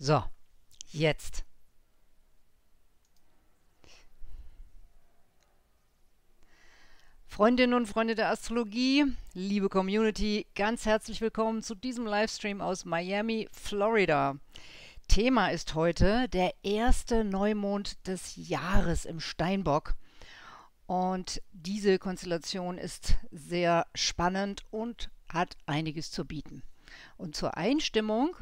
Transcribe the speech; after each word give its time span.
So, 0.00 0.22
jetzt. 0.92 1.44
Freundinnen 7.26 7.74
und 7.74 7.86
Freunde 7.86 8.14
der 8.14 8.30
Astrologie, 8.30 9.06
liebe 9.34 9.68
Community, 9.68 10.46
ganz 10.54 10.86
herzlich 10.86 11.20
willkommen 11.20 11.64
zu 11.64 11.74
diesem 11.74 12.06
Livestream 12.06 12.60
aus 12.60 12.84
Miami, 12.84 13.48
Florida. 13.50 14.36
Thema 15.08 15.48
ist 15.48 15.74
heute 15.74 16.28
der 16.28 16.54
erste 16.62 17.24
Neumond 17.24 18.06
des 18.06 18.36
Jahres 18.36 19.04
im 19.04 19.18
Steinbock. 19.18 19.94
Und 20.86 21.42
diese 21.50 21.98
Konstellation 21.98 22.78
ist 22.78 23.16
sehr 23.32 23.84
spannend 23.96 24.62
und 24.70 25.10
hat 25.28 25.56
einiges 25.66 26.12
zu 26.12 26.24
bieten. 26.24 26.62
Und 27.16 27.34
zur 27.34 27.56
Einstimmung 27.56 28.36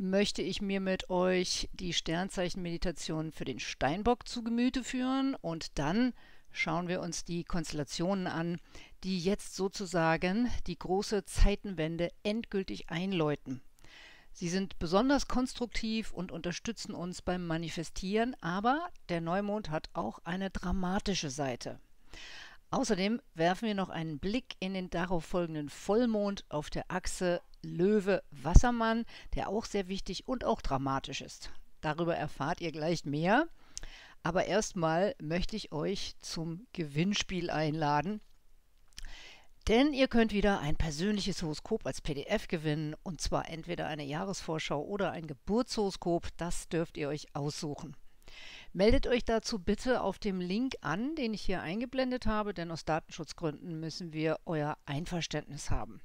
möchte 0.00 0.40
ich 0.40 0.62
mir 0.62 0.80
mit 0.80 1.10
euch 1.10 1.68
die 1.74 1.92
Sternzeichen-Meditation 1.92 3.32
für 3.32 3.44
den 3.44 3.60
Steinbock 3.60 4.26
zu 4.26 4.42
Gemüte 4.42 4.82
führen 4.82 5.34
und 5.34 5.78
dann 5.78 6.14
schauen 6.50 6.88
wir 6.88 7.02
uns 7.02 7.26
die 7.26 7.44
Konstellationen 7.44 8.26
an, 8.26 8.58
die 9.04 9.18
jetzt 9.20 9.54
sozusagen 9.54 10.48
die 10.66 10.78
große 10.78 11.26
Zeitenwende 11.26 12.10
endgültig 12.22 12.88
einläuten. 12.88 13.60
Sie 14.32 14.48
sind 14.48 14.78
besonders 14.78 15.28
konstruktiv 15.28 16.12
und 16.12 16.32
unterstützen 16.32 16.94
uns 16.94 17.20
beim 17.20 17.46
Manifestieren, 17.46 18.34
aber 18.40 18.88
der 19.10 19.20
Neumond 19.20 19.68
hat 19.68 19.90
auch 19.92 20.18
eine 20.24 20.48
dramatische 20.48 21.28
Seite. 21.28 21.78
Außerdem 22.70 23.20
werfen 23.34 23.66
wir 23.66 23.74
noch 23.74 23.90
einen 23.90 24.18
Blick 24.18 24.54
in 24.60 24.72
den 24.72 24.88
darauf 24.88 25.26
folgenden 25.26 25.68
Vollmond 25.68 26.46
auf 26.48 26.70
der 26.70 26.84
Achse 26.88 27.42
Löwe-Wassermann, 27.62 29.04
der 29.34 29.48
auch 29.48 29.64
sehr 29.64 29.88
wichtig 29.88 30.28
und 30.28 30.44
auch 30.44 30.60
dramatisch 30.60 31.20
ist. 31.20 31.50
Darüber 31.80 32.16
erfahrt 32.16 32.60
ihr 32.60 32.72
gleich 32.72 33.04
mehr. 33.04 33.48
Aber 34.22 34.44
erstmal 34.44 35.14
möchte 35.20 35.56
ich 35.56 35.72
euch 35.72 36.14
zum 36.20 36.66
Gewinnspiel 36.72 37.50
einladen. 37.50 38.20
Denn 39.68 39.92
ihr 39.92 40.08
könnt 40.08 40.32
wieder 40.32 40.60
ein 40.60 40.76
persönliches 40.76 41.42
Horoskop 41.42 41.86
als 41.86 42.00
PDF 42.00 42.48
gewinnen 42.48 42.94
und 43.02 43.20
zwar 43.20 43.48
entweder 43.48 43.86
eine 43.86 44.04
Jahresvorschau 44.04 44.82
oder 44.82 45.12
ein 45.12 45.26
Geburtshoroskop. 45.26 46.28
Das 46.36 46.68
dürft 46.68 46.96
ihr 46.96 47.08
euch 47.08 47.34
aussuchen. 47.34 47.96
Meldet 48.72 49.06
euch 49.06 49.24
dazu 49.24 49.58
bitte 49.58 50.02
auf 50.02 50.18
dem 50.18 50.40
Link 50.40 50.74
an, 50.80 51.14
den 51.14 51.34
ich 51.34 51.42
hier 51.42 51.62
eingeblendet 51.62 52.26
habe, 52.26 52.54
denn 52.54 52.70
aus 52.70 52.84
Datenschutzgründen 52.84 53.80
müssen 53.80 54.12
wir 54.12 54.38
euer 54.44 54.76
Einverständnis 54.86 55.70
haben. 55.70 56.00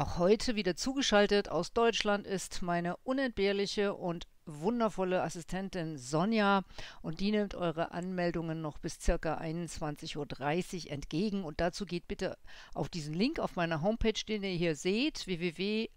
Auch 0.00 0.16
heute 0.16 0.56
wieder 0.56 0.76
zugeschaltet 0.76 1.50
aus 1.50 1.74
Deutschland 1.74 2.26
ist 2.26 2.62
meine 2.62 2.96
unentbehrliche 3.04 3.92
und 3.92 4.26
wundervolle 4.46 5.22
Assistentin 5.22 5.98
Sonja 5.98 6.62
und 7.02 7.20
die 7.20 7.30
nimmt 7.30 7.54
eure 7.54 7.92
Anmeldungen 7.92 8.62
noch 8.62 8.78
bis 8.78 8.98
circa 8.98 9.36
21.30 9.36 10.86
Uhr 10.86 10.90
entgegen. 10.90 11.44
Und 11.44 11.60
dazu 11.60 11.84
geht 11.84 12.08
bitte 12.08 12.38
auf 12.72 12.88
diesen 12.88 13.12
Link 13.12 13.40
auf 13.40 13.56
meiner 13.56 13.82
Homepage, 13.82 14.24
den 14.26 14.42
ihr 14.42 14.56
hier 14.56 14.74
seht, 14.74 15.26
www 15.26 15.90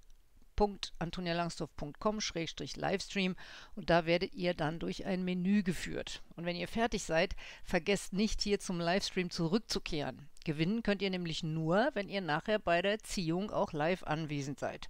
www.antonialangsdorf.com-livestream 0.55 3.35
und 3.75 3.89
da 3.89 4.05
werdet 4.05 4.33
ihr 4.33 4.53
dann 4.53 4.79
durch 4.79 5.05
ein 5.05 5.23
Menü 5.23 5.63
geführt. 5.63 6.21
Und 6.35 6.45
wenn 6.45 6.55
ihr 6.55 6.67
fertig 6.67 7.03
seid, 7.03 7.35
vergesst 7.63 8.13
nicht 8.13 8.41
hier 8.41 8.59
zum 8.59 8.79
Livestream 8.79 9.29
zurückzukehren. 9.29 10.29
Gewinnen 10.43 10.83
könnt 10.83 11.01
ihr 11.01 11.09
nämlich 11.09 11.43
nur, 11.43 11.89
wenn 11.93 12.09
ihr 12.09 12.21
nachher 12.21 12.59
bei 12.59 12.81
der 12.81 12.99
Ziehung 12.99 13.51
auch 13.51 13.73
live 13.73 14.03
anwesend 14.03 14.59
seid. 14.59 14.87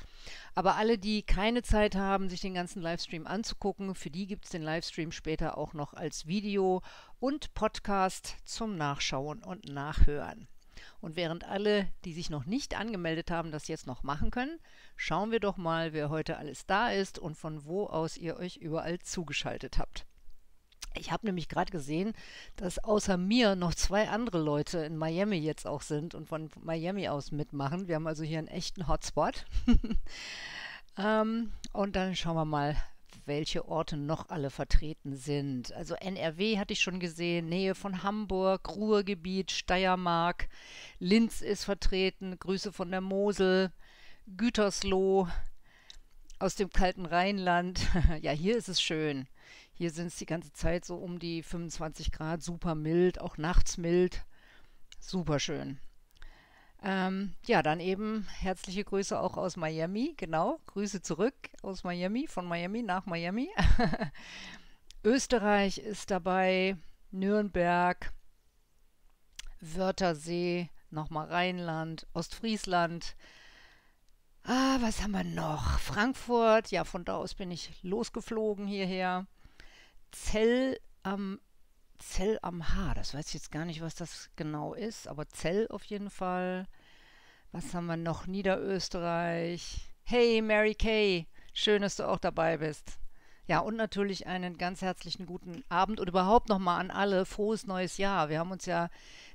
Aber 0.56 0.75
alle, 0.75 0.97
die 0.97 1.24
keine 1.24 1.62
Zeit 1.62 1.96
haben, 1.96 2.30
sich 2.30 2.41
den 2.41 2.53
ganzen 2.53 2.81
Livestream 2.81 3.28
anzugucken, 3.28 3.96
für 3.96 4.09
die 4.09 4.28
gibt 4.28 4.46
es 4.46 4.52
den 4.52 4.64
Livestream 4.64 5.12
später 5.12 5.58
auch 5.58 5.74
noch 5.74 5.94
als 5.94 6.28
Video 6.28 6.81
und 7.19 7.53
Podcast 7.53 8.38
zum 8.46 8.78
Nachschauen 8.78 9.44
und 9.44 9.69
Nachhören. 9.69 10.47
Und 11.02 11.16
während 11.16 11.44
alle, 11.44 11.90
die 12.06 12.14
sich 12.14 12.30
noch 12.30 12.46
nicht 12.46 12.78
angemeldet 12.78 13.30
haben, 13.30 13.52
das 13.52 13.68
jetzt 13.68 13.88
noch 13.88 14.03
machen 14.03 14.31
können, 14.31 14.59
schauen 14.96 15.31
wir 15.31 15.40
doch 15.40 15.58
mal, 15.58 15.94
wer 15.94 16.09
heute 16.09 16.38
alles 16.38 16.66
da 16.66 16.91
ist 16.91 17.20
und 17.20 17.35
von 17.35 17.66
wo 17.66 17.85
aus 17.88 18.18
ihr 18.18 18.38
euch 18.38 18.58
überall 18.58 19.00
zugeschaltet 19.00 19.78
habt. 19.78 20.06
Ich 20.98 21.12
habe 21.12 21.26
nämlich 21.26 21.50
gerade 21.50 21.72
gesehen, 21.72 22.14
dass 22.56 22.80
außer 22.80 23.18
mir 23.18 23.56
noch 23.56 23.74
zwei 23.74 24.09
andere 24.09 24.40
Leute 24.40 24.80
in 24.80 24.98
Miami 24.98 25.38
jetzt 25.38 25.68
auch 25.68 25.81
sind 25.81 26.16
und 26.16 26.28
von 26.28 26.50
Miami 26.62 27.08
aus 27.08 27.31
mitmachen. 27.31 27.88
Wir 27.88 27.96
haben 27.96 28.08
also 28.08 28.24
hier 28.24 28.40
einen 28.40 28.48
echten 28.48 28.88
Hotspot. 28.88 29.46
ähm, 30.98 31.52
und 31.72 31.96
dann 31.96 32.16
schauen 32.16 32.36
wir 32.36 32.46
mal, 32.46 32.76
welche 33.26 33.68
Orte 33.68 33.98
noch 33.98 34.30
alle 34.30 34.50
vertreten 34.50 35.16
sind. 35.16 35.74
Also 35.74 35.96
NRW 35.96 36.58
hatte 36.58 36.74
ich 36.74 36.82
schon 36.82 37.00
gesehen, 37.00 37.48
Nähe 37.48 37.76
von 37.76 38.03
Hamburg, 38.03 38.76
Ruhrgebiet, 38.76 39.52
Steiermark, 39.52 40.50
Linz 41.00 41.42
ist 41.42 41.64
vertreten, 41.64 42.38
Grüße 42.38 42.72
von 42.74 42.92
der 42.92 43.02
Mosel, 43.02 43.72
Gütersloh 44.38 45.28
aus 46.40 46.56
dem 46.56 46.70
kalten 46.70 47.06
Rheinland. 47.06 47.82
ja, 48.22 48.32
hier 48.32 48.58
ist 48.58 48.70
es 48.70 48.82
schön. 48.82 49.28
Hier 49.73 49.91
sind 49.91 50.07
es 50.07 50.17
die 50.17 50.25
ganze 50.25 50.53
Zeit 50.53 50.85
so 50.85 50.95
um 50.95 51.19
die 51.19 51.44
25 51.44 52.11
Grad, 52.11 52.44
super 52.44 52.75
mild, 52.75 53.19
auch 53.19 53.38
nachts 53.38 53.78
mild. 53.78 54.25
Super 55.00 55.39
schön. 55.39 55.79
Ähm, 56.84 57.34
ja, 57.45 57.63
dann 57.63 57.79
eben 57.79 58.28
herzliche 58.39 58.84
Grüße 58.84 59.17
auch 59.17 59.38
aus 59.38 59.56
Miami, 59.56 60.13
genau. 60.17 60.59
Grüße 60.67 61.01
zurück 61.01 61.34
aus 61.61 61.84
Miami, 61.84 62.28
von 62.28 62.45
Miami 62.45 62.84
nach 62.84 63.06
Miami. 63.06 63.50
Österreich 65.03 65.78
ist 65.78 66.11
dabei, 66.11 66.78
Nürnberg, 67.11 68.13
Wörthersee, 69.61 70.69
nochmal 70.91 71.28
Rheinland, 71.28 72.05
Ostfriesland. 72.13 73.16
Ah, 74.44 74.78
was 74.81 75.01
haben 75.01 75.11
wir 75.11 75.23
noch? 75.23 75.79
Frankfurt, 75.79 76.69
ja, 76.72 76.84
von 76.84 77.05
da 77.05 77.16
aus 77.16 77.34
bin 77.34 77.50
ich 77.50 77.81
losgeflogen 77.81 78.67
hierher. 78.67 79.25
Zell 80.13 80.79
am 81.01 81.40
Zell 81.97 82.38
am 82.41 82.75
Haar. 82.75 82.96
Das 82.96 83.13
weiß 83.13 83.28
ich 83.29 83.34
jetzt 83.34 83.51
gar 83.51 83.66
nicht, 83.66 83.81
was 83.81 83.96
das 83.96 84.29
genau 84.35 84.74
ist, 84.74 85.07
aber 85.07 85.28
Zell 85.28 85.68
auf 85.69 85.84
jeden 85.85 86.09
Fall. 86.09 86.68
Was 87.51 87.74
haben 87.74 87.88
wir 87.88 87.97
noch? 87.97 88.28
Niederösterreich. 88.28 89.94
Hey, 90.03 90.41
Mary 90.41 90.75
Kay. 90.75 91.28
Schön, 91.53 91.81
dass 91.81 91.96
du 91.96 92.07
auch 92.07 92.19
dabei 92.19 92.57
bist. 92.57 93.00
Ja, 93.47 93.59
und 93.59 93.75
natürlich 93.75 94.28
einen 94.28 94.57
ganz 94.57 94.81
herzlichen 94.81 95.25
guten 95.25 95.64
Abend 95.70 95.99
und 95.99 96.08
überhaupt 96.08 96.47
nochmal 96.47 96.79
an 96.79 96.91
alle 96.91 97.26
frohes 97.26 97.66
neues 97.66 97.97
Jahr. 97.97 98.29
Wir 98.29 98.40
haben 98.40 98.52
uns 98.52 98.66
ja 98.66 98.90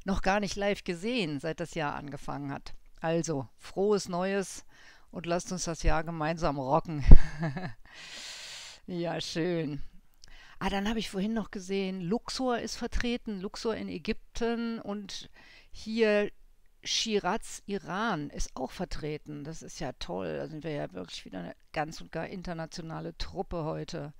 noch 0.05 0.23
gar 0.23 0.41
nicht 0.41 0.57
live 0.57 0.85
gesehen, 0.85 1.41
seit 1.41 1.61
das 1.61 1.75
Jahr 1.75 1.95
angefangen 1.95 2.53
hat. 2.53 2.75
Also, 3.01 3.49
frohes 3.59 4.09
Neues 4.09 4.65
und 5.11 5.27
lasst 5.27 5.53
uns 5.53 5.65
das 5.65 5.83
Jahr 5.83 6.05
gemeinsam 6.05 6.59
rocken. 6.59 7.05
ja, 8.87 9.21
schön. 9.21 9.83
Ah, 10.61 10.71
dann 10.71 10.89
habe 10.89 10.99
ich 10.99 11.11
vorhin 11.11 11.35
noch 11.35 11.51
gesehen, 11.51 12.01
Luxor 12.01 12.59
ist 12.59 12.77
vertreten, 12.77 13.41
Luxor 13.41 13.77
in 13.77 13.89
Ägypten 13.89 14.81
und 14.81 15.31
hier 15.71 16.31
Shiraz, 16.83 17.63
Iran 17.67 18.31
ist 18.31 18.57
auch 18.57 18.71
vertreten. 18.71 19.45
Das 19.45 19.63
ist 19.63 19.81
ja 19.81 19.93
toll. 19.99 20.37
Da 20.37 20.49
sind 20.49 20.65
wir 20.65 20.73
ja 20.73 20.93
wirklich 20.93 21.25
wieder 21.25 21.41
eine 21.41 21.57
ganz 21.73 22.01
und 22.01 22.13
gar 22.13 22.27
internationale 22.27 23.17
Truppe 23.19 23.65
heute. 23.65 24.13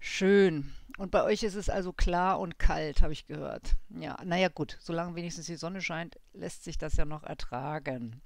Schön. 0.00 0.72
Und 0.96 1.10
bei 1.10 1.24
euch 1.24 1.42
ist 1.42 1.54
es 1.54 1.68
also 1.68 1.92
klar 1.92 2.38
und 2.38 2.58
kalt, 2.58 3.02
habe 3.02 3.12
ich 3.12 3.26
gehört. 3.26 3.76
Ja, 3.88 4.16
naja 4.24 4.48
gut, 4.48 4.76
solange 4.80 5.16
wenigstens 5.16 5.46
die 5.46 5.56
Sonne 5.56 5.80
scheint, 5.80 6.18
lässt 6.32 6.64
sich 6.64 6.78
das 6.78 6.96
ja 6.96 7.04
noch 7.04 7.24
ertragen. 7.24 8.20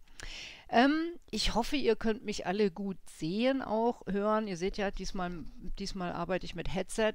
Ähm, 0.68 1.18
ich 1.30 1.54
hoffe, 1.54 1.76
ihr 1.76 1.96
könnt 1.96 2.24
mich 2.24 2.46
alle 2.46 2.70
gut 2.70 2.98
sehen, 3.10 3.62
auch 3.62 4.02
hören. 4.06 4.48
Ihr 4.48 4.56
seht 4.56 4.78
ja, 4.78 4.90
diesmal, 4.90 5.44
diesmal 5.78 6.12
arbeite 6.12 6.46
ich 6.46 6.54
mit 6.54 6.72
Headset, 6.72 7.14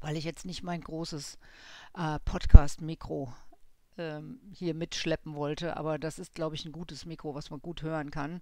weil 0.00 0.16
ich 0.16 0.24
jetzt 0.24 0.46
nicht 0.46 0.62
mein 0.62 0.80
großes 0.80 1.38
äh, 1.96 2.18
Podcast-Mikro 2.24 3.32
ähm, 3.98 4.40
hier 4.52 4.74
mitschleppen 4.74 5.34
wollte. 5.34 5.76
Aber 5.76 5.98
das 5.98 6.18
ist, 6.18 6.34
glaube 6.34 6.54
ich, 6.54 6.64
ein 6.64 6.72
gutes 6.72 7.04
Mikro, 7.04 7.34
was 7.34 7.50
man 7.50 7.60
gut 7.60 7.82
hören 7.82 8.10
kann. 8.10 8.40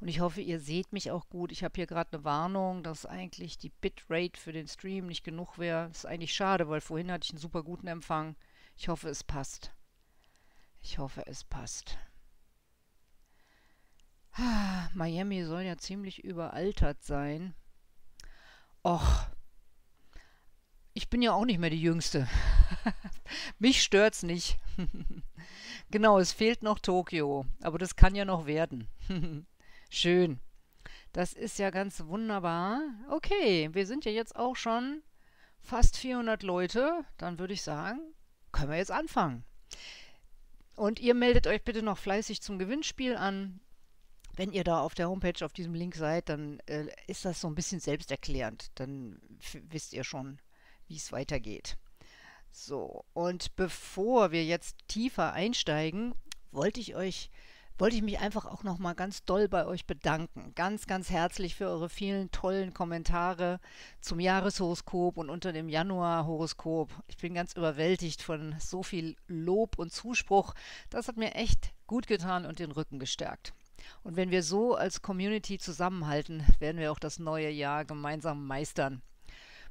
Und 0.00 0.08
ich 0.08 0.20
hoffe, 0.20 0.40
ihr 0.40 0.60
seht 0.60 0.92
mich 0.92 1.10
auch 1.10 1.28
gut. 1.28 1.52
Ich 1.52 1.62
habe 1.62 1.74
hier 1.76 1.86
gerade 1.86 2.12
eine 2.12 2.24
Warnung, 2.24 2.82
dass 2.82 3.06
eigentlich 3.06 3.58
die 3.58 3.68
Bitrate 3.70 4.40
für 4.40 4.52
den 4.52 4.66
Stream 4.66 5.06
nicht 5.06 5.24
genug 5.24 5.58
wäre. 5.58 5.90
Ist 5.90 6.06
eigentlich 6.06 6.34
schade, 6.34 6.68
weil 6.68 6.80
vorhin 6.80 7.12
hatte 7.12 7.24
ich 7.24 7.30
einen 7.30 7.40
super 7.40 7.62
guten 7.62 7.86
Empfang. 7.86 8.36
Ich 8.76 8.88
hoffe, 8.88 9.08
es 9.08 9.24
passt. 9.24 9.72
Ich 10.80 10.98
hoffe, 10.98 11.26
es 11.26 11.44
passt. 11.44 11.98
Miami 14.94 15.44
soll 15.44 15.62
ja 15.62 15.76
ziemlich 15.76 16.24
überaltert 16.24 17.02
sein. 17.02 17.54
Och, 18.84 19.26
ich 20.94 21.10
bin 21.10 21.22
ja 21.22 21.32
auch 21.32 21.44
nicht 21.44 21.58
mehr 21.58 21.70
die 21.70 21.82
Jüngste. 21.82 22.28
Mich 23.58 23.82
stört's 23.82 24.22
nicht. 24.22 24.58
genau, 25.90 26.18
es 26.18 26.32
fehlt 26.32 26.62
noch 26.62 26.78
Tokio, 26.78 27.46
aber 27.62 27.78
das 27.78 27.96
kann 27.96 28.14
ja 28.14 28.24
noch 28.24 28.46
werden. 28.46 28.88
Schön. 29.90 30.40
Das 31.12 31.32
ist 31.32 31.58
ja 31.58 31.70
ganz 31.70 32.04
wunderbar. 32.04 32.80
Okay, 33.10 33.70
wir 33.72 33.86
sind 33.86 34.04
ja 34.04 34.12
jetzt 34.12 34.36
auch 34.36 34.56
schon 34.56 35.02
fast 35.60 35.96
400 35.96 36.42
Leute. 36.42 37.04
Dann 37.16 37.38
würde 37.38 37.54
ich 37.54 37.62
sagen, 37.62 38.00
können 38.52 38.70
wir 38.70 38.78
jetzt 38.78 38.90
anfangen. 38.92 39.44
Und 40.76 41.00
ihr 41.00 41.14
meldet 41.14 41.46
euch 41.46 41.64
bitte 41.64 41.82
noch 41.82 41.98
fleißig 41.98 42.40
zum 42.40 42.58
Gewinnspiel 42.58 43.16
an. 43.16 43.60
Wenn 44.38 44.52
ihr 44.52 44.62
da 44.62 44.82
auf 44.82 44.94
der 44.94 45.08
Homepage 45.08 45.44
auf 45.44 45.52
diesem 45.52 45.74
Link 45.74 45.96
seid, 45.96 46.28
dann 46.28 46.60
äh, 46.66 46.86
ist 47.08 47.24
das 47.24 47.40
so 47.40 47.48
ein 47.48 47.56
bisschen 47.56 47.80
selbsterklärend. 47.80 48.70
Dann 48.76 49.20
wisst 49.68 49.92
ihr 49.92 50.04
schon, 50.04 50.38
wie 50.86 50.94
es 50.94 51.10
weitergeht. 51.10 51.76
So, 52.52 53.04
und 53.14 53.56
bevor 53.56 54.30
wir 54.30 54.44
jetzt 54.44 54.76
tiefer 54.86 55.32
einsteigen, 55.32 56.14
wollte 56.52 56.78
ich 56.78 56.94
euch 56.94 57.30
wollte 57.78 57.96
ich 57.96 58.02
mich 58.02 58.20
einfach 58.20 58.44
auch 58.44 58.62
noch 58.62 58.78
mal 58.78 58.94
ganz 58.94 59.24
doll 59.24 59.48
bei 59.48 59.66
euch 59.66 59.86
bedanken. 59.86 60.52
Ganz, 60.54 60.86
ganz 60.86 61.10
herzlich 61.10 61.56
für 61.56 61.66
eure 61.66 61.88
vielen 61.88 62.30
tollen 62.30 62.74
Kommentare 62.74 63.58
zum 64.00 64.18
Jahreshoroskop 64.20 65.16
und 65.16 65.30
unter 65.30 65.52
dem 65.52 65.68
Januarhoroskop. 65.68 66.90
Ich 67.08 67.16
bin 67.16 67.34
ganz 67.34 67.54
überwältigt 67.54 68.22
von 68.22 68.54
so 68.60 68.84
viel 68.84 69.16
Lob 69.26 69.78
und 69.78 69.92
Zuspruch. 69.92 70.54
Das 70.90 71.08
hat 71.08 71.16
mir 71.16 71.34
echt 71.34 71.72
gut 71.86 72.06
getan 72.06 72.46
und 72.46 72.60
den 72.60 72.72
Rücken 72.72 72.98
gestärkt. 72.98 73.52
Und 74.02 74.16
wenn 74.16 74.30
wir 74.30 74.42
so 74.42 74.74
als 74.74 75.02
Community 75.02 75.58
zusammenhalten, 75.58 76.44
werden 76.58 76.78
wir 76.78 76.92
auch 76.92 76.98
das 76.98 77.18
neue 77.18 77.50
Jahr 77.50 77.84
gemeinsam 77.84 78.46
meistern. 78.46 79.02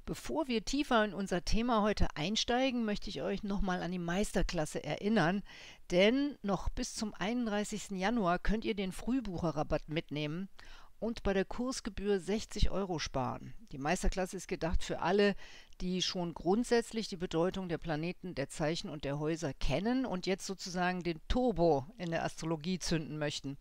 Bevor 0.08 0.48
wir 0.48 0.64
tiefer 0.64 1.04
in 1.04 1.14
unser 1.14 1.44
Thema 1.44 1.82
heute 1.82 2.08
einsteigen, 2.16 2.86
möchte 2.86 3.10
ich 3.10 3.22
euch 3.22 3.44
nochmal 3.44 3.84
an 3.84 3.92
die 3.92 4.00
Meisterklasse 4.00 4.82
erinnern, 4.82 5.44
denn 5.92 6.38
noch 6.42 6.70
bis 6.70 6.96
zum 6.96 7.14
31. 7.14 7.92
Januar 7.92 8.40
könnt 8.40 8.64
ihr 8.64 8.74
den 8.74 8.94
Frühbucherrabatt 8.94 9.90
mitnehmen 9.90 10.48
und 11.00 11.24
bei 11.24 11.34
der 11.34 11.46
Kursgebühr 11.46 12.20
60 12.20 12.72
Euro 12.72 13.00
sparen. 13.00 13.54
Die 13.72 13.78
Meisterklasse 13.78 14.38
ist 14.38 14.48
gedacht 14.48 14.84
für 14.84 15.02
alle, 15.02 15.36
die 15.82 16.02
schon 16.02 16.34
grundsätzlich 16.34 17.08
die 17.08 17.18
Bedeutung 17.18 17.70
der 17.70 17.78
Planeten, 17.78 18.34
der 18.34 18.50
Zeichen 18.50 18.90
und 18.90 19.04
der 19.04 19.20
Häuser 19.20 19.54
kennen 19.54 20.06
und 20.06 20.26
jetzt 20.26 20.46
sozusagen 20.46 21.04
den 21.04 21.20
Turbo 21.28 21.86
in 21.98 22.12
der 22.12 22.24
Astrologie 22.24 22.80
zünden 22.80 23.18
möchten. 23.18 23.58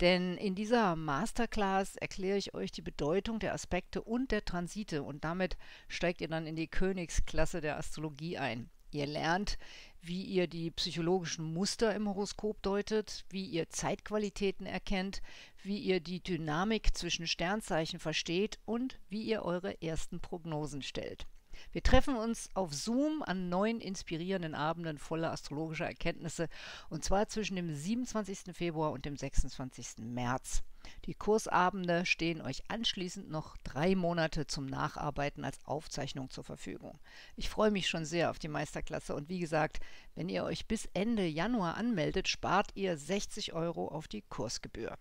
Denn 0.00 0.38
in 0.38 0.54
dieser 0.54 0.96
Masterclass 0.96 1.96
erkläre 1.96 2.38
ich 2.38 2.54
euch 2.54 2.72
die 2.72 2.80
Bedeutung 2.80 3.38
der 3.38 3.52
Aspekte 3.52 4.00
und 4.00 4.32
der 4.32 4.44
Transite 4.44 5.02
und 5.02 5.24
damit 5.24 5.58
steigt 5.88 6.22
ihr 6.22 6.28
dann 6.28 6.46
in 6.46 6.56
die 6.56 6.68
Königsklasse 6.68 7.60
der 7.60 7.76
Astrologie 7.76 8.38
ein. 8.38 8.70
Ihr 8.92 9.06
lernt, 9.06 9.58
wie 10.00 10.24
ihr 10.24 10.46
die 10.46 10.70
psychologischen 10.70 11.52
Muster 11.52 11.94
im 11.94 12.08
Horoskop 12.08 12.62
deutet, 12.62 13.24
wie 13.28 13.44
ihr 13.44 13.68
Zeitqualitäten 13.68 14.66
erkennt, 14.66 15.20
wie 15.62 15.78
ihr 15.78 16.00
die 16.00 16.22
Dynamik 16.22 16.96
zwischen 16.96 17.26
Sternzeichen 17.26 18.00
versteht 18.00 18.58
und 18.64 18.98
wie 19.10 19.22
ihr 19.22 19.42
eure 19.42 19.80
ersten 19.82 20.20
Prognosen 20.20 20.82
stellt. 20.82 21.26
Wir 21.72 21.82
treffen 21.82 22.16
uns 22.16 22.48
auf 22.54 22.74
Zoom 22.74 23.22
an 23.22 23.48
neun 23.48 23.80
inspirierenden 23.80 24.54
Abenden 24.54 24.98
voller 24.98 25.32
astrologischer 25.32 25.86
Erkenntnisse 25.86 26.48
und 26.88 27.04
zwar 27.04 27.28
zwischen 27.28 27.56
dem 27.56 27.74
27. 27.74 28.54
Februar 28.54 28.92
und 28.92 29.04
dem 29.04 29.16
26. 29.16 29.98
März. 29.98 30.62
Die 31.04 31.14
Kursabende 31.14 32.06
stehen 32.06 32.40
euch 32.40 32.62
anschließend 32.68 33.30
noch 33.30 33.56
drei 33.58 33.94
Monate 33.94 34.46
zum 34.46 34.66
Nacharbeiten 34.66 35.44
als 35.44 35.64
Aufzeichnung 35.66 36.30
zur 36.30 36.44
Verfügung. 36.44 36.98
Ich 37.36 37.50
freue 37.50 37.70
mich 37.70 37.88
schon 37.88 38.04
sehr 38.04 38.30
auf 38.30 38.38
die 38.38 38.48
Meisterklasse 38.48 39.14
und 39.14 39.28
wie 39.28 39.40
gesagt, 39.40 39.80
wenn 40.14 40.28
ihr 40.28 40.44
euch 40.44 40.66
bis 40.66 40.88
Ende 40.94 41.26
Januar 41.26 41.76
anmeldet, 41.76 42.28
spart 42.28 42.70
ihr 42.74 42.96
60 42.96 43.52
Euro 43.52 43.88
auf 43.88 44.08
die 44.08 44.22
Kursgebühr. 44.22 44.96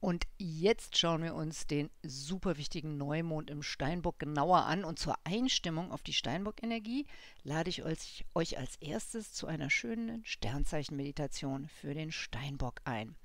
Und 0.00 0.28
jetzt 0.38 0.96
schauen 0.96 1.24
wir 1.24 1.34
uns 1.34 1.66
den 1.66 1.90
super 2.04 2.56
wichtigen 2.56 2.96
Neumond 2.96 3.50
im 3.50 3.62
Steinbock 3.62 4.20
genauer 4.20 4.64
an. 4.64 4.84
Und 4.84 4.98
zur 4.98 5.16
Einstimmung 5.24 5.90
auf 5.90 6.02
die 6.02 6.12
Steinbock-Energie 6.12 7.06
lade 7.42 7.68
ich 7.68 7.82
euch, 7.84 8.58
als 8.58 8.76
erstes 8.76 9.32
zu 9.32 9.48
einer 9.48 9.70
schönen 9.70 10.24
Sternzeichen-Meditation 10.24 11.68
für 11.68 11.94
den 11.94 12.12
Steinbock 12.12 12.80
ein. 12.84 13.16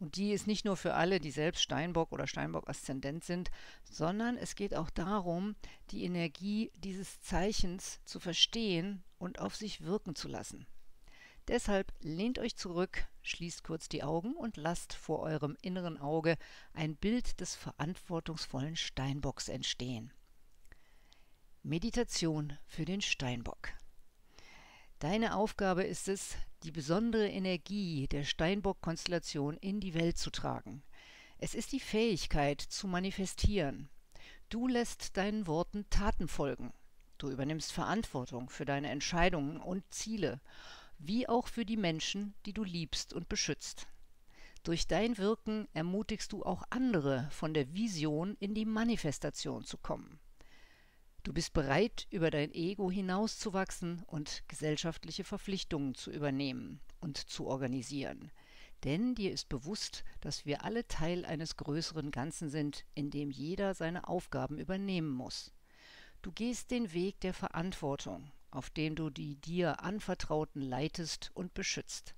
Und 0.00 0.16
die 0.16 0.32
ist 0.32 0.46
nicht 0.46 0.64
nur 0.64 0.76
für 0.76 0.94
alle, 0.94 1.20
die 1.20 1.30
selbst 1.30 1.62
Steinbock 1.62 2.12
oder 2.12 2.26
Steinbock-Aszendent 2.26 3.24
sind, 3.24 3.50
sondern 3.88 4.36
es 4.36 4.56
geht 4.56 4.74
auch 4.74 4.90
darum, 4.90 5.54
die 5.92 6.04
Energie 6.04 6.72
dieses 6.74 7.20
Zeichens 7.20 8.00
zu 8.04 8.18
verstehen 8.20 9.02
und 9.18 9.38
auf 9.38 9.54
sich 9.54 9.82
wirken 9.82 10.14
zu 10.14 10.28
lassen. 10.28 10.66
Deshalb 11.48 11.92
lehnt 12.00 12.38
euch 12.38 12.56
zurück, 12.56 13.06
schließt 13.22 13.64
kurz 13.64 13.88
die 13.88 14.02
Augen 14.02 14.34
und 14.34 14.56
lasst 14.56 14.94
vor 14.94 15.20
eurem 15.20 15.56
inneren 15.60 15.98
Auge 15.98 16.36
ein 16.72 16.96
Bild 16.96 17.40
des 17.40 17.54
verantwortungsvollen 17.56 18.76
Steinbocks 18.76 19.48
entstehen. 19.48 20.12
Meditation 21.64 22.58
für 22.66 22.84
den 22.84 23.00
Steinbock. 23.00 23.70
Deine 25.00 25.34
Aufgabe 25.34 25.82
ist 25.82 26.08
es, 26.08 26.36
die 26.62 26.70
besondere 26.70 27.28
Energie 27.28 28.06
der 28.06 28.22
Steinbock-Konstellation 28.22 29.56
in 29.56 29.80
die 29.80 29.94
Welt 29.94 30.18
zu 30.18 30.30
tragen. 30.30 30.84
Es 31.38 31.56
ist 31.56 31.72
die 31.72 31.80
Fähigkeit 31.80 32.60
zu 32.60 32.86
manifestieren. 32.86 33.88
Du 34.48 34.68
lässt 34.68 35.16
deinen 35.16 35.48
Worten 35.48 35.86
Taten 35.90 36.28
folgen. 36.28 36.72
Du 37.18 37.30
übernimmst 37.30 37.72
Verantwortung 37.72 38.48
für 38.48 38.64
deine 38.64 38.90
Entscheidungen 38.90 39.56
und 39.56 39.82
Ziele 39.92 40.40
wie 41.04 41.28
auch 41.28 41.48
für 41.48 41.64
die 41.64 41.76
Menschen, 41.76 42.34
die 42.46 42.52
du 42.52 42.64
liebst 42.64 43.12
und 43.12 43.28
beschützt. 43.28 43.88
Durch 44.62 44.86
dein 44.86 45.18
Wirken 45.18 45.66
ermutigst 45.72 46.32
du 46.32 46.44
auch 46.44 46.62
andere, 46.70 47.28
von 47.30 47.52
der 47.52 47.74
Vision 47.74 48.36
in 48.38 48.54
die 48.54 48.64
Manifestation 48.64 49.64
zu 49.64 49.76
kommen. 49.76 50.20
Du 51.24 51.32
bist 51.32 51.52
bereit, 51.52 52.06
über 52.10 52.30
dein 52.30 52.52
Ego 52.52 52.90
hinauszuwachsen 52.90 54.04
und 54.06 54.44
gesellschaftliche 54.46 55.24
Verpflichtungen 55.24 55.94
zu 55.94 56.12
übernehmen 56.12 56.80
und 57.00 57.16
zu 57.16 57.46
organisieren. 57.46 58.30
Denn 58.84 59.14
dir 59.14 59.32
ist 59.32 59.48
bewusst, 59.48 60.04
dass 60.20 60.46
wir 60.46 60.64
alle 60.64 60.86
Teil 60.86 61.24
eines 61.24 61.56
größeren 61.56 62.10
Ganzen 62.10 62.48
sind, 62.48 62.84
in 62.94 63.10
dem 63.10 63.30
jeder 63.30 63.74
seine 63.74 64.08
Aufgaben 64.08 64.58
übernehmen 64.58 65.10
muss. 65.10 65.52
Du 66.22 66.30
gehst 66.32 66.70
den 66.70 66.92
Weg 66.92 67.20
der 67.20 67.34
Verantwortung 67.34 68.30
auf 68.52 68.70
dem 68.70 68.94
du 68.94 69.10
die 69.10 69.34
dir 69.36 69.82
Anvertrauten 69.82 70.62
leitest 70.62 71.32
und 71.34 71.54
beschützt. 71.54 72.14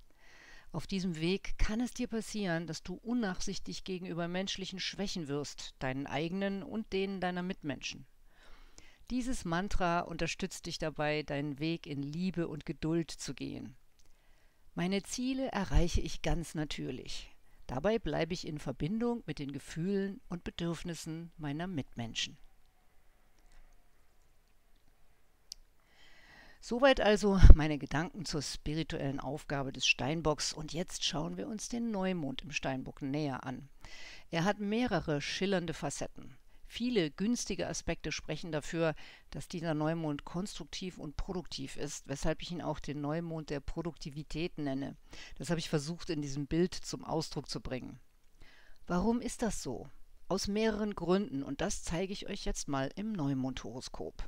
Auf 0.72 0.86
diesem 0.86 1.20
Weg 1.20 1.56
kann 1.56 1.80
es 1.80 1.92
dir 1.92 2.08
passieren, 2.08 2.66
dass 2.66 2.82
du 2.82 2.94
unnachsichtig 2.94 3.84
gegenüber 3.84 4.28
menschlichen 4.28 4.80
Schwächen 4.80 5.28
wirst, 5.28 5.74
deinen 5.78 6.06
eigenen 6.06 6.62
und 6.62 6.92
denen 6.92 7.20
deiner 7.20 7.42
Mitmenschen. 7.42 8.06
Dieses 9.10 9.44
Mantra 9.44 10.00
unterstützt 10.00 10.66
dich 10.66 10.78
dabei, 10.78 11.22
deinen 11.22 11.60
Weg 11.60 11.86
in 11.86 12.02
Liebe 12.02 12.48
und 12.48 12.66
Geduld 12.66 13.10
zu 13.10 13.34
gehen. 13.34 13.76
Meine 14.74 15.02
Ziele 15.04 15.48
erreiche 15.52 16.00
ich 16.00 16.22
ganz 16.22 16.54
natürlich. 16.56 17.30
Dabei 17.68 17.98
bleibe 18.00 18.34
ich 18.34 18.46
in 18.46 18.58
Verbindung 18.58 19.22
mit 19.26 19.38
den 19.38 19.52
Gefühlen 19.52 20.20
und 20.28 20.42
Bedürfnissen 20.42 21.30
meiner 21.36 21.68
Mitmenschen. 21.68 22.36
Soweit 26.66 27.02
also 27.02 27.38
meine 27.52 27.76
Gedanken 27.76 28.24
zur 28.24 28.40
spirituellen 28.40 29.20
Aufgabe 29.20 29.70
des 29.70 29.86
Steinbocks 29.86 30.54
und 30.54 30.72
jetzt 30.72 31.04
schauen 31.04 31.36
wir 31.36 31.46
uns 31.46 31.68
den 31.68 31.90
Neumond 31.90 32.40
im 32.40 32.52
Steinbock 32.52 33.02
näher 33.02 33.44
an. 33.44 33.68
Er 34.30 34.44
hat 34.44 34.60
mehrere 34.60 35.20
schillernde 35.20 35.74
Facetten. 35.74 36.38
Viele 36.66 37.10
günstige 37.10 37.68
Aspekte 37.68 38.12
sprechen 38.12 38.50
dafür, 38.50 38.94
dass 39.28 39.46
dieser 39.46 39.74
Neumond 39.74 40.24
konstruktiv 40.24 40.96
und 40.96 41.18
produktiv 41.18 41.76
ist, 41.76 42.08
weshalb 42.08 42.40
ich 42.40 42.50
ihn 42.50 42.62
auch 42.62 42.80
den 42.80 43.02
Neumond 43.02 43.50
der 43.50 43.60
Produktivität 43.60 44.56
nenne. 44.56 44.96
Das 45.36 45.50
habe 45.50 45.60
ich 45.60 45.68
versucht 45.68 46.08
in 46.08 46.22
diesem 46.22 46.46
Bild 46.46 46.72
zum 46.72 47.04
Ausdruck 47.04 47.50
zu 47.50 47.60
bringen. 47.60 48.00
Warum 48.86 49.20
ist 49.20 49.42
das 49.42 49.62
so? 49.62 49.90
Aus 50.28 50.48
mehreren 50.48 50.94
Gründen 50.94 51.42
und 51.42 51.60
das 51.60 51.82
zeige 51.82 52.14
ich 52.14 52.26
euch 52.26 52.46
jetzt 52.46 52.68
mal 52.68 52.90
im 52.96 53.12
Neumondhoroskop. 53.12 54.24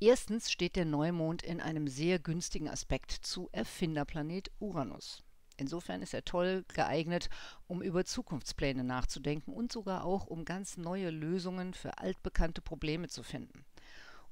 Erstens 0.00 0.52
steht 0.52 0.76
der 0.76 0.84
Neumond 0.84 1.42
in 1.42 1.60
einem 1.60 1.88
sehr 1.88 2.20
günstigen 2.20 2.68
Aspekt 2.68 3.10
zu 3.10 3.48
Erfinderplanet 3.50 4.52
Uranus. 4.60 5.24
Insofern 5.56 6.02
ist 6.02 6.14
er 6.14 6.24
toll 6.24 6.64
geeignet, 6.72 7.28
um 7.66 7.82
über 7.82 8.04
Zukunftspläne 8.04 8.84
nachzudenken 8.84 9.52
und 9.52 9.72
sogar 9.72 10.04
auch 10.04 10.28
um 10.28 10.44
ganz 10.44 10.76
neue 10.76 11.10
Lösungen 11.10 11.74
für 11.74 11.98
altbekannte 11.98 12.62
Probleme 12.62 13.08
zu 13.08 13.24
finden. 13.24 13.64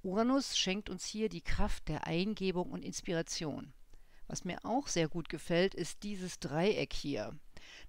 Uranus 0.05 0.57
schenkt 0.57 0.89
uns 0.89 1.05
hier 1.05 1.29
die 1.29 1.43
Kraft 1.43 1.89
der 1.89 2.07
Eingebung 2.07 2.71
und 2.71 2.85
Inspiration. 2.85 3.73
Was 4.29 4.45
mir 4.45 4.65
auch 4.65 4.87
sehr 4.87 5.09
gut 5.09 5.29
gefällt, 5.29 5.75
ist 5.75 6.05
dieses 6.05 6.39
Dreieck 6.39 6.93
hier. 6.93 7.37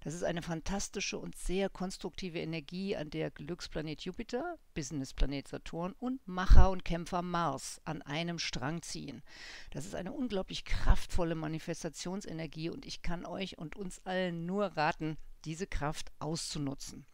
Das 0.00 0.14
ist 0.14 0.22
eine 0.22 0.42
fantastische 0.42 1.18
und 1.18 1.36
sehr 1.36 1.68
konstruktive 1.68 2.38
Energie, 2.38 2.96
an 2.96 3.10
der 3.10 3.30
Glücksplanet 3.30 4.02
Jupiter, 4.02 4.58
Businessplanet 4.74 5.48
Saturn 5.48 5.94
und 5.98 6.26
Macher 6.26 6.70
und 6.70 6.84
Kämpfer 6.84 7.22
Mars 7.22 7.80
an 7.84 8.02
einem 8.02 8.38
Strang 8.38 8.82
ziehen. 8.82 9.22
Das 9.70 9.86
ist 9.86 9.94
eine 9.94 10.12
unglaublich 10.12 10.64
kraftvolle 10.64 11.34
Manifestationsenergie 11.34 12.70
und 12.70 12.86
ich 12.86 13.02
kann 13.02 13.26
euch 13.26 13.58
und 13.58 13.76
uns 13.76 14.00
allen 14.04 14.46
nur 14.46 14.66
raten, 14.76 15.16
diese 15.44 15.66
Kraft 15.66 16.12
auszunutzen. 16.18 17.06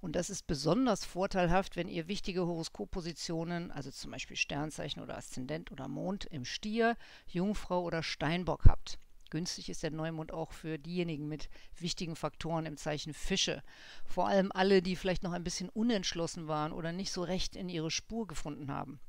Und 0.00 0.14
das 0.14 0.30
ist 0.30 0.46
besonders 0.46 1.04
vorteilhaft, 1.04 1.74
wenn 1.76 1.88
ihr 1.88 2.06
wichtige 2.06 2.46
Horoskoppositionen, 2.46 3.70
also 3.70 3.90
zum 3.90 4.10
Beispiel 4.10 4.36
Sternzeichen 4.36 5.02
oder 5.02 5.16
Aszendent 5.16 5.72
oder 5.72 5.88
Mond 5.88 6.26
im 6.26 6.44
Stier, 6.44 6.96
Jungfrau 7.26 7.82
oder 7.82 8.02
Steinbock 8.02 8.66
habt. 8.66 8.98
Günstig 9.30 9.68
ist 9.68 9.82
der 9.82 9.90
Neumond 9.90 10.32
auch 10.32 10.52
für 10.52 10.78
diejenigen 10.78 11.28
mit 11.28 11.48
wichtigen 11.78 12.16
Faktoren 12.16 12.66
im 12.66 12.76
Zeichen 12.76 13.12
Fische. 13.12 13.62
Vor 14.04 14.28
allem 14.28 14.52
alle, 14.52 14.82
die 14.82 14.96
vielleicht 14.96 15.22
noch 15.22 15.32
ein 15.32 15.44
bisschen 15.44 15.68
unentschlossen 15.68 16.48
waren 16.48 16.72
oder 16.72 16.92
nicht 16.92 17.10
so 17.10 17.22
recht 17.22 17.56
in 17.56 17.68
ihre 17.68 17.90
Spur 17.90 18.26
gefunden 18.26 18.70
haben. 18.70 19.00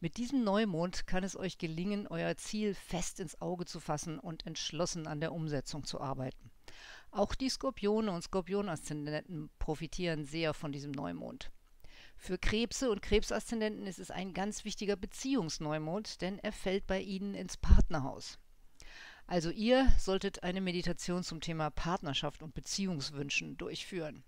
Mit 0.00 0.16
diesem 0.16 0.42
Neumond 0.44 1.06
kann 1.06 1.24
es 1.24 1.36
euch 1.36 1.58
gelingen, 1.58 2.06
euer 2.08 2.36
Ziel 2.36 2.74
fest 2.74 3.20
ins 3.20 3.40
Auge 3.40 3.64
zu 3.64 3.80
fassen 3.80 4.18
und 4.18 4.46
entschlossen 4.46 5.06
an 5.06 5.20
der 5.20 5.32
Umsetzung 5.32 5.84
zu 5.84 6.00
arbeiten. 6.00 6.50
Auch 7.12 7.34
die 7.34 7.48
Skorpione 7.48 8.12
und 8.12 8.22
Skorpionaszendenten 8.22 9.50
profitieren 9.58 10.24
sehr 10.24 10.54
von 10.54 10.72
diesem 10.72 10.92
Neumond. 10.92 11.50
Für 12.16 12.38
Krebse 12.38 12.90
und 12.90 13.02
Krebsaszendenten 13.02 13.86
ist 13.86 13.98
es 13.98 14.10
ein 14.10 14.34
ganz 14.34 14.64
wichtiger 14.64 14.94
Beziehungsneumond, 14.96 16.20
denn 16.20 16.38
er 16.38 16.52
fällt 16.52 16.86
bei 16.86 17.00
ihnen 17.00 17.34
ins 17.34 17.56
Partnerhaus. 17.56 18.38
Also 19.30 19.50
ihr 19.50 19.86
solltet 19.96 20.42
eine 20.42 20.60
Meditation 20.60 21.22
zum 21.22 21.40
Thema 21.40 21.70
Partnerschaft 21.70 22.42
und 22.42 22.52
Beziehungswünschen 22.52 23.56
durchführen. 23.56 24.24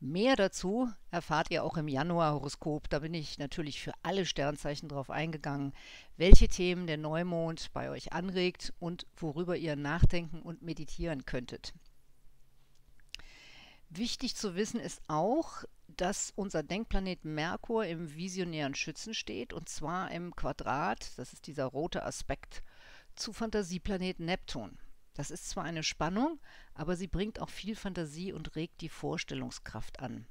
Mehr 0.00 0.36
dazu 0.36 0.88
erfahrt 1.10 1.50
ihr 1.50 1.62
auch 1.62 1.76
im 1.76 1.86
Januar-Horoskop. 1.86 2.88
Da 2.88 3.00
bin 3.00 3.12
ich 3.12 3.36
natürlich 3.36 3.82
für 3.82 3.92
alle 4.02 4.24
Sternzeichen 4.24 4.88
drauf 4.88 5.10
eingegangen, 5.10 5.74
welche 6.16 6.48
Themen 6.48 6.86
der 6.86 6.96
Neumond 6.96 7.70
bei 7.74 7.90
euch 7.90 8.14
anregt 8.14 8.72
und 8.78 9.06
worüber 9.18 9.54
ihr 9.54 9.76
nachdenken 9.76 10.40
und 10.40 10.62
meditieren 10.62 11.26
könntet. 11.26 11.74
Wichtig 13.90 14.34
zu 14.34 14.54
wissen 14.56 14.80
ist 14.80 15.02
auch, 15.08 15.64
dass 15.88 16.32
unser 16.36 16.62
Denkplanet 16.62 17.26
Merkur 17.26 17.84
im 17.84 18.14
visionären 18.14 18.74
Schützen 18.74 19.12
steht 19.12 19.52
und 19.52 19.68
zwar 19.68 20.10
im 20.10 20.34
Quadrat, 20.34 21.18
das 21.18 21.34
ist 21.34 21.46
dieser 21.46 21.66
rote 21.66 22.02
Aspekt 22.02 22.62
zu 23.16 23.32
Fantasieplaneten 23.32 24.26
Neptun. 24.26 24.78
Das 25.14 25.30
ist 25.30 25.48
zwar 25.48 25.64
eine 25.64 25.82
Spannung, 25.82 26.38
aber 26.74 26.96
sie 26.96 27.06
bringt 27.06 27.40
auch 27.40 27.48
viel 27.48 27.74
Fantasie 27.74 28.32
und 28.32 28.54
regt 28.54 28.80
die 28.82 28.88
Vorstellungskraft 28.88 30.00
an. 30.00 30.26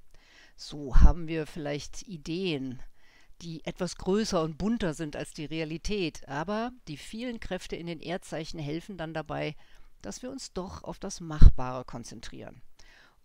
So 0.56 0.98
haben 1.02 1.28
wir 1.28 1.48
vielleicht 1.48 2.04
Ideen, 2.04 2.82
die 3.42 3.66
etwas 3.66 3.98
größer 3.98 4.42
und 4.42 4.58
bunter 4.58 4.94
sind 4.94 5.16
als 5.16 5.34
die 5.34 5.46
Realität, 5.46 6.28
aber 6.30 6.72
die 6.88 6.98
vielen 6.98 7.40
Kräfte 7.40 7.76
in 7.76 7.88
den 7.88 8.00
Erdzeichen 8.00 8.60
helfen 8.60 8.98
dann 8.98 9.14
dabei, 9.14 9.56
dass 10.02 10.22
wir 10.22 10.30
uns 10.30 10.54
doch 10.54 10.84
auf 10.84 11.00
das 11.00 11.20
Machbare 11.20 11.84
konzentrieren. 11.84 12.62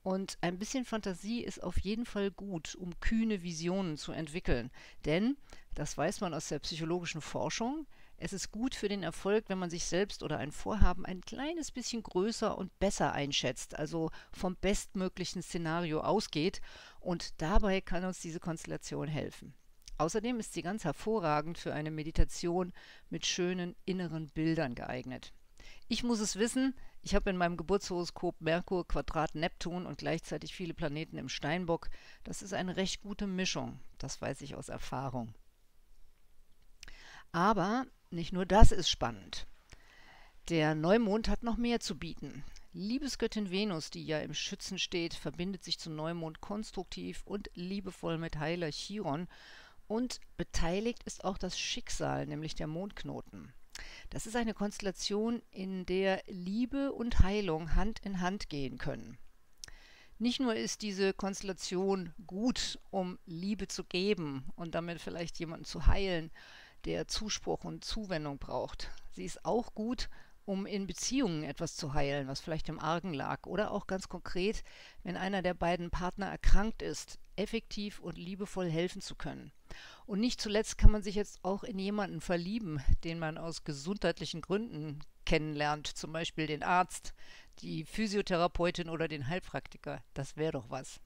Und 0.02 0.38
ein 0.40 0.58
bisschen 0.58 0.86
Fantasie 0.86 1.44
ist 1.44 1.62
auf 1.62 1.78
jeden 1.78 2.06
Fall 2.06 2.30
gut, 2.30 2.74
um 2.74 2.98
kühne 3.00 3.42
Visionen 3.42 3.98
zu 3.98 4.12
entwickeln. 4.12 4.70
Denn, 5.04 5.36
das 5.74 5.96
weiß 5.96 6.22
man 6.22 6.32
aus 6.32 6.48
der 6.48 6.58
psychologischen 6.60 7.20
Forschung, 7.20 7.86
es 8.22 8.34
ist 8.34 8.50
gut 8.52 8.74
für 8.74 8.88
den 8.88 9.02
Erfolg, 9.02 9.46
wenn 9.48 9.58
man 9.58 9.70
sich 9.70 9.84
selbst 9.86 10.22
oder 10.22 10.36
ein 10.36 10.52
Vorhaben 10.52 11.06
ein 11.06 11.22
kleines 11.22 11.72
bisschen 11.72 12.02
größer 12.02 12.56
und 12.56 12.78
besser 12.78 13.12
einschätzt, 13.12 13.78
also 13.78 14.10
vom 14.30 14.56
bestmöglichen 14.56 15.42
Szenario 15.42 16.02
ausgeht. 16.02 16.60
Und 17.00 17.40
dabei 17.40 17.80
kann 17.80 18.04
uns 18.04 18.20
diese 18.20 18.38
Konstellation 18.38 19.08
helfen. 19.08 19.54
Außerdem 19.96 20.38
ist 20.38 20.52
sie 20.52 20.60
ganz 20.60 20.84
hervorragend 20.84 21.56
für 21.56 21.72
eine 21.72 21.90
Meditation 21.90 22.74
mit 23.08 23.24
schönen 23.24 23.74
inneren 23.86 24.28
Bildern 24.28 24.74
geeignet. 24.74 25.32
Ich 25.88 26.02
muss 26.02 26.20
es 26.20 26.36
wissen, 26.36 26.74
ich 27.00 27.14
habe 27.14 27.30
in 27.30 27.38
meinem 27.38 27.56
Geburtshoroskop 27.56 28.42
Merkur, 28.42 28.86
Quadrat, 28.86 29.34
Neptun 29.34 29.86
und 29.86 29.96
gleichzeitig 29.96 30.54
viele 30.54 30.74
Planeten 30.74 31.16
im 31.16 31.30
Steinbock. 31.30 31.88
Das 32.22 32.42
ist 32.42 32.52
eine 32.52 32.76
recht 32.76 33.00
gute 33.00 33.26
Mischung, 33.26 33.80
das 33.96 34.20
weiß 34.20 34.42
ich 34.42 34.54
aus 34.54 34.68
Erfahrung. 34.68 35.34
Aber 37.32 37.86
nicht 38.10 38.32
nur 38.32 38.46
das 38.46 38.72
ist 38.72 38.88
spannend. 38.88 39.46
Der 40.48 40.74
Neumond 40.74 41.28
hat 41.28 41.42
noch 41.42 41.56
mehr 41.56 41.80
zu 41.80 41.96
bieten. 41.98 42.44
Liebesgöttin 42.72 43.50
Venus, 43.50 43.90
die 43.90 44.04
ja 44.04 44.20
im 44.20 44.34
Schützen 44.34 44.78
steht, 44.78 45.14
verbindet 45.14 45.64
sich 45.64 45.78
zum 45.78 45.96
Neumond 45.96 46.40
konstruktiv 46.40 47.22
und 47.24 47.50
liebevoll 47.54 48.18
mit 48.18 48.38
Heiler 48.38 48.70
Chiron 48.70 49.28
und 49.88 50.20
beteiligt 50.36 51.02
ist 51.04 51.24
auch 51.24 51.36
das 51.36 51.58
Schicksal, 51.58 52.26
nämlich 52.26 52.54
der 52.54 52.68
Mondknoten. 52.68 53.52
Das 54.10 54.26
ist 54.26 54.36
eine 54.36 54.54
Konstellation, 54.54 55.42
in 55.50 55.84
der 55.84 56.22
Liebe 56.28 56.92
und 56.92 57.20
Heilung 57.20 57.74
Hand 57.74 57.98
in 58.04 58.20
Hand 58.20 58.48
gehen 58.48 58.78
können. 58.78 59.18
Nicht 60.18 60.38
nur 60.38 60.54
ist 60.54 60.82
diese 60.82 61.12
Konstellation 61.12 62.12
gut, 62.26 62.78
um 62.90 63.18
Liebe 63.26 63.68
zu 63.68 63.84
geben 63.84 64.44
und 64.54 64.74
damit 64.74 65.00
vielleicht 65.00 65.38
jemanden 65.38 65.64
zu 65.64 65.86
heilen, 65.86 66.30
der 66.84 67.08
Zuspruch 67.08 67.64
und 67.64 67.84
Zuwendung 67.84 68.38
braucht. 68.38 68.90
Sie 69.12 69.24
ist 69.24 69.44
auch 69.44 69.74
gut, 69.74 70.08
um 70.44 70.66
in 70.66 70.86
Beziehungen 70.86 71.44
etwas 71.44 71.76
zu 71.76 71.94
heilen, 71.94 72.26
was 72.26 72.40
vielleicht 72.40 72.68
im 72.68 72.80
Argen 72.80 73.14
lag. 73.14 73.46
Oder 73.46 73.70
auch 73.70 73.86
ganz 73.86 74.08
konkret, 74.08 74.64
wenn 75.02 75.16
einer 75.16 75.42
der 75.42 75.54
beiden 75.54 75.90
Partner 75.90 76.26
erkrankt 76.26 76.82
ist, 76.82 77.18
effektiv 77.36 78.00
und 78.00 78.18
liebevoll 78.18 78.68
helfen 78.68 79.00
zu 79.00 79.14
können. 79.14 79.52
Und 80.06 80.20
nicht 80.20 80.40
zuletzt 80.40 80.76
kann 80.76 80.90
man 80.90 81.02
sich 81.02 81.14
jetzt 81.14 81.38
auch 81.44 81.62
in 81.62 81.78
jemanden 81.78 82.20
verlieben, 82.20 82.82
den 83.04 83.18
man 83.18 83.38
aus 83.38 83.64
gesundheitlichen 83.64 84.40
Gründen 84.40 85.00
kennenlernt, 85.24 85.86
zum 85.86 86.12
Beispiel 86.12 86.48
den 86.48 86.64
Arzt, 86.64 87.14
die 87.60 87.84
Physiotherapeutin 87.84 88.88
oder 88.88 89.06
den 89.06 89.28
Heilpraktiker. 89.28 90.02
Das 90.14 90.36
wäre 90.36 90.52
doch 90.52 90.70
was. 90.70 91.00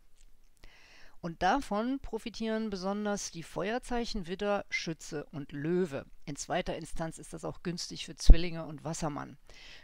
Und 1.24 1.42
davon 1.42 2.00
profitieren 2.00 2.68
besonders 2.68 3.30
die 3.30 3.42
Feuerzeichen 3.42 4.26
Widder, 4.26 4.66
Schütze 4.68 5.24
und 5.32 5.52
Löwe. 5.52 6.04
In 6.26 6.36
zweiter 6.36 6.76
Instanz 6.76 7.16
ist 7.16 7.32
das 7.32 7.46
auch 7.46 7.62
günstig 7.62 8.04
für 8.04 8.14
Zwillinge 8.14 8.66
und 8.66 8.84
Wassermann. 8.84 9.38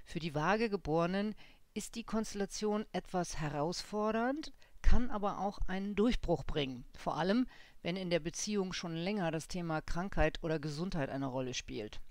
Für 0.04 0.18
die 0.18 0.34
Waage 0.34 0.68
Geborenen 0.68 1.34
ist 1.72 1.94
die 1.94 2.04
Konstellation 2.04 2.84
etwas 2.92 3.38
herausfordernd, 3.38 4.52
kann 4.82 5.10
aber 5.10 5.38
auch 5.38 5.60
einen 5.66 5.94
Durchbruch 5.94 6.44
bringen. 6.44 6.84
Vor 6.94 7.16
allem, 7.16 7.46
wenn 7.80 7.96
in 7.96 8.10
der 8.10 8.20
Beziehung 8.20 8.74
schon 8.74 8.94
länger 8.94 9.30
das 9.30 9.48
Thema 9.48 9.80
Krankheit 9.80 10.40
oder 10.42 10.58
Gesundheit 10.58 11.08
eine 11.08 11.28
Rolle 11.28 11.54
spielt. 11.54 12.02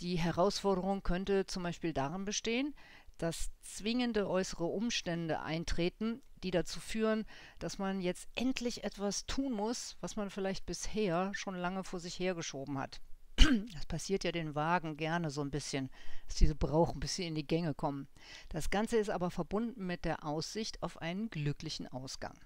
Die 0.00 0.16
Herausforderung 0.16 1.02
könnte 1.02 1.44
zum 1.44 1.64
Beispiel 1.64 1.92
darin 1.92 2.24
bestehen, 2.24 2.74
dass 3.18 3.50
zwingende 3.60 4.26
äußere 4.26 4.64
Umstände 4.64 5.40
eintreten, 5.40 6.22
die 6.44 6.50
dazu 6.50 6.80
führen, 6.80 7.24
dass 7.58 7.78
man 7.78 8.00
jetzt 8.00 8.28
endlich 8.34 8.84
etwas 8.84 9.26
tun 9.26 9.52
muss, 9.52 9.96
was 10.00 10.16
man 10.16 10.30
vielleicht 10.30 10.66
bisher 10.66 11.32
schon 11.34 11.54
lange 11.54 11.84
vor 11.84 12.00
sich 12.00 12.18
hergeschoben 12.18 12.78
hat. 12.78 13.00
Das 13.72 13.86
passiert 13.86 14.24
ja 14.24 14.32
den 14.32 14.54
Wagen 14.54 14.96
gerne 14.96 15.30
so 15.30 15.40
ein 15.40 15.50
bisschen, 15.50 15.90
dass 16.26 16.36
diese 16.36 16.54
Brauch 16.54 16.94
ein 16.94 17.00
bisschen 17.00 17.28
in 17.28 17.34
die 17.34 17.46
Gänge 17.46 17.74
kommen. 17.74 18.08
Das 18.48 18.70
Ganze 18.70 18.96
ist 18.96 19.10
aber 19.10 19.30
verbunden 19.30 19.86
mit 19.86 20.04
der 20.04 20.24
Aussicht 20.24 20.82
auf 20.82 21.00
einen 21.00 21.30
glücklichen 21.30 21.86
Ausgang. 21.86 22.38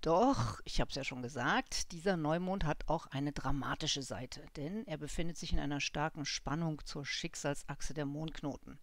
Doch, 0.00 0.60
ich 0.64 0.80
habe 0.80 0.88
es 0.88 0.94
ja 0.94 1.04
schon 1.04 1.20
gesagt, 1.20 1.92
dieser 1.92 2.16
Neumond 2.16 2.64
hat 2.64 2.88
auch 2.88 3.06
eine 3.08 3.32
dramatische 3.32 4.02
Seite, 4.02 4.46
denn 4.56 4.86
er 4.86 4.96
befindet 4.96 5.36
sich 5.36 5.52
in 5.52 5.58
einer 5.58 5.80
starken 5.80 6.24
Spannung 6.24 6.82
zur 6.86 7.04
Schicksalsachse 7.04 7.92
der 7.92 8.06
Mondknoten. 8.06 8.78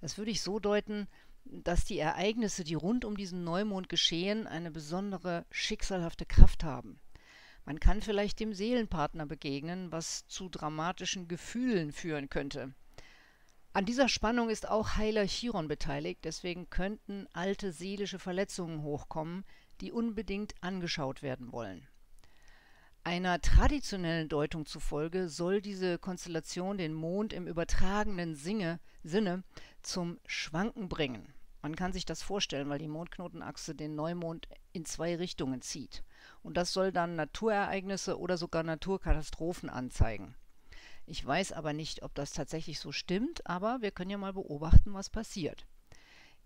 Das 0.00 0.18
würde 0.18 0.30
ich 0.30 0.40
so 0.40 0.60
deuten, 0.60 1.08
dass 1.44 1.84
die 1.84 1.98
Ereignisse, 1.98 2.64
die 2.64 2.74
rund 2.74 3.04
um 3.04 3.16
diesen 3.16 3.44
Neumond 3.44 3.88
geschehen, 3.88 4.46
eine 4.46 4.70
besondere 4.70 5.44
schicksalhafte 5.50 6.26
Kraft 6.26 6.64
haben. 6.64 7.00
Man 7.64 7.78
kann 7.78 8.02
vielleicht 8.02 8.40
dem 8.40 8.54
Seelenpartner 8.54 9.26
begegnen, 9.26 9.92
was 9.92 10.26
zu 10.26 10.48
dramatischen 10.48 11.28
Gefühlen 11.28 11.92
führen 11.92 12.28
könnte. 12.28 12.74
An 13.72 13.86
dieser 13.86 14.08
Spannung 14.08 14.50
ist 14.50 14.68
auch 14.68 14.96
Heiler 14.96 15.26
Chiron 15.26 15.68
beteiligt, 15.68 16.24
deswegen 16.24 16.68
könnten 16.68 17.26
alte 17.32 17.72
seelische 17.72 18.18
Verletzungen 18.18 18.82
hochkommen, 18.82 19.44
die 19.80 19.92
unbedingt 19.92 20.54
angeschaut 20.60 21.22
werden 21.22 21.52
wollen. 21.52 21.88
Einer 23.04 23.40
traditionellen 23.40 24.28
Deutung 24.28 24.64
zufolge 24.64 25.28
soll 25.28 25.60
diese 25.60 25.98
Konstellation 25.98 26.78
den 26.78 26.94
Mond 26.94 27.32
im 27.32 27.48
übertragenen 27.48 28.36
Sinne, 28.36 28.78
Sinne 29.02 29.42
zum 29.82 30.20
Schwanken 30.24 30.88
bringen. 30.88 31.34
Man 31.62 31.74
kann 31.74 31.92
sich 31.92 32.04
das 32.04 32.22
vorstellen, 32.22 32.68
weil 32.68 32.78
die 32.78 32.86
Mondknotenachse 32.86 33.74
den 33.74 33.96
Neumond 33.96 34.48
in 34.72 34.84
zwei 34.84 35.16
Richtungen 35.16 35.62
zieht. 35.62 36.04
Und 36.44 36.56
das 36.56 36.72
soll 36.72 36.92
dann 36.92 37.16
Naturereignisse 37.16 38.20
oder 38.20 38.36
sogar 38.36 38.62
Naturkatastrophen 38.62 39.68
anzeigen. 39.68 40.36
Ich 41.04 41.26
weiß 41.26 41.50
aber 41.52 41.72
nicht, 41.72 42.04
ob 42.04 42.14
das 42.14 42.32
tatsächlich 42.32 42.78
so 42.78 42.92
stimmt, 42.92 43.44
aber 43.48 43.80
wir 43.80 43.90
können 43.90 44.10
ja 44.10 44.18
mal 44.18 44.32
beobachten, 44.32 44.94
was 44.94 45.10
passiert. 45.10 45.66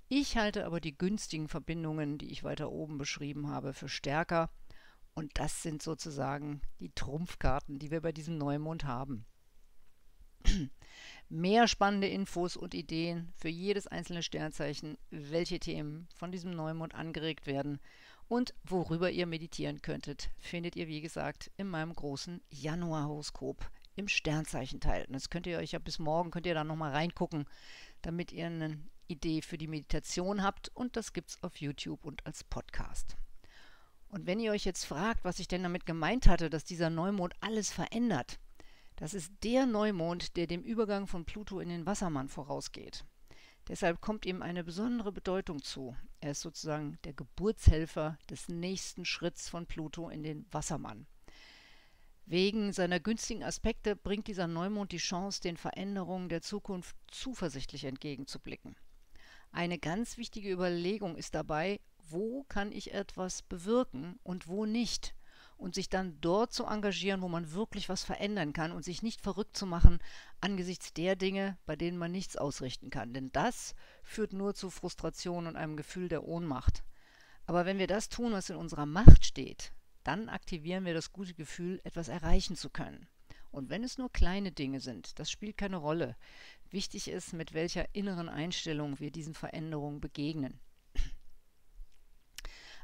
Ich 0.09 0.39
halte 0.39 0.65
aber 0.65 0.81
die 0.81 0.97
günstigen 0.97 1.49
Verbindungen, 1.49 2.17
die 2.17 2.31
ich 2.31 2.45
weiter 2.45 2.71
oben 2.71 2.97
beschrieben 2.97 3.51
habe, 3.51 3.75
für 3.75 3.91
stärker. 3.91 4.49
Und 5.17 5.33
das 5.39 5.63
sind 5.63 5.83
sozusagen 5.83 6.61
die 6.79 6.91
Trumpfkarten, 6.95 7.79
die 7.79 7.91
wir 7.91 8.03
bei 8.03 8.13
diesem 8.13 8.37
Neumond 8.37 8.85
haben. 8.85 9.25
mehr 11.31 11.67
spannende 11.69 12.07
Infos 12.07 12.55
und 12.55 12.75
Ideen 12.75 13.33
für 13.39 13.49
jedes 13.49 13.87
einzelne 13.87 14.23
Sternzeichen, 14.23 14.99
welche 15.11 15.59
Themen 15.59 16.07
von 16.15 16.33
diesem 16.33 16.51
Neumond 16.51 16.95
angeregt 16.95 17.47
werden 17.47 17.81
und 18.29 18.53
worüber 18.63 19.11
ihr 19.11 19.27
meditieren 19.27 19.81
könntet, 19.81 20.29
findet 20.39 20.77
ihr, 20.77 20.87
wie 20.87 21.01
gesagt, 21.01 21.51
in 21.57 21.69
meinem 21.69 21.95
großen 21.95 22.43
Januarhoroskop 22.51 23.71
im 23.95 24.09
Sternzeichenteil. 24.09 25.07
Und 25.07 25.15
das 25.15 25.31
könnt 25.31 25.47
ihr 25.47 25.57
euch 25.57 25.73
ja 25.73 25.79
bis 25.79 25.99
morgen, 25.99 26.31
könnt 26.31 26.47
ihr 26.47 26.55
da 26.55 26.63
nochmal 26.63 26.93
reingucken, 26.93 27.47
damit 28.03 28.33
ihr 28.33 28.47
eine 28.47 28.79
Idee 29.07 29.41
für 29.41 29.57
die 29.57 29.67
Meditation 29.67 30.43
habt. 30.43 30.69
Und 30.75 30.97
das 30.97 31.15
gibt 31.15 31.31
es 31.31 31.43
auf 31.43 31.57
YouTube 31.57 32.05
und 32.05 32.27
als 32.27 32.45
Podcast. 32.45 33.17
Und 34.17 34.27
wenn 34.27 34.41
ihr 34.41 34.53
euch 34.53 34.65
jetzt 34.65 34.87
fragt, 34.87 35.25
was 35.25 35.41
ich 35.41 35.47
denn 35.47 35.63
damit 35.63 35.85
gemeint 35.85 36.27
hatte, 36.27 36.49
dass 36.49 36.65
dieser 36.65 36.89
Neumond 36.89 37.35
alles 37.41 37.71
verändert, 37.71 38.39
das 38.97 39.13
ist 39.13 39.31
der 39.45 39.67
Neumond, 39.67 40.39
der 40.39 40.47
dem 40.47 40.63
Übergang 40.63 41.07
von 41.07 41.27
Pluto 41.27 41.61
in 41.61 41.69
den 41.69 41.85
Wassermann 41.85 42.31
vorausgeht. 42.31 43.05
Deshalb 43.69 44.01
kommt 44.01 44.25
ihm 44.25 44.41
eine 44.41 44.65
besondere 44.65 45.13
Bedeutung 45.13 45.61
zu. 45.61 45.95
Er 46.21 46.31
ist 46.31 46.41
sozusagen 46.41 46.99
der 47.05 47.13
Geburtshelfer 47.13 48.17
des 48.31 48.49
nächsten 48.49 49.05
Schritts 49.05 49.51
von 49.51 49.67
Pluto 49.67 50.09
in 50.09 50.23
den 50.23 50.47
Wassermann. 50.51 51.07
Wegen 52.25 52.73
seiner 52.73 53.01
günstigen 53.01 53.45
Aspekte 53.45 53.97
bringt 53.97 54.29
dieser 54.29 54.47
Neumond 54.47 54.93
die 54.93 54.97
Chance, 54.97 55.43
den 55.43 55.59
Veränderungen 55.59 56.31
der 56.31 56.41
Zukunft 56.41 56.97
zuversichtlich 57.09 57.85
entgegenzublicken. 57.85 58.77
Eine 59.53 59.79
ganz 59.79 60.17
wichtige 60.17 60.51
Überlegung 60.51 61.17
ist 61.17 61.35
dabei, 61.35 61.81
wo 62.11 62.45
kann 62.49 62.73
ich 62.73 62.95
etwas 62.95 63.43
bewirken 63.43 64.19
und 64.23 64.49
wo 64.49 64.67
nicht 64.67 65.15
und 65.57 65.75
sich 65.75 65.89
dann 65.89 66.21
dort 66.21 66.53
zu 66.53 66.65
engagieren, 66.65 67.23
wo 67.23 67.29
man 67.29 67.53
wirklich 67.53 67.89
was 67.89 68.05
verändern 68.05 68.53
kann 68.53 68.73
und 68.73 68.85
sich 68.85 69.03
nicht 69.03 69.21
verrückt 69.21 69.57
zu 69.57 69.67
machen 69.67 69.99
angesichts 70.41 70.93
der 70.93 71.17
Dinge, 71.17 71.57
bei 71.65 71.77
denen 71.77 71.97
man 71.97 72.13
nichts 72.13 72.37
ausrichten 72.37 72.91
kann. 72.91 73.15
Denn 73.15 73.31
das 73.33 73.75
führt 74.03 74.33
nur 74.33 74.55
zu 74.55 74.71
Frustration 74.71 75.47
und 75.47 75.57
einem 75.57 75.77
Gefühl 75.77 76.09
der 76.09 76.25
Ohnmacht. 76.25 76.85
Aber 77.47 77.65
wenn 77.65 77.79
wir 77.79 77.87
das 77.87 78.09
tun, 78.09 78.33
was 78.33 78.51
in 78.51 78.57
unserer 78.57 78.87
Macht 78.87 79.25
steht, 79.25 79.73
dann 80.05 80.29
aktivieren 80.29 80.85
wir 80.85 80.95
das 80.95 81.13
gute 81.13 81.35
Gefühl, 81.35 81.81
etwas 81.85 82.09
erreichen 82.09 82.57
zu 82.57 82.71
können. 82.71 83.09
Und 83.51 83.71
wenn 83.71 83.83
es 83.83 83.99
nur 83.99 84.13
kleine 84.13 84.53
Dinge 84.53 84.81
sind, 84.81 85.19
das 85.19 85.31
spielt 85.31 85.57
keine 85.57 85.79
Rolle. 85.79 86.17
Wichtig 86.71 87.09
ist, 87.09 87.33
mit 87.33 87.55
welcher 87.55 87.95
inneren 87.95 88.29
Einstellung 88.29 89.01
wir 89.01 89.11
diesen 89.11 89.35
Veränderungen 89.35 90.01
begegnen. 90.01 90.61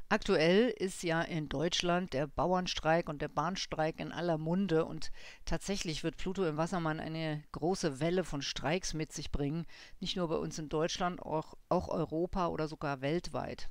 Aktuell 0.09 0.69
ist 0.69 1.01
ja 1.01 1.21
in 1.21 1.49
Deutschland 1.49 2.13
der 2.13 2.27
Bauernstreik 2.27 3.09
und 3.09 3.21
der 3.21 3.29
Bahnstreik 3.29 3.99
in 3.99 4.11
aller 4.11 4.37
Munde 4.37 4.85
und 4.85 5.11
tatsächlich 5.45 6.03
wird 6.03 6.17
Pluto 6.17 6.45
im 6.45 6.57
Wassermann 6.57 6.99
eine 6.99 7.43
große 7.51 7.99
Welle 7.99 8.23
von 8.23 8.41
Streiks 8.41 8.93
mit 8.93 9.11
sich 9.11 9.31
bringen, 9.31 9.65
nicht 9.99 10.15
nur 10.15 10.27
bei 10.27 10.35
uns 10.35 10.59
in 10.59 10.69
Deutschland, 10.69 11.21
auch, 11.21 11.55
auch 11.69 11.87
Europa 11.87 12.47
oder 12.47 12.67
sogar 12.67 13.01
weltweit. 13.01 13.69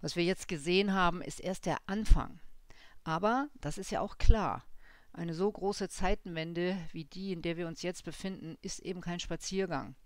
Was 0.00 0.16
wir 0.16 0.24
jetzt 0.24 0.48
gesehen 0.48 0.94
haben, 0.94 1.20
ist 1.20 1.40
erst 1.40 1.66
der 1.66 1.78
Anfang. 1.86 2.40
Aber, 3.04 3.48
das 3.60 3.78
ist 3.78 3.90
ja 3.90 4.00
auch 4.00 4.16
klar, 4.16 4.64
eine 5.12 5.34
so 5.34 5.50
große 5.50 5.88
Zeitenwende 5.88 6.78
wie 6.92 7.04
die, 7.04 7.32
in 7.32 7.42
der 7.42 7.56
wir 7.56 7.66
uns 7.66 7.82
jetzt 7.82 8.04
befinden, 8.04 8.56
ist 8.62 8.80
eben 8.80 9.00
kein 9.00 9.20
Spaziergang. 9.20 9.96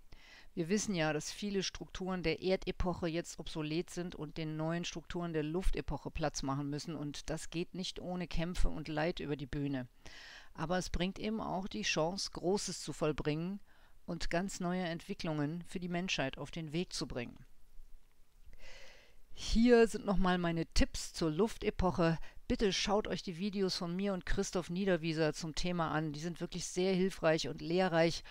Wir 0.55 0.69
wissen 0.69 0.93
ja, 0.93 1.13
dass 1.13 1.31
viele 1.31 1.63
Strukturen 1.63 2.21
der 2.21 2.41
Erdepoche 2.41 3.07
jetzt 3.07 3.39
obsolet 3.39 3.89
sind 3.89 4.13
und 4.13 4.37
den 4.37 4.55
neuen 4.55 4.85
Strukturen 4.85 5.33
der 5.33 5.41
Luftepoche 5.41 6.11
Platz 6.11 6.43
machen 6.43 6.69
müssen. 6.69 6.95
Und 6.95 7.29
das 7.31 7.49
geht 7.49 7.73
nicht 7.73 7.99
ohne 7.99 8.27
Kämpfe 8.27 8.69
und 8.69 8.87
Leid 8.87 9.19
über 9.19 9.35
die 9.35 9.47
Bühne. 9.47 9.87
Aber 10.53 10.77
es 10.77 10.91
bringt 10.91 11.17
eben 11.17 11.41
auch 11.41 11.67
die 11.67 11.81
Chance, 11.81 12.29
Großes 12.33 12.81
zu 12.81 12.93
vollbringen 12.93 13.59
und 14.05 14.29
ganz 14.29 14.59
neue 14.59 14.83
Entwicklungen 14.83 15.63
für 15.63 15.79
die 15.79 15.89
Menschheit 15.89 16.37
auf 16.37 16.51
den 16.51 16.71
Weg 16.71 16.93
zu 16.93 17.07
bringen. 17.07 17.45
Hier 19.33 19.87
sind 19.87 20.05
nochmal 20.05 20.37
meine 20.37 20.67
Tipps 20.67 21.13
zur 21.13 21.31
Luftepoche. 21.31 22.19
Bitte 22.53 22.71
schaut 22.71 23.07
euch 23.07 23.23
die 23.23 23.39
Videos 23.39 23.75
von 23.75 23.95
mir 23.95 24.13
und 24.13 24.27
Christoph 24.27 24.69
Niederwieser 24.69 25.33
zum 25.33 25.55
Thema 25.55 25.89
an. 25.89 26.13
Die 26.13 26.19
sind 26.19 26.39
wirklich 26.39 26.67
sehr 26.67 26.93
hilfreich 26.93 27.47
und 27.47 27.63
lehrreich 27.63 28.23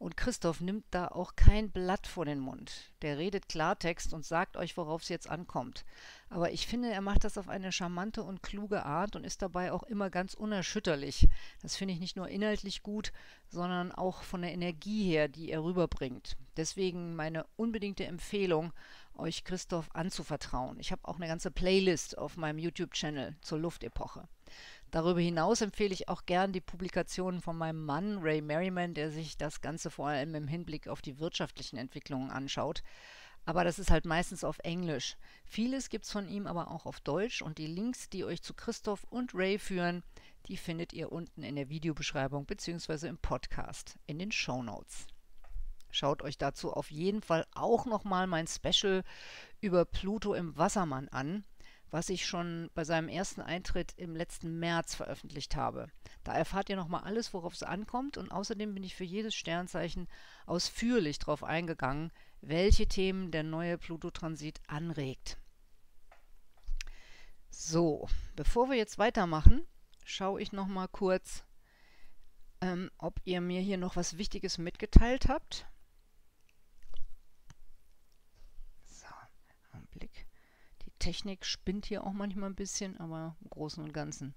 und 0.00 0.16
Christoph 0.16 0.60
nimmt 0.60 0.84
da 0.90 1.06
auch 1.06 1.36
kein 1.36 1.70
Blatt 1.70 2.08
vor 2.08 2.24
den 2.24 2.40
Mund. 2.40 2.90
Der 3.02 3.18
redet 3.18 3.48
Klartext 3.48 4.12
und 4.14 4.24
sagt 4.24 4.56
euch, 4.56 4.76
worauf 4.76 5.02
es 5.02 5.08
jetzt 5.08 5.30
ankommt. 5.30 5.84
Aber 6.28 6.50
ich 6.50 6.66
finde, 6.66 6.90
er 6.90 7.00
macht 7.02 7.22
das 7.22 7.38
auf 7.38 7.48
eine 7.48 7.70
charmante 7.70 8.24
und 8.24 8.42
kluge 8.42 8.84
Art 8.84 9.14
und 9.14 9.22
ist 9.22 9.42
dabei 9.42 9.70
auch 9.70 9.84
immer 9.84 10.10
ganz 10.10 10.34
unerschütterlich. 10.34 11.28
Das 11.62 11.76
finde 11.76 11.94
ich 11.94 12.00
nicht 12.00 12.16
nur 12.16 12.28
inhaltlich 12.28 12.82
gut, 12.82 13.12
sondern 13.48 13.92
auch 13.92 14.24
von 14.24 14.42
der 14.42 14.52
Energie 14.52 15.04
her, 15.04 15.28
die 15.28 15.52
er 15.52 15.62
rüberbringt. 15.62 16.36
Deswegen 16.56 17.14
meine 17.14 17.46
unbedingte 17.54 18.06
Empfehlung, 18.06 18.72
euch 19.18 19.44
Christoph 19.44 19.88
anzuvertrauen. 19.94 20.78
Ich 20.80 20.92
habe 20.92 21.06
auch 21.06 21.16
eine 21.16 21.26
ganze 21.26 21.50
Playlist 21.50 22.16
auf 22.16 22.36
meinem 22.36 22.58
YouTube-Channel 22.58 23.36
zur 23.40 23.58
Luftepoche. 23.58 24.28
Darüber 24.90 25.20
hinaus 25.20 25.60
empfehle 25.60 25.92
ich 25.92 26.08
auch 26.08 26.24
gern 26.24 26.52
die 26.52 26.62
Publikationen 26.62 27.42
von 27.42 27.56
meinem 27.58 27.84
Mann 27.84 28.18
Ray 28.18 28.40
Merriman, 28.40 28.94
der 28.94 29.10
sich 29.10 29.36
das 29.36 29.60
Ganze 29.60 29.90
vor 29.90 30.08
allem 30.08 30.34
im 30.34 30.48
Hinblick 30.48 30.88
auf 30.88 31.02
die 31.02 31.18
wirtschaftlichen 31.18 31.76
Entwicklungen 31.76 32.30
anschaut. 32.30 32.82
Aber 33.44 33.64
das 33.64 33.78
ist 33.78 33.90
halt 33.90 34.04
meistens 34.04 34.44
auf 34.44 34.58
Englisch. 34.60 35.16
Vieles 35.44 35.88
gibt 35.88 36.04
es 36.04 36.12
von 36.12 36.28
ihm 36.28 36.46
aber 36.46 36.70
auch 36.70 36.86
auf 36.86 37.00
Deutsch 37.00 37.42
und 37.42 37.58
die 37.58 37.66
Links, 37.66 38.08
die 38.08 38.24
euch 38.24 38.42
zu 38.42 38.54
Christoph 38.54 39.04
und 39.04 39.34
Ray 39.34 39.58
führen, 39.58 40.02
die 40.46 40.56
findet 40.56 40.92
ihr 40.92 41.12
unten 41.12 41.42
in 41.42 41.56
der 41.56 41.68
Videobeschreibung 41.68 42.46
bzw. 42.46 43.08
im 43.08 43.18
Podcast 43.18 43.98
in 44.06 44.18
den 44.18 44.32
Show 44.32 44.62
Notes. 44.62 45.06
Schaut 45.90 46.22
euch 46.22 46.38
dazu 46.38 46.72
auf 46.72 46.90
jeden 46.90 47.22
Fall 47.22 47.46
auch 47.54 47.86
nochmal 47.86 48.26
mein 48.26 48.46
Special 48.46 49.02
über 49.60 49.84
Pluto 49.84 50.34
im 50.34 50.56
Wassermann 50.56 51.08
an 51.08 51.44
was 51.90 52.08
ich 52.10 52.26
schon 52.26 52.70
bei 52.74 52.84
seinem 52.84 53.08
ersten 53.08 53.40
Eintritt 53.40 53.94
im 53.96 54.14
letzten 54.14 54.58
März 54.58 54.94
veröffentlicht 54.94 55.56
habe. 55.56 55.88
Da 56.24 56.32
erfahrt 56.32 56.68
ihr 56.68 56.76
nochmal 56.76 57.04
alles, 57.04 57.32
worauf 57.32 57.54
es 57.54 57.62
ankommt 57.62 58.16
und 58.18 58.30
außerdem 58.30 58.74
bin 58.74 58.82
ich 58.82 58.94
für 58.94 59.04
jedes 59.04 59.34
Sternzeichen 59.34 60.08
ausführlich 60.46 61.18
darauf 61.18 61.42
eingegangen, 61.44 62.12
welche 62.40 62.86
Themen 62.86 63.30
der 63.30 63.42
neue 63.42 63.78
Pluto-Transit 63.78 64.60
anregt. 64.66 65.38
So, 67.50 68.08
bevor 68.36 68.68
wir 68.68 68.76
jetzt 68.76 68.98
weitermachen, 68.98 69.66
schaue 70.04 70.40
ich 70.40 70.52
nochmal 70.52 70.88
kurz, 70.88 71.44
ähm, 72.60 72.90
ob 72.98 73.20
ihr 73.24 73.40
mir 73.40 73.60
hier 73.60 73.78
noch 73.78 73.96
was 73.96 74.18
Wichtiges 74.18 74.58
mitgeteilt 74.58 75.28
habt. 75.28 75.66
Technik 81.08 81.46
spinnt 81.46 81.86
hier 81.86 82.04
auch 82.04 82.12
manchmal 82.12 82.50
ein 82.50 82.54
bisschen, 82.54 83.00
aber 83.00 83.34
im 83.40 83.48
Großen 83.48 83.82
und 83.82 83.94
Ganzen. 83.94 84.34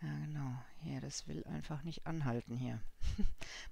Ja, 0.00 0.16
genau. 0.20 0.62
Hier, 0.84 1.00
das 1.00 1.26
will 1.26 1.42
einfach 1.42 1.82
nicht 1.82 2.06
anhalten 2.06 2.54
hier. 2.54 2.80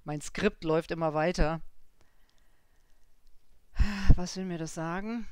mein 0.04 0.20
Skript 0.20 0.64
läuft 0.64 0.90
immer 0.90 1.14
weiter. 1.14 1.60
Was 4.16 4.36
will 4.36 4.44
mir 4.44 4.58
das 4.58 4.74
sagen? 4.74 5.28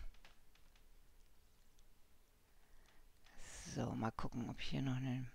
So, 3.75 3.93
mal 3.97 4.13
gucken, 4.13 4.49
ob 4.49 4.61
hier 4.61 4.81
noch 4.81 4.95
eine... 4.95 5.27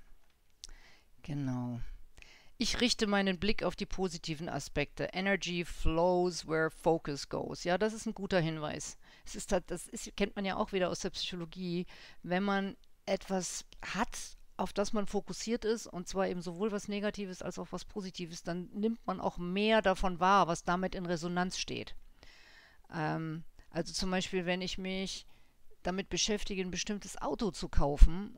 Genau. 1.24 1.82
Ich 2.62 2.82
richte 2.82 3.08
meinen 3.08 3.40
Blick 3.40 3.64
auf 3.64 3.78
die 3.78 3.86
positiven 3.86 4.50
Aspekte. 4.50 5.06
Energy 5.14 5.64
flows 5.64 6.46
where 6.46 6.70
focus 6.70 7.30
goes. 7.30 7.64
Ja, 7.64 7.78
das 7.78 7.94
ist 7.94 8.06
ein 8.06 8.14
guter 8.14 8.42
Hinweis. 8.42 8.98
Es 9.26 9.38
ist, 9.38 9.54
das 9.68 9.88
ist, 9.88 10.14
kennt 10.18 10.36
man 10.36 10.44
ja 10.44 10.58
auch 10.58 10.74
wieder 10.74 10.90
aus 10.90 11.00
der 11.00 11.12
Psychologie. 11.12 11.86
Wenn 12.22 12.44
man 12.44 12.76
etwas 13.06 13.64
hat, 13.82 14.38
auf 14.58 14.74
das 14.74 14.92
man 14.92 15.08
fokussiert 15.08 15.64
ist, 15.64 15.88
und 15.88 16.10
zwar 16.10 16.28
eben 16.28 16.42
sowohl 16.42 16.74
was 16.74 16.90
Negatives 16.90 17.42
als 17.42 17.58
auch 17.60 17.72
was 17.72 17.86
Positives, 17.86 18.44
dann 18.44 18.68
nimmt 18.74 19.08
man 19.08 19.22
auch 19.22 19.38
mehr 19.38 19.82
davon 19.82 20.20
wahr, 20.20 20.50
was 20.50 20.66
damit 20.66 20.96
in 20.96 21.06
Resonanz 21.06 21.58
steht. 21.58 21.96
Ähm, 22.94 23.46
also 23.70 23.94
zum 23.94 24.12
Beispiel, 24.12 24.46
wenn 24.46 24.62
ich 24.62 24.78
mich 24.78 25.26
damit 25.82 26.10
beschäftige, 26.10 26.62
ein 26.62 26.72
bestimmtes 26.72 27.22
Auto 27.22 27.52
zu 27.52 27.70
kaufen, 27.70 28.38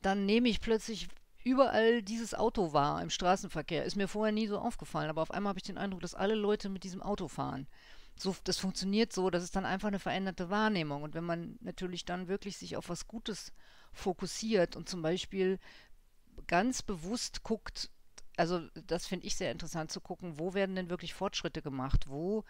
dann 0.00 0.24
nehme 0.24 0.48
ich 0.48 0.62
plötzlich 0.62 1.08
überall 1.44 2.02
dieses 2.02 2.34
Auto 2.34 2.72
war 2.72 3.02
im 3.02 3.10
Straßenverkehr. 3.10 3.84
Ist 3.84 3.96
mir 3.96 4.08
vorher 4.08 4.32
nie 4.32 4.46
so 4.46 4.58
aufgefallen, 4.58 5.10
aber 5.10 5.22
auf 5.22 5.30
einmal 5.30 5.50
habe 5.50 5.58
ich 5.58 5.64
den 5.64 5.78
Eindruck, 5.78 6.00
dass 6.00 6.14
alle 6.14 6.34
Leute 6.34 6.68
mit 6.68 6.84
diesem 6.84 7.02
Auto 7.02 7.28
fahren. 7.28 7.66
So, 8.16 8.36
das 8.44 8.58
funktioniert 8.58 9.12
so, 9.12 9.30
das 9.30 9.42
ist 9.42 9.56
dann 9.56 9.64
einfach 9.64 9.88
eine 9.88 9.98
veränderte 9.98 10.50
Wahrnehmung. 10.50 11.02
Und 11.02 11.14
wenn 11.14 11.24
man 11.24 11.58
natürlich 11.60 12.04
dann 12.04 12.28
wirklich 12.28 12.56
sich 12.58 12.76
auf 12.76 12.88
was 12.88 13.08
Gutes 13.08 13.52
fokussiert 13.92 14.76
und 14.76 14.88
zum 14.88 15.02
Beispiel 15.02 15.58
ganz 16.46 16.82
bewusst 16.82 17.42
guckt, 17.42 17.90
also 18.36 18.60
das 18.86 19.06
finde 19.06 19.26
ich 19.26 19.36
sehr 19.36 19.50
interessant 19.50 19.90
zu 19.90 20.00
gucken, 20.00 20.38
wo 20.38 20.54
werden 20.54 20.76
denn 20.76 20.90
wirklich 20.90 21.14
Fortschritte 21.14 21.62
gemacht, 21.62 22.08
wo 22.08 22.44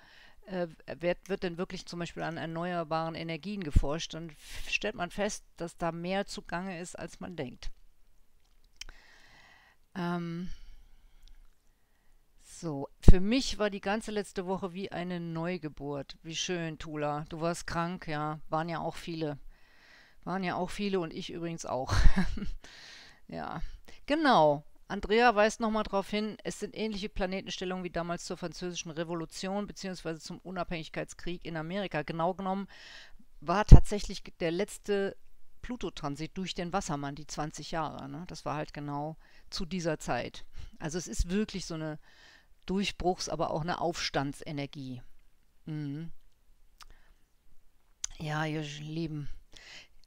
äh, 0.46 0.68
wird, 0.98 1.28
wird 1.28 1.42
denn 1.42 1.58
wirklich 1.58 1.86
zum 1.86 1.98
Beispiel 1.98 2.22
an 2.22 2.36
erneuerbaren 2.36 3.14
Energien 3.14 3.62
geforscht, 3.62 4.14
dann 4.14 4.30
stellt 4.68 4.94
man 4.94 5.10
fest, 5.10 5.44
dass 5.56 5.76
da 5.76 5.92
mehr 5.92 6.26
zugange 6.26 6.80
ist, 6.80 6.98
als 6.98 7.20
man 7.20 7.36
denkt. 7.36 7.70
Ähm, 9.94 10.48
So, 12.62 12.88
für 13.00 13.18
mich 13.18 13.58
war 13.58 13.70
die 13.70 13.80
ganze 13.80 14.12
letzte 14.12 14.46
Woche 14.46 14.72
wie 14.72 14.92
eine 14.92 15.18
Neugeburt. 15.18 16.16
Wie 16.22 16.36
schön, 16.36 16.78
Tula. 16.78 17.24
Du 17.28 17.40
warst 17.40 17.66
krank, 17.66 18.06
ja. 18.06 18.38
Waren 18.50 18.68
ja 18.68 18.78
auch 18.78 18.94
viele. 18.94 19.38
Waren 20.22 20.44
ja 20.44 20.54
auch 20.54 20.70
viele 20.70 21.00
und 21.00 21.12
ich 21.12 21.32
übrigens 21.32 21.66
auch. 21.66 21.92
ja, 23.26 23.62
genau. 24.06 24.64
Andrea 24.86 25.34
weist 25.34 25.58
nochmal 25.58 25.82
darauf 25.84 26.08
hin, 26.08 26.36
es 26.44 26.60
sind 26.60 26.76
ähnliche 26.76 27.08
Planetenstellungen 27.08 27.82
wie 27.82 27.90
damals 27.90 28.26
zur 28.26 28.36
Französischen 28.36 28.92
Revolution 28.92 29.66
bzw. 29.66 30.18
zum 30.18 30.38
Unabhängigkeitskrieg 30.38 31.44
in 31.44 31.56
Amerika. 31.56 32.02
Genau 32.02 32.34
genommen 32.34 32.68
war 33.40 33.64
tatsächlich 33.64 34.22
der 34.38 34.52
letzte 34.52 35.16
Pluto-Transit 35.62 36.36
durch 36.36 36.54
den 36.54 36.72
Wassermann, 36.72 37.14
die 37.14 37.26
20 37.26 37.70
Jahre. 37.70 38.08
Ne? 38.08 38.24
Das 38.26 38.44
war 38.44 38.56
halt 38.56 38.74
genau 38.74 39.16
zu 39.48 39.64
dieser 39.64 39.98
Zeit. 39.98 40.44
Also 40.78 40.98
es 40.98 41.06
ist 41.06 41.30
wirklich 41.30 41.64
so 41.64 41.74
eine 41.74 41.98
Durchbruchs-, 42.66 43.28
aber 43.28 43.50
auch 43.50 43.62
eine 43.62 43.80
Aufstandsenergie. 43.80 45.02
Mhm. 45.64 46.10
Ja, 48.18 48.44
ihr 48.44 48.62
Lieben. 48.62 49.28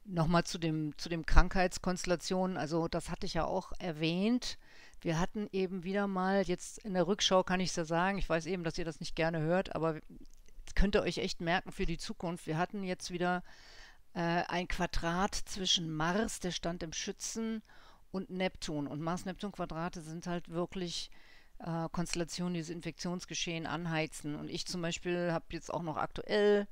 Nochmal 0.04 0.44
zu 0.44 0.58
dem, 0.58 0.96
zu 0.98 1.08
dem 1.08 1.26
Krankheitskonstellationen. 1.26 2.56
Also 2.56 2.86
das 2.86 3.10
hatte 3.10 3.26
ich 3.26 3.34
ja 3.34 3.44
auch 3.44 3.72
erwähnt. 3.78 4.58
Wir 5.00 5.18
hatten 5.18 5.48
eben 5.52 5.84
wieder 5.84 6.06
mal, 6.06 6.42
jetzt 6.42 6.78
in 6.78 6.94
der 6.94 7.06
Rückschau 7.06 7.42
kann 7.42 7.60
ich 7.60 7.70
es 7.70 7.76
ja 7.76 7.84
sagen, 7.84 8.18
ich 8.18 8.28
weiß 8.28 8.46
eben, 8.46 8.64
dass 8.64 8.78
ihr 8.78 8.84
das 8.84 9.00
nicht 9.00 9.16
gerne 9.16 9.40
hört, 9.40 9.74
aber 9.74 10.00
könnt 10.74 10.94
ihr 10.94 11.02
euch 11.02 11.18
echt 11.18 11.40
merken 11.40 11.72
für 11.72 11.86
die 11.86 11.98
Zukunft. 11.98 12.46
Wir 12.46 12.58
hatten 12.58 12.82
jetzt 12.82 13.10
wieder 13.10 13.42
ein 14.20 14.68
Quadrat 14.68 15.34
zwischen 15.34 15.90
Mars, 15.90 16.40
der 16.40 16.50
stand 16.50 16.82
im 16.82 16.92
Schützen, 16.92 17.62
und 18.16 18.30
Neptun. 18.30 18.86
Und 18.86 19.00
Mars-Neptun-Quadrate 19.00 20.00
sind 20.00 20.26
halt 20.26 20.48
wirklich 20.48 21.10
äh, 21.58 21.88
Konstellationen, 21.90 22.54
die 22.54 22.60
das 22.60 22.70
Infektionsgeschehen 22.70 23.66
anheizen. 23.66 24.34
Und 24.34 24.50
ich 24.50 24.66
zum 24.66 24.82
Beispiel 24.82 25.32
habe 25.32 25.44
jetzt 25.50 25.72
auch 25.72 25.82
noch 25.82 25.96
aktuell 25.96 26.66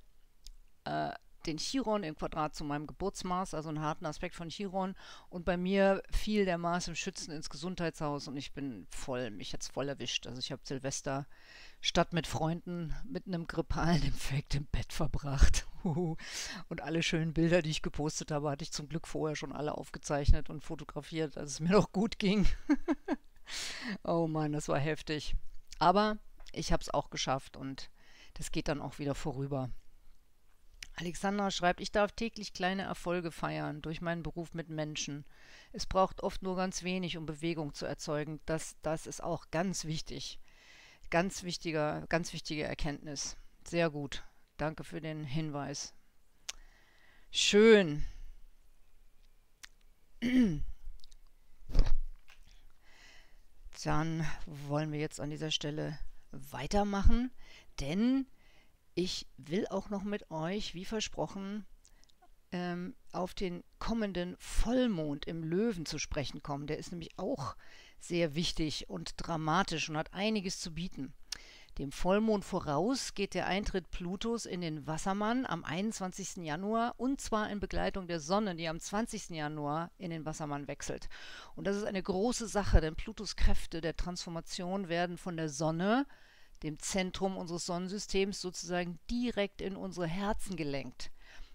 äh, 0.85 1.11
den 1.47 1.59
Chiron 1.59 2.03
im 2.03 2.17
Quadrat 2.17 2.55
zu 2.55 2.65
meinem 2.65 2.87
Geburtsmars, 2.87 3.55
also 3.55 3.69
einen 3.69 3.81
harten 3.81 4.07
Aspekt 4.07 4.35
von 4.35 4.49
Chiron. 4.49 4.95
Und 5.29 5.45
bei 5.45 5.57
mir 5.57 6.03
fiel 6.11 6.45
der 6.45 6.59
Mars 6.59 6.89
im 6.89 6.95
Schützen 6.95 7.33
ins 7.33 7.51
Gesundheitshaus 7.51 8.29
und 8.29 8.37
ich 8.37 8.53
bin 8.53 8.87
voll, 8.91 9.31
mich 9.31 9.53
jetzt 9.53 9.73
voll 9.73 9.89
erwischt. 9.89 10.27
Also 10.27 10.39
ich 10.39 10.53
habe 10.53 10.63
Silvester 10.65 11.27
statt 11.81 12.13
mit 12.13 12.27
Freunden 12.27 12.95
mit 13.05 13.27
einem 13.27 13.47
grippalen 13.47 14.03
Infekt 14.03 14.55
im 14.55 14.67
Bett 14.67 14.93
verbracht. 14.93 15.67
und 15.85 16.81
alle 16.81 17.03
schönen 17.03 17.35
Bilder, 17.35 17.61
die 17.61 17.71
ich 17.71 17.83
gepostet 17.83 18.31
habe, 18.31 18.51
hatte 18.51 18.65
ich 18.65 18.73
zum 18.73 18.89
Glück 18.89 19.07
vorher 19.07 19.37
schon 19.37 19.53
alle 19.53 19.77
aufgezeichnet 19.77 20.49
und 20.49 20.65
fotografiert, 20.65 21.37
als 21.37 21.53
es 21.53 21.61
mir 21.61 21.73
noch 21.73 21.93
gut 21.93 22.19
ging. 22.19 22.47
oh 24.05 24.27
Mann, 24.27 24.53
das 24.53 24.69
war 24.69 24.79
heftig. 24.79 25.37
Aber 25.79 26.19
ich 26.53 26.73
habe 26.73 26.81
es 26.81 26.93
auch 26.93 27.11
geschafft 27.11 27.57
und 27.57 27.91
das 28.35 28.51
geht 28.51 28.69
dann 28.69 28.81
auch 28.81 28.99
wieder 28.99 29.15
vorüber. 29.15 29.71
Alexandra 30.97 31.51
schreibt, 31.51 31.81
ich 31.81 31.91
darf 31.91 32.13
täglich 32.13 32.53
kleine 32.53 32.83
Erfolge 32.83 33.33
feiern 33.33 33.83
durch 33.83 34.01
meinen 34.01 34.23
Beruf 34.23 34.55
mit 34.55 34.69
Menschen. 34.69 35.25
Es 35.73 35.87
braucht 35.87 36.23
oft 36.23 36.43
nur 36.43 36.55
ganz 36.57 36.85
wenig, 36.85 37.17
um 37.17 37.27
Bewegung 37.27 37.75
zu 37.75 37.85
erzeugen. 37.85 38.41
Das, 38.47 38.77
das 38.83 39.07
ist 39.07 39.23
auch 39.23 39.51
ganz 39.51 39.87
wichtig. 39.87 40.39
Ganz 41.11 41.43
wichtiger, 41.43 42.07
ganz 42.09 42.33
wichtige 42.33 42.63
Erkenntnis. 42.63 43.37
Sehr 43.65 43.91
gut. 43.91 44.23
Danke 44.57 44.85
für 44.85 45.01
den 45.01 45.25
Hinweis. 45.25 45.95
Schön. 47.33 48.05
Dann 53.83 54.27
wollen 54.47 54.93
wir 54.93 55.01
jetzt 55.01 55.21
an 55.21 55.31
dieser 55.31 55.51
Stelle 55.51 55.99
weitermachen, 56.31 57.33
denn 57.81 58.27
ich 58.95 59.27
will 59.37 59.67
auch 59.69 59.91
noch 59.91 60.05
mit 60.05 60.31
euch, 60.31 60.75
wie 60.75 60.85
versprochen, 60.85 61.67
ähm, 62.53 62.95
auf 63.13 63.35
den 63.35 63.65
kommenden 63.79 64.37
Vollmond 64.39 65.27
im 65.27 65.43
Löwen 65.43 65.87
zu 65.87 65.99
sprechen 65.99 66.43
kommen. 66.43 66.67
Der 66.67 66.79
ist 66.79 66.93
nämlich 66.93 67.11
auch 67.19 67.57
sehr 67.99 68.35
wichtig 68.35 68.89
und 68.89 69.15
dramatisch 69.17 69.89
und 69.89 69.97
hat 69.97 70.15
einiges 70.15 70.61
zu 70.61 70.73
bieten. 70.73 71.13
Dem 71.79 71.91
Vollmond 71.91 72.45
voraus 72.45 73.15
geht 73.15 73.35
der 73.35 73.49
Eintritt 73.49 73.91
Plutos 73.91 74.47
in 74.47 74.61
den 74.61 74.87
Wassermann 74.87 75.45
am 75.45 75.65
21. 75.65 76.37
Januar 76.37 76.95
und 76.99 77.21
zwar 77.21 77.51
in 77.51 77.59
Begleitung 77.59 78.07
der 78.07 78.21
Sonne, 78.21 78.55
die 78.55 78.69
am 78.69 78.79
20. 78.79 79.31
Januar 79.31 79.91
in 79.99 80.11
den 80.11 80.25
Wassermann 80.25 80.69
wechselt. 80.69 81.09
Und 81.57 81.67
das 81.67 81.75
ist 81.75 81.83
eine 81.83 82.03
große 82.03 82.47
Sache, 82.47 82.81
denn 82.81 82.95
Plutos 82.95 83.35
Kräfte 83.35 83.81
der 83.81 83.97
Transformation 83.97 84.89
werden 84.89 85.19
von 85.19 85.37
der 85.37 85.49
Sonne 85.49 86.07
dem 86.65 86.79
Zentrum 86.79 87.37
unseres 87.37 87.67
Sonnensystems 87.67 88.41
sozusagen 88.41 88.99
direkt 89.11 89.61
in 89.61 89.77
unsere 89.77 90.07
Herzen 90.07 90.57
gelenkt. 90.57 91.13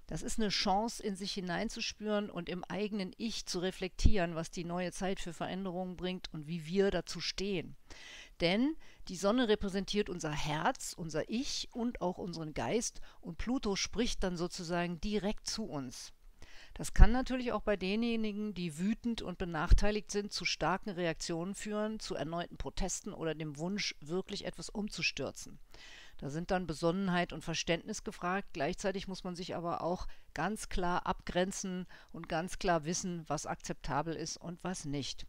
Das 0.08 0.24
ist 0.24 0.40
eine 0.40 0.50
Chance, 0.50 1.04
in 1.04 1.16
sich 1.16 1.34
hineinzuspüren 1.34 2.30
und 2.32 2.50
im 2.50 2.64
eigenen 2.64 3.14
Ich 3.18 3.46
zu 3.46 3.60
reflektieren, 3.60 4.34
was 4.34 4.50
die 4.50 4.64
neue 4.64 4.92
Zeit 4.92 5.20
für 5.20 5.34
Veränderungen 5.34 5.98
bringt 5.98 6.34
und 6.34 6.48
wie 6.48 6.66
wir 6.66 6.90
dazu 6.90 7.20
stehen. 7.20 7.76
Denn 8.42 8.76
die 9.08 9.16
Sonne 9.16 9.48
repräsentiert 9.50 10.10
unser 10.10 10.32
Herz, 10.32 10.94
unser 10.98 11.30
Ich 11.30 11.70
und 11.74 12.02
auch 12.02 12.18
unseren 12.18 12.54
Geist 12.54 13.02
und 13.22 13.38
Pluto 13.38 13.76
spricht 13.76 14.24
dann 14.24 14.38
sozusagen 14.38 15.00
direkt 15.02 15.48
zu 15.48 15.66
uns. 15.66 16.14
Das 16.80 16.94
kann 16.94 17.12
natürlich 17.12 17.52
auch 17.52 17.64
bei 17.64 17.76
denjenigen, 17.76 18.54
die 18.54 18.80
wütend 18.80 19.22
und 19.22 19.38
benachteiligt 19.38 20.10
sind, 20.12 20.32
zu 20.32 20.46
starken 20.46 20.92
Reaktionen 20.92 21.54
führen, 21.54 22.00
zu 22.00 22.16
erneuten 22.16 22.56
Protesten 22.56 23.12
oder 23.12 23.36
dem 23.36 23.58
Wunsch, 23.58 23.96
wirklich 24.00 24.46
etwas 24.46 24.70
umzustürzen. 24.70 25.60
Da 26.20 26.30
sind 26.30 26.52
dann 26.52 26.68
Besonnenheit 26.68 27.34
und 27.34 27.44
Verständnis 27.44 28.06
gefragt. 28.06 28.48
Gleichzeitig 28.54 29.10
muss 29.10 29.26
man 29.26 29.36
sich 29.36 29.58
aber 29.58 29.82
auch 29.82 30.08
ganz 30.34 30.70
klar 30.70 31.06
abgrenzen 31.06 31.86
und 32.14 32.30
ganz 32.30 32.60
klar 32.60 32.86
wissen, 32.86 33.26
was 33.28 33.46
akzeptabel 33.46 34.16
ist 34.16 34.38
und 34.38 34.64
was 34.64 34.86
nicht. 34.86 35.28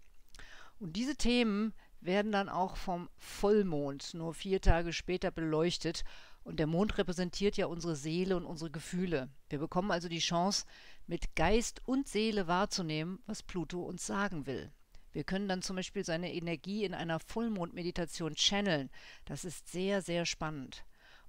Und 0.79 0.95
diese 0.95 1.17
Themen 1.17 1.75
werden 2.01 2.31
dann 2.31 2.49
auch 2.49 2.77
vom 2.77 3.09
Vollmond 3.19 4.15
nur 4.15 4.35
vier 4.35 4.61
Tage 4.61 4.93
später 4.93 5.33
beleuchtet. 5.33 6.05
Und 6.43 6.59
der 6.59 6.67
Mond 6.67 6.97
repräsentiert 6.97 7.57
ja 7.57 7.67
unsere 7.67 7.97
Seele 7.97 8.37
und 8.37 8.47
unsere 8.47 8.71
Gefühle. 8.71 9.29
Wir 9.51 9.59
bekommen 9.59 9.91
also 9.91 10.09
die 10.09 10.21
Chance, 10.21 10.65
mit 11.11 11.35
Geist 11.35 11.83
und 11.87 12.07
Seele 12.07 12.47
wahrzunehmen, 12.47 13.19
was 13.27 13.43
Pluto 13.43 13.83
uns 13.83 14.07
sagen 14.07 14.47
will. 14.47 14.71
Wir 15.11 15.25
können 15.25 15.49
dann 15.49 15.61
zum 15.61 15.75
Beispiel 15.75 16.05
seine 16.05 16.33
Energie 16.33 16.85
in 16.85 16.95
einer 16.95 17.19
Vollmondmeditation 17.19 18.37
channeln. 18.37 18.91
Das 19.25 19.45
ist 19.45 19.69
sehr, 19.69 20.03
sehr 20.03 20.25
spannend. 20.25 20.85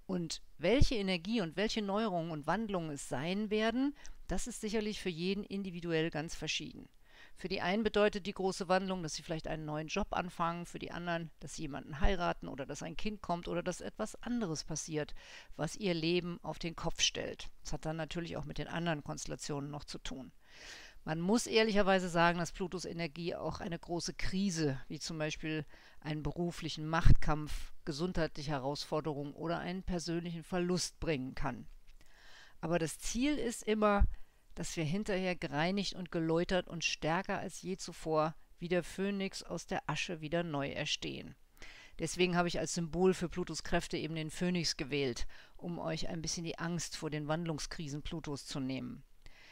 Und 0.05 0.43
welche 0.59 0.93
Energie 0.93 1.41
und 1.41 1.55
welche 1.55 1.81
Neuerungen 1.81 2.29
und 2.29 2.45
Wandlungen 2.45 2.91
es 2.91 3.09
sein 3.09 3.49
werden, 3.49 3.95
das 4.27 4.45
ist 4.45 4.61
sicherlich 4.61 5.01
für 5.01 5.09
jeden 5.09 5.43
individuell 5.43 6.11
ganz 6.11 6.35
verschieden. 6.35 6.87
Für 7.41 7.49
die 7.49 7.61
einen 7.61 7.81
bedeutet 7.81 8.27
die 8.27 8.35
große 8.35 8.69
Wandlung, 8.69 9.01
dass 9.01 9.15
sie 9.15 9.23
vielleicht 9.23 9.47
einen 9.47 9.65
neuen 9.65 9.87
Job 9.87 10.09
anfangen, 10.11 10.67
für 10.67 10.77
die 10.77 10.91
anderen, 10.91 11.31
dass 11.39 11.55
sie 11.55 11.63
jemanden 11.63 11.99
heiraten 11.99 12.47
oder 12.47 12.67
dass 12.67 12.83
ein 12.83 12.95
Kind 12.95 13.23
kommt 13.23 13.47
oder 13.47 13.63
dass 13.63 13.81
etwas 13.81 14.13
anderes 14.21 14.63
passiert, 14.63 15.15
was 15.55 15.75
ihr 15.75 15.95
Leben 15.95 16.39
auf 16.43 16.59
den 16.59 16.75
Kopf 16.75 17.01
stellt. 17.01 17.49
Das 17.63 17.73
hat 17.73 17.83
dann 17.83 17.95
natürlich 17.95 18.37
auch 18.37 18.45
mit 18.45 18.59
den 18.59 18.67
anderen 18.67 19.03
Konstellationen 19.03 19.71
noch 19.71 19.85
zu 19.85 19.97
tun. 19.97 20.31
Man 21.03 21.19
muss 21.19 21.47
ehrlicherweise 21.47 22.09
sagen, 22.09 22.37
dass 22.37 22.51
Plutos 22.51 22.85
Energie 22.85 23.33
auch 23.33 23.59
eine 23.59 23.79
große 23.79 24.13
Krise, 24.13 24.79
wie 24.87 24.99
zum 24.99 25.17
Beispiel 25.17 25.65
einen 25.99 26.21
beruflichen 26.21 26.85
Machtkampf, 26.85 27.73
gesundheitliche 27.85 28.51
Herausforderungen 28.51 29.33
oder 29.33 29.57
einen 29.57 29.81
persönlichen 29.81 30.43
Verlust 30.43 30.99
bringen 30.99 31.33
kann. 31.33 31.65
Aber 32.59 32.77
das 32.77 32.99
Ziel 32.99 33.35
ist 33.39 33.63
immer, 33.63 34.03
dass 34.55 34.75
wir 34.75 34.83
hinterher 34.83 35.35
gereinigt 35.35 35.93
und 35.93 36.11
geläutert 36.11 36.67
und 36.67 36.83
stärker 36.83 37.39
als 37.39 37.61
je 37.61 37.77
zuvor 37.77 38.35
wie 38.57 38.67
der 38.67 38.83
Phönix 38.83 39.43
aus 39.43 39.65
der 39.65 39.89
Asche 39.89 40.21
wieder 40.21 40.43
neu 40.43 40.69
erstehen. 40.69 41.35
Deswegen 41.99 42.35
habe 42.35 42.47
ich 42.47 42.59
als 42.59 42.73
Symbol 42.73 43.13
für 43.13 43.29
Plutos 43.29 43.63
Kräfte 43.63 43.97
eben 43.97 44.15
den 44.15 44.31
Phönix 44.31 44.77
gewählt, 44.77 45.27
um 45.55 45.77
euch 45.79 46.07
ein 46.07 46.21
bisschen 46.21 46.43
die 46.43 46.57
Angst 46.57 46.97
vor 46.97 47.09
den 47.09 47.27
Wandlungskrisen 47.27 48.01
Plutos 48.01 48.45
zu 48.45 48.59
nehmen. 48.59 49.03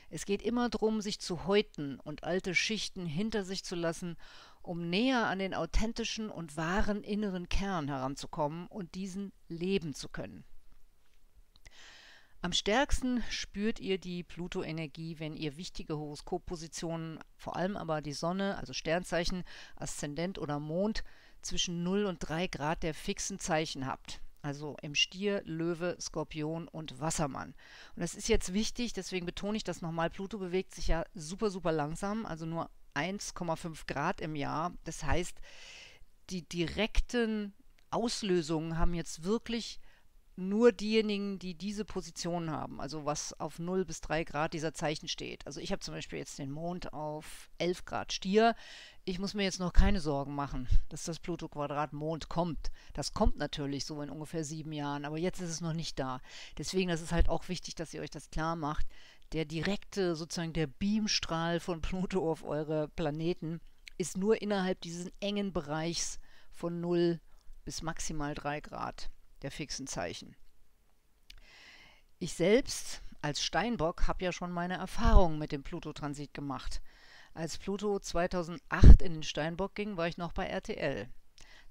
Es 0.10 0.26
geht 0.26 0.42
immer 0.42 0.70
darum, 0.70 1.02
sich 1.02 1.20
zu 1.20 1.46
häuten 1.46 2.00
und 2.00 2.24
alte 2.24 2.56
Schichten 2.56 3.06
hinter 3.06 3.44
sich 3.44 3.64
zu 3.64 3.76
lassen, 3.76 4.18
um 4.62 4.90
näher 4.90 5.28
an 5.28 5.40
den 5.40 5.54
authentischen 5.54 6.30
und 6.30 6.58
wahren 6.58 7.04
inneren 7.04 7.48
Kern 7.50 7.88
heranzukommen 7.88 8.68
und 8.68 8.96
diesen 8.96 9.32
leben 9.48 9.94
zu 9.94 10.10
können. 10.10 10.44
Am 12.42 12.54
stärksten 12.54 13.22
spürt 13.30 13.82
ihr 13.82 13.98
die 13.98 14.24
Pluto-Energie, 14.24 15.20
wenn 15.20 15.36
ihr 15.36 15.58
wichtige 15.58 15.98
Horoskoppositionen, 15.98 17.20
vor 17.36 17.58
allem 17.58 17.76
aber 17.76 18.02
die 18.02 18.14
Sonne, 18.14 18.58
also 18.58 18.72
Sternzeichen, 18.72 19.44
Aszendent 19.76 20.40
oder 20.40 20.58
Mond, 20.58 21.04
zwischen 21.42 21.84
0 21.84 22.06
und 22.06 22.20
3 22.20 22.48
Grad 22.48 22.84
der 22.84 22.94
fixen 22.94 23.40
Zeichen 23.40 23.86
habt. 23.86 24.22
Also 24.42 24.78
im 24.82 24.96
Stier, 24.96 25.42
Löwe, 25.44 25.98
Skorpion 26.00 26.70
und 26.70 27.02
Wassermann. 27.02 27.50
Und 27.96 28.02
das 28.02 28.16
ist 28.16 28.30
jetzt 28.30 28.54
wichtig, 28.54 28.94
deswegen 28.94 29.26
betone 29.26 29.58
ich 29.58 29.66
das 29.66 29.82
nochmal. 29.82 30.10
Pluto 30.10 30.38
bewegt 30.38 30.74
sich 30.74 30.88
ja 30.88 31.04
super, 31.14 31.50
super 31.50 31.74
langsam, 31.74 32.26
also 32.26 32.46
nur 32.46 32.70
1,5 32.96 33.86
Grad 33.86 34.22
im 34.22 34.38
Jahr. 34.38 34.74
Das 34.86 35.04
heißt, 35.04 35.38
die 36.30 36.48
direkten 36.48 37.54
Auslösungen 37.90 38.78
haben 38.78 38.94
jetzt 38.94 39.26
wirklich 39.26 39.82
nur 40.40 40.72
diejenigen, 40.72 41.38
die 41.38 41.54
diese 41.54 41.86
Position 41.86 42.50
haben, 42.50 42.80
also 42.82 43.06
was 43.06 43.40
auf 43.40 43.60
0 43.60 43.86
bis 43.86 44.02
3 44.02 44.24
Grad 44.24 44.54
dieser 44.54 44.74
Zeichen 44.74 45.08
steht. 45.08 45.46
Also 45.46 45.60
ich 45.60 45.72
habe 45.72 45.82
zum 45.82 45.94
Beispiel 45.94 46.20
jetzt 46.20 46.40
den 46.40 46.52
Mond 46.52 46.94
auf 46.94 47.50
11 47.58 47.86
Grad 47.86 48.14
Stier. 48.14 48.56
Ich 49.06 49.20
muss 49.20 49.34
mir 49.34 49.44
jetzt 49.44 49.60
noch 49.60 49.74
keine 49.74 50.00
Sorgen 50.00 50.36
machen, 50.36 50.68
dass 50.90 51.04
das 51.04 51.20
Pluto-Quadrat 51.20 51.94
Mond 51.94 52.30
kommt. 52.30 52.72
Das 52.94 53.14
kommt 53.14 53.38
natürlich 53.38 53.86
so 53.86 54.02
in 54.02 54.10
ungefähr 54.10 54.44
sieben 54.44 54.72
Jahren, 54.72 55.06
aber 55.06 55.18
jetzt 55.18 55.42
ist 55.42 55.50
es 55.50 55.62
noch 55.62 55.74
nicht 55.74 56.00
da. 56.00 56.22
Deswegen, 56.58 56.90
das 56.90 57.02
ist 57.02 57.12
halt 57.12 57.30
auch 57.30 57.50
wichtig, 57.50 57.76
dass 57.76 57.94
ihr 57.94 58.02
euch 58.02 58.12
das 58.12 58.30
klar 58.30 58.56
macht. 58.56 58.88
Der 59.34 59.46
direkte, 59.46 60.16
sozusagen 60.16 60.54
der 60.54 60.68
Beamstrahl 60.68 61.60
von 61.60 61.82
Pluto 61.82 62.32
auf 62.32 62.44
eure 62.44 62.88
Planeten 62.88 63.60
ist 63.98 64.18
nur 64.18 64.42
innerhalb 64.42 64.82
dieses 64.82 65.12
engen 65.20 65.54
Bereichs 65.54 66.20
von 66.52 66.80
0 66.80 67.20
bis 67.66 67.82
maximal 67.82 68.34
3 68.34 68.62
Grad 68.62 69.12
der 69.42 69.52
fixen 69.52 69.88
Zeichen. 69.88 70.36
Ich 72.20 72.34
selbst 72.34 73.02
als 73.22 73.42
Steinbock 73.42 74.08
habe 74.08 74.24
ja 74.24 74.32
schon 74.32 74.52
meine 74.52 74.78
Erfahrungen 74.78 75.40
mit 75.40 75.52
dem 75.52 75.64
Pluto-Transit 75.64 76.34
gemacht. 76.34 76.82
Als 77.34 77.58
Pluto 77.58 78.00
2008 78.00 79.02
in 79.02 79.14
den 79.14 79.24
Steinbock 79.24 79.76
ging, 79.76 79.98
war 79.98 80.08
ich 80.08 80.18
noch 80.18 80.32
bei 80.32 80.46
RTL. 80.46 81.10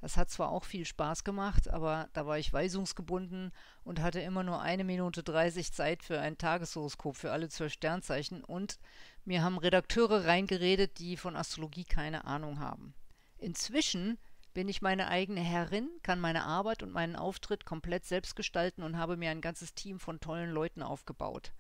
Das 0.00 0.16
hat 0.16 0.30
zwar 0.30 0.50
auch 0.50 0.64
viel 0.64 0.84
Spaß 0.84 1.24
gemacht, 1.24 1.68
aber 1.68 2.08
da 2.12 2.24
war 2.26 2.38
ich 2.38 2.52
weisungsgebunden 2.52 3.52
und 3.82 4.00
hatte 4.00 4.20
immer 4.20 4.44
nur 4.44 4.60
eine 4.62 4.84
Minute 4.84 5.24
30 5.24 5.72
Zeit 5.72 6.04
für 6.04 6.20
ein 6.20 6.38
Tageshoroskop 6.38 7.16
für 7.16 7.32
alle 7.32 7.48
zwölf 7.48 7.72
Sternzeichen 7.72 8.44
und 8.44 8.78
mir 9.24 9.42
haben 9.42 9.58
Redakteure 9.58 10.24
reingeredet, 10.24 10.98
die 11.00 11.16
von 11.16 11.34
Astrologie 11.34 11.84
keine 11.84 12.24
Ahnung 12.26 12.60
haben. 12.60 12.94
Inzwischen 13.38 14.18
bin 14.58 14.68
ich 14.68 14.82
meine 14.82 15.06
eigene 15.06 15.40
Herrin, 15.40 15.88
kann 16.02 16.18
meine 16.18 16.42
Arbeit 16.42 16.82
und 16.82 16.90
meinen 16.90 17.14
Auftritt 17.14 17.64
komplett 17.64 18.04
selbst 18.04 18.34
gestalten 18.34 18.82
und 18.82 18.98
habe 18.98 19.16
mir 19.16 19.30
ein 19.30 19.40
ganzes 19.40 19.72
Team 19.72 20.00
von 20.00 20.18
tollen 20.18 20.50
Leuten 20.50 20.82
aufgebaut. 20.82 21.52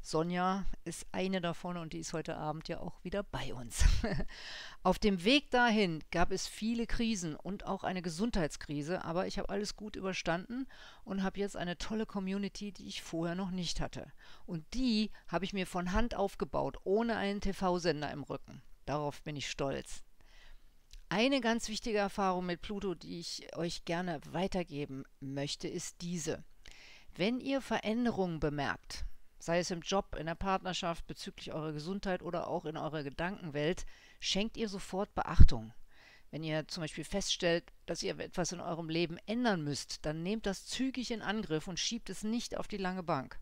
Sonja 0.00 0.64
ist 0.86 1.04
eine 1.12 1.42
davon 1.42 1.76
und 1.76 1.92
die 1.92 1.98
ist 1.98 2.14
heute 2.14 2.38
Abend 2.38 2.66
ja 2.66 2.80
auch 2.80 3.04
wieder 3.04 3.22
bei 3.22 3.52
uns. 3.52 3.84
Auf 4.82 4.98
dem 4.98 5.24
Weg 5.24 5.50
dahin 5.50 6.02
gab 6.10 6.32
es 6.32 6.46
viele 6.46 6.86
Krisen 6.86 7.36
und 7.36 7.66
auch 7.66 7.84
eine 7.84 8.00
Gesundheitskrise, 8.00 9.04
aber 9.04 9.26
ich 9.26 9.36
habe 9.36 9.50
alles 9.50 9.76
gut 9.76 9.94
überstanden 9.94 10.66
und 11.04 11.22
habe 11.22 11.40
jetzt 11.40 11.54
eine 11.54 11.76
tolle 11.76 12.06
Community, 12.06 12.72
die 12.72 12.88
ich 12.88 13.02
vorher 13.02 13.34
noch 13.34 13.50
nicht 13.50 13.78
hatte. 13.82 14.10
Und 14.46 14.64
die 14.72 15.10
habe 15.26 15.44
ich 15.44 15.52
mir 15.52 15.66
von 15.66 15.92
Hand 15.92 16.14
aufgebaut, 16.14 16.78
ohne 16.84 17.18
einen 17.18 17.42
TV-Sender 17.42 18.10
im 18.10 18.22
Rücken. 18.22 18.62
Darauf 18.86 19.20
bin 19.20 19.36
ich 19.36 19.50
stolz. 19.50 20.02
Eine 21.10 21.40
ganz 21.40 21.70
wichtige 21.70 21.96
Erfahrung 21.96 22.44
mit 22.44 22.60
Pluto, 22.60 22.94
die 22.94 23.18
ich 23.18 23.56
euch 23.56 23.86
gerne 23.86 24.20
weitergeben 24.30 25.04
möchte, 25.20 25.66
ist 25.66 26.02
diese. 26.02 26.44
Wenn 27.16 27.40
ihr 27.40 27.62
Veränderungen 27.62 28.40
bemerkt, 28.40 29.06
sei 29.38 29.60
es 29.60 29.70
im 29.70 29.80
Job, 29.80 30.16
in 30.18 30.26
der 30.26 30.34
Partnerschaft, 30.34 31.06
bezüglich 31.06 31.54
eurer 31.54 31.72
Gesundheit 31.72 32.20
oder 32.20 32.46
auch 32.46 32.66
in 32.66 32.76
eurer 32.76 33.04
Gedankenwelt, 33.04 33.86
schenkt 34.20 34.58
ihr 34.58 34.68
sofort 34.68 35.14
Beachtung. 35.14 35.72
Wenn 36.30 36.44
ihr 36.44 36.68
zum 36.68 36.82
Beispiel 36.82 37.04
feststellt, 37.04 37.64
dass 37.86 38.02
ihr 38.02 38.18
etwas 38.18 38.52
in 38.52 38.60
eurem 38.60 38.90
Leben 38.90 39.16
ändern 39.24 39.64
müsst, 39.64 40.04
dann 40.04 40.22
nehmt 40.22 40.44
das 40.44 40.66
zügig 40.66 41.10
in 41.10 41.22
Angriff 41.22 41.68
und 41.68 41.78
schiebt 41.78 42.10
es 42.10 42.22
nicht 42.22 42.54
auf 42.54 42.68
die 42.68 42.76
lange 42.76 43.02
Bank. 43.02 43.40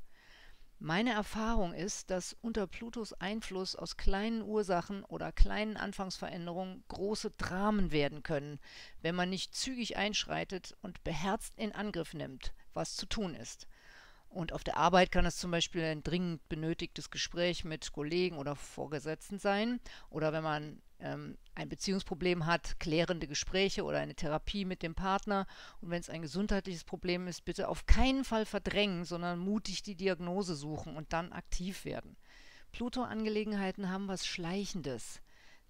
Meine 0.79 1.13
Erfahrung 1.13 1.73
ist, 1.73 2.11
dass 2.11 2.37
unter 2.43 2.67
Plutos 2.67 3.15
Einfluss 3.15 3.75
aus 3.77 3.97
kleinen 3.97 4.43
Ursachen 4.43 5.05
oder 5.05 5.33
kleinen 5.33 5.79
Anfangsveränderungen 5.79 6.85
große 6.89 7.31
Dramen 7.39 7.93
werden 7.93 8.23
können, 8.23 8.61
wenn 9.01 9.15
man 9.15 9.31
nicht 9.31 9.55
zügig 9.55 9.97
einschreitet 9.97 10.77
und 10.83 11.03
beherzt 11.03 11.55
in 11.57 11.73
Angriff 11.73 12.13
nimmt, 12.13 12.53
was 12.75 12.95
zu 12.95 13.07
tun 13.07 13.35
ist. 13.35 13.67
Und 14.29 14.53
auf 14.53 14.65
der 14.65 14.77
Arbeit 14.77 15.11
kann 15.11 15.25
es 15.25 15.39
zum 15.39 15.51
Beispiel 15.51 15.83
ein 15.83 16.03
dringend 16.03 16.47
benötigtes 16.51 17.11
Gespräch 17.11 17.65
mit 17.65 17.93
Kollegen 17.93 18.37
oder 18.37 18.55
Vorgesetzten 18.55 19.39
sein. 19.39 19.81
Oder 20.11 20.35
wenn 20.35 20.43
man 20.43 20.83
ähm, 21.01 21.37
ein 21.55 21.69
Beziehungsproblem 21.69 22.47
hat, 22.47 22.79
klärende 22.81 23.27
Gespräche 23.27 23.85
oder 23.85 23.99
eine 23.99 24.15
Therapie 24.15 24.65
mit 24.65 24.83
dem 24.83 24.95
Partner. 24.95 25.47
Und 25.81 25.91
wenn 25.91 26.01
es 26.01 26.11
ein 26.11 26.23
gesundheitliches 26.23 26.85
Problem 26.85 27.27
ist, 27.27 27.45
bitte 27.45 27.69
auf 27.69 27.87
keinen 27.87 28.25
Fall 28.25 28.47
verdrängen, 28.47 29.05
sondern 29.05 29.39
mutig 29.39 29.83
die 29.83 29.95
Diagnose 29.95 30.55
suchen 30.55 30.97
und 30.97 31.13
dann 31.13 31.33
aktiv 31.33 31.85
werden. 31.85 32.17
Pluto-Angelegenheiten 32.73 33.91
haben 33.91 34.09
was 34.09 34.27
Schleichendes. 34.27 35.21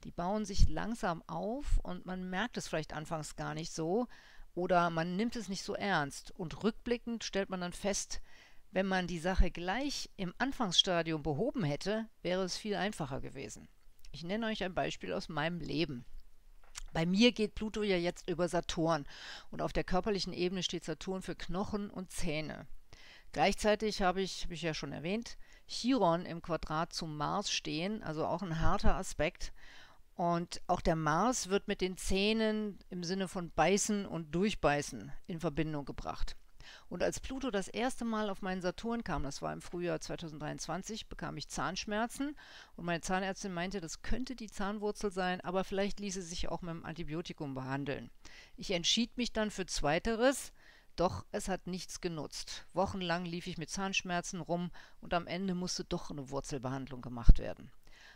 Die 0.04 0.10
bauen 0.10 0.44
sich 0.44 0.68
langsam 0.68 1.22
auf 1.26 1.78
und 1.82 2.06
man 2.06 2.28
merkt 2.28 2.56
es 2.56 2.68
vielleicht 2.68 2.92
anfangs 2.92 3.36
gar 3.36 3.54
nicht 3.54 3.72
so 3.72 4.06
oder 4.54 4.90
man 4.90 5.16
nimmt 5.16 5.36
es 5.36 5.48
nicht 5.48 5.62
so 5.62 5.74
ernst. 5.74 6.32
Und 6.32 6.64
rückblickend 6.64 7.24
stellt 7.24 7.50
man 7.50 7.60
dann 7.60 7.72
fest, 7.72 8.20
wenn 8.72 8.86
man 8.86 9.06
die 9.06 9.18
Sache 9.18 9.50
gleich 9.50 10.10
im 10.16 10.34
Anfangsstadium 10.38 11.22
behoben 11.22 11.64
hätte, 11.64 12.08
wäre 12.22 12.42
es 12.42 12.56
viel 12.56 12.74
einfacher 12.74 13.20
gewesen. 13.20 13.68
Ich 14.16 14.24
nenne 14.24 14.46
euch 14.46 14.64
ein 14.64 14.72
Beispiel 14.72 15.12
aus 15.12 15.28
meinem 15.28 15.60
Leben. 15.60 16.06
Bei 16.94 17.04
mir 17.04 17.32
geht 17.32 17.54
Pluto 17.54 17.82
ja 17.82 17.98
jetzt 17.98 18.30
über 18.30 18.48
Saturn 18.48 19.04
und 19.50 19.60
auf 19.60 19.74
der 19.74 19.84
körperlichen 19.84 20.32
Ebene 20.32 20.62
steht 20.62 20.86
Saturn 20.86 21.20
für 21.20 21.34
Knochen 21.34 21.90
und 21.90 22.10
Zähne. 22.10 22.66
Gleichzeitig 23.32 24.00
habe 24.00 24.22
ich, 24.22 24.44
habe 24.44 24.54
ich 24.54 24.62
ja 24.62 24.72
schon 24.72 24.92
erwähnt, 24.92 25.36
Chiron 25.68 26.24
im 26.24 26.40
Quadrat 26.40 26.94
zum 26.94 27.14
Mars 27.18 27.50
stehen, 27.50 28.02
also 28.02 28.24
auch 28.24 28.40
ein 28.40 28.58
harter 28.58 28.94
Aspekt. 28.94 29.52
Und 30.14 30.62
auch 30.66 30.80
der 30.80 30.96
Mars 30.96 31.50
wird 31.50 31.68
mit 31.68 31.82
den 31.82 31.98
Zähnen 31.98 32.78
im 32.88 33.04
Sinne 33.04 33.28
von 33.28 33.50
Beißen 33.50 34.06
und 34.06 34.34
Durchbeißen 34.34 35.12
in 35.26 35.40
Verbindung 35.40 35.84
gebracht. 35.84 36.36
Und 36.88 37.02
als 37.02 37.20
Pluto 37.20 37.50
das 37.50 37.68
erste 37.68 38.04
Mal 38.04 38.30
auf 38.30 38.42
meinen 38.42 38.62
Saturn 38.62 39.04
kam, 39.04 39.22
das 39.22 39.42
war 39.42 39.52
im 39.52 39.60
Frühjahr 39.60 40.00
2023, 40.00 41.08
bekam 41.08 41.36
ich 41.36 41.48
Zahnschmerzen 41.48 42.36
und 42.76 42.84
meine 42.84 43.00
Zahnärztin 43.00 43.52
meinte, 43.52 43.80
das 43.80 44.02
könnte 44.02 44.36
die 44.36 44.50
Zahnwurzel 44.50 45.10
sein, 45.10 45.40
aber 45.40 45.64
vielleicht 45.64 46.00
ließe 46.00 46.22
sich 46.22 46.48
auch 46.48 46.62
mit 46.62 46.70
einem 46.70 46.84
Antibiotikum 46.84 47.54
behandeln. 47.54 48.10
Ich 48.56 48.70
entschied 48.70 49.16
mich 49.16 49.32
dann 49.32 49.50
für 49.50 49.66
Zweiteres, 49.66 50.52
doch 50.96 51.26
es 51.30 51.48
hat 51.48 51.66
nichts 51.66 52.00
genutzt. 52.00 52.64
Wochenlang 52.72 53.26
lief 53.26 53.46
ich 53.46 53.58
mit 53.58 53.70
Zahnschmerzen 53.70 54.40
rum 54.40 54.70
und 55.00 55.12
am 55.12 55.26
Ende 55.26 55.54
musste 55.54 55.84
doch 55.84 56.10
eine 56.10 56.30
Wurzelbehandlung 56.30 57.02
gemacht 57.02 57.38
werden. 57.38 57.70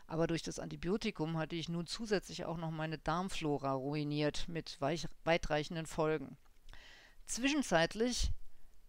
Aber 0.07 0.27
durch 0.27 0.43
das 0.43 0.59
Antibiotikum 0.59 1.39
hatte 1.39 1.55
ich 1.55 1.69
nun 1.69 1.87
zusätzlich 1.87 2.45
auch 2.45 2.57
noch 2.57 2.73
meine 2.73 2.99
Darmflora 2.99 3.73
ruiniert 3.73 4.49
mit 4.49 4.81
weitreichenden 4.81 5.87
Folgen. 5.87 6.37
Zwischenzeitlich 7.27 8.33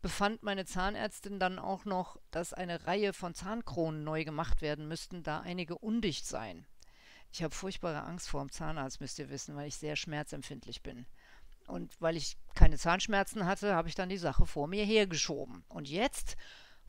befand 0.01 0.43
meine 0.43 0.65
Zahnärztin 0.65 1.39
dann 1.39 1.59
auch 1.59 1.85
noch, 1.85 2.17
dass 2.31 2.53
eine 2.53 2.85
Reihe 2.87 3.13
von 3.13 3.33
Zahnkronen 3.33 4.03
neu 4.03 4.23
gemacht 4.23 4.61
werden 4.61 4.87
müssten, 4.87 5.23
da 5.23 5.39
einige 5.41 5.77
undicht 5.77 6.25
seien. 6.25 6.65
Ich 7.31 7.43
habe 7.43 7.55
furchtbare 7.55 8.03
Angst 8.03 8.29
vor 8.29 8.41
dem 8.41 8.51
Zahnarzt, 8.51 8.99
müsst 8.99 9.19
ihr 9.19 9.29
wissen, 9.29 9.55
weil 9.55 9.67
ich 9.67 9.77
sehr 9.77 9.95
schmerzempfindlich 9.95 10.83
bin. 10.83 11.05
Und 11.67 11.95
weil 12.01 12.17
ich 12.17 12.37
keine 12.55 12.77
Zahnschmerzen 12.77 13.45
hatte, 13.45 13.75
habe 13.75 13.87
ich 13.87 13.95
dann 13.95 14.09
die 14.09 14.17
Sache 14.17 14.45
vor 14.45 14.67
mir 14.67 14.83
hergeschoben. 14.83 15.63
Und 15.69 15.87
jetzt 15.87 16.35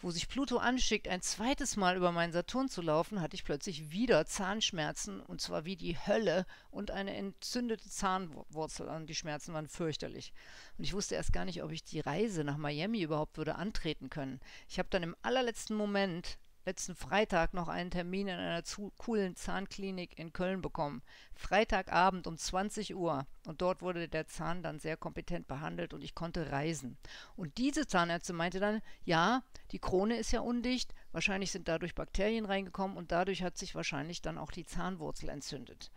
wo 0.03 0.11
sich 0.11 0.29
Pluto 0.29 0.59
anschickt, 0.59 1.07
ein 1.07 1.23
zweites 1.23 1.77
Mal 1.77 1.97
über 1.97 2.11
meinen 2.11 2.33
Saturn 2.33 2.69
zu 2.69 2.83
laufen, 2.83 3.21
hatte 3.21 3.37
ich 3.37 3.45
plötzlich 3.45 3.93
wieder 3.93 4.27
Zahnschmerzen 4.27 5.21
und 5.21 5.41
zwar 5.41 5.65
wie 5.65 5.77
die 5.77 5.97
Hölle 5.97 6.45
und 6.71 6.91
eine 6.91 7.15
entzündete 7.15 7.89
Zahnwurzel. 7.89 8.89
Und 8.89 9.07
die 9.07 9.15
Schmerzen 9.15 9.55
waren 9.55 9.69
fürchterlich. 9.69 10.33
Und 10.77 10.85
ich 10.85 10.93
wusste 10.93 11.15
erst 11.15 11.33
gar 11.33 11.45
nicht, 11.45 11.63
ob 11.63 11.71
ich 11.71 11.85
die 11.85 12.01
Reise 12.01 12.43
nach 12.43 12.57
Miami 12.57 13.03
überhaupt 13.03 13.37
würde 13.37 13.55
antreten 13.55 14.11
können. 14.11 14.41
Ich 14.69 14.79
habe 14.79 14.89
dann 14.91 15.05
im 15.05 15.17
allerletzten 15.23 15.77
Moment 15.77 16.39
letzten 16.65 16.95
Freitag 16.95 17.55
noch 17.55 17.69
einen 17.69 17.91
Termin 17.91 18.29
in 18.29 18.39
einer 18.39 18.63
coolen 18.97 19.37
Zahnklinik 19.37 20.19
in 20.19 20.33
Köln 20.33 20.63
bekommen. 20.63 21.03
Freitagabend 21.35 22.27
um 22.27 22.37
20 22.37 22.95
Uhr. 22.95 23.27
Und 23.47 23.63
dort 23.63 23.83
wurde 23.83 24.09
der 24.09 24.29
Zahn 24.29 24.63
dann 24.63 24.79
sehr 24.79 24.97
kompetent 24.97 25.49
behandelt 25.49 25.93
und 25.93 26.03
ich 26.03 26.15
konnte 26.15 26.53
reisen. 26.53 26.97
Und 27.37 27.59
diese 27.59 27.87
Zahnärztin 27.87 28.37
meinte 28.37 28.61
dann, 28.61 28.81
ja, 29.05 29.43
die 29.73 29.79
Krone 29.79 30.17
ist 30.17 30.33
ja 30.33 30.41
undicht, 30.41 30.95
wahrscheinlich 31.11 31.51
sind 31.51 31.69
dadurch 31.69 31.95
Bakterien 31.95 32.45
reingekommen 32.45 32.97
und 32.97 33.13
dadurch 33.13 33.43
hat 33.43 33.59
sich 33.59 33.75
wahrscheinlich 33.75 34.23
dann 34.23 34.39
auch 34.39 34.53
die 34.53 34.67
Zahnwurzel 34.67 35.29
entzündet. 35.29 35.91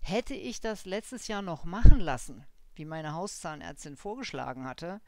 Hätte 0.00 0.34
ich 0.34 0.60
das 0.60 0.86
letztes 0.86 1.28
Jahr 1.28 1.42
noch 1.42 1.64
machen 1.64 2.00
lassen, 2.00 2.44
wie 2.74 2.84
meine 2.84 3.14
Hauszahnärztin 3.14 3.96
vorgeschlagen 3.96 4.64
hatte, 4.64 5.00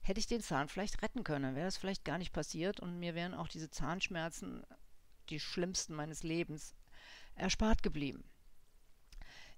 hätte 0.00 0.20
ich 0.20 0.26
den 0.26 0.42
Zahn 0.42 0.68
vielleicht 0.68 1.02
retten 1.02 1.24
können. 1.24 1.54
Wäre 1.54 1.66
das 1.66 1.76
vielleicht 1.76 2.04
gar 2.04 2.18
nicht 2.18 2.32
passiert 2.32 2.80
und 2.80 2.98
mir 2.98 3.14
wären 3.14 3.34
auch 3.34 3.48
diese 3.48 3.70
Zahnschmerzen, 3.70 4.64
die 5.30 5.40
schlimmsten 5.40 5.94
meines 5.94 6.22
Lebens, 6.22 6.74
erspart 7.34 7.82
geblieben. 7.82 8.24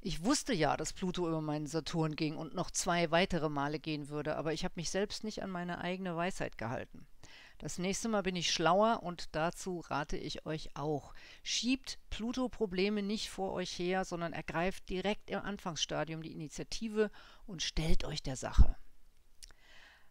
Ich 0.03 0.25
wusste 0.25 0.55
ja, 0.55 0.79
dass 0.79 0.95
Pluto 0.95 1.29
über 1.29 1.43
meinen 1.43 1.67
Saturn 1.67 2.17
ging 2.17 2.37
und 2.37 2.55
noch 2.55 2.71
zwei 2.71 3.11
weitere 3.11 3.51
Male 3.51 3.79
gehen 3.79 4.09
würde, 4.09 4.37
aber 4.37 4.55
ich 4.55 4.65
habe 4.65 4.73
mich 4.77 4.89
selbst 4.89 5.25
nicht 5.25 5.43
an 5.43 5.51
meine 5.51 5.79
eigene 5.79 6.17
Weisheit 6.17 6.57
gehalten. 6.57 7.07
Das 7.59 7.77
nächste 7.77 8.09
Mal 8.09 8.23
bin 8.23 8.35
ich 8.35 8.51
schlauer 8.51 9.03
und 9.03 9.29
dazu 9.33 9.81
rate 9.81 10.17
ich 10.17 10.47
euch 10.47 10.75
auch. 10.75 11.13
Schiebt 11.43 11.99
Pluto-Probleme 12.09 13.03
nicht 13.03 13.29
vor 13.29 13.53
euch 13.53 13.79
her, 13.79 14.07
sondern 14.07 14.33
ergreift 14.33 14.89
direkt 14.89 15.29
im 15.29 15.41
Anfangsstadium 15.41 16.23
die 16.23 16.33
Initiative 16.33 17.11
und 17.45 17.63
stellt 17.63 18.05
euch 18.05 18.23
der 18.23 18.37
Sache. 18.37 18.77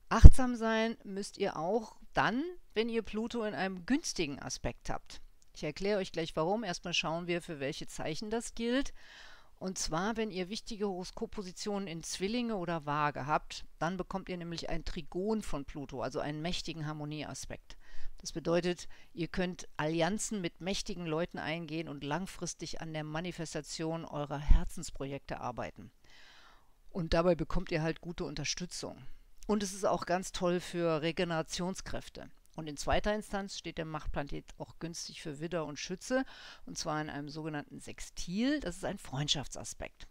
Achtsam 0.09 0.55
sein 0.55 0.97
müsst 1.03 1.37
ihr 1.37 1.55
auch 1.55 1.95
dann, 2.13 2.43
wenn 2.73 2.89
ihr 2.89 3.03
Pluto 3.03 3.43
in 3.43 3.53
einem 3.53 3.85
günstigen 3.85 4.39
Aspekt 4.39 4.89
habt. 4.89 5.21
Ich 5.55 5.63
erkläre 5.63 5.99
euch 5.99 6.11
gleich 6.11 6.35
warum. 6.35 6.63
Erstmal 6.63 6.95
schauen 6.95 7.27
wir, 7.27 7.43
für 7.43 7.59
welche 7.59 7.85
Zeichen 7.85 8.31
das 8.31 8.55
gilt. 8.55 8.93
Und 9.59 9.77
zwar, 9.77 10.17
wenn 10.17 10.31
ihr 10.31 10.49
wichtige 10.49 10.87
Horoskoppositionen 10.87 11.87
in 11.87 12.01
Zwillinge 12.01 12.55
oder 12.55 12.85
Waage 12.85 13.27
habt, 13.27 13.65
dann 13.77 13.97
bekommt 13.97 14.29
ihr 14.29 14.37
nämlich 14.37 14.69
ein 14.69 14.83
Trigon 14.83 15.43
von 15.43 15.65
Pluto, 15.65 16.01
also 16.01 16.19
einen 16.19 16.41
mächtigen 16.41 16.87
Harmonieaspekt. 16.87 17.77
Das 18.17 18.31
bedeutet, 18.31 18.87
ihr 19.13 19.27
könnt 19.27 19.67
Allianzen 19.77 20.41
mit 20.41 20.59
mächtigen 20.59 21.05
Leuten 21.05 21.37
eingehen 21.37 21.87
und 21.87 22.03
langfristig 22.03 22.81
an 22.81 22.93
der 22.93 23.03
Manifestation 23.03 24.05
eurer 24.05 24.39
Herzensprojekte 24.39 25.39
arbeiten. 25.39 25.91
Und 26.89 27.13
dabei 27.13 27.35
bekommt 27.35 27.69
ihr 27.71 27.83
halt 27.83 28.01
gute 28.01 28.23
Unterstützung. 28.23 29.05
Und 29.49 29.63
es 29.63 29.73
ist 29.73 29.83
auch 29.83 30.05
ganz 30.05 30.31
toll 30.31 30.59
für 30.59 31.01
Regenerationskräfte. 31.01 32.29
Und 32.55 32.67
in 32.67 32.77
zweiter 32.77 33.15
Instanz 33.15 33.57
steht 33.57 33.79
der 33.79 33.85
Machtplanet 33.85 34.45
auch 34.59 34.77
günstig 34.77 35.23
für 35.23 35.39
Widder 35.39 35.65
und 35.65 35.79
Schütze, 35.79 36.23
und 36.67 36.77
zwar 36.77 37.01
in 37.01 37.09
einem 37.09 37.29
sogenannten 37.29 37.79
Sextil. 37.79 38.59
Das 38.59 38.75
ist 38.77 38.85
ein 38.85 38.99
Freundschaftsaspekt. 38.99 40.07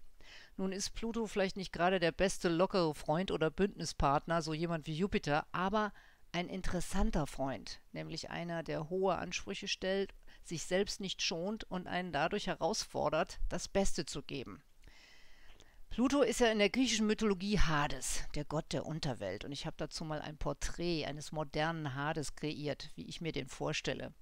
Nun 0.56 0.72
ist 0.72 0.90
Pluto 0.90 1.28
vielleicht 1.28 1.56
nicht 1.56 1.72
gerade 1.72 2.00
der 2.00 2.10
beste 2.10 2.48
lockere 2.48 2.96
Freund 2.96 3.30
oder 3.30 3.48
Bündnispartner, 3.48 4.42
so 4.42 4.54
jemand 4.54 4.88
wie 4.88 4.96
Jupiter, 4.96 5.46
aber 5.52 5.92
ein 6.32 6.48
interessanter 6.48 7.28
Freund, 7.28 7.80
nämlich 7.92 8.30
einer, 8.30 8.64
der 8.64 8.90
hohe 8.90 9.14
Ansprüche 9.18 9.68
stellt, 9.68 10.14
sich 10.42 10.64
selbst 10.64 10.98
nicht 10.98 11.22
schont 11.22 11.62
und 11.62 11.86
einen 11.86 12.10
dadurch 12.10 12.48
herausfordert, 12.48 13.38
das 13.48 13.68
Beste 13.68 14.04
zu 14.04 14.20
geben. 14.20 14.64
Pluto 15.90 16.22
ist 16.22 16.40
ja 16.40 16.52
in 16.52 16.58
der 16.58 16.70
griechischen 16.70 17.06
Mythologie 17.06 17.58
Hades, 17.58 18.22
der 18.34 18.44
Gott 18.44 18.72
der 18.72 18.86
Unterwelt. 18.86 19.44
Und 19.44 19.52
ich 19.52 19.66
habe 19.66 19.76
dazu 19.78 20.04
mal 20.04 20.20
ein 20.20 20.36
Porträt 20.36 21.06
eines 21.06 21.32
modernen 21.32 21.94
Hades 21.94 22.34
kreiert, 22.36 22.90
wie 22.94 23.06
ich 23.06 23.20
mir 23.20 23.32
den 23.32 23.48
vorstelle. 23.48 24.12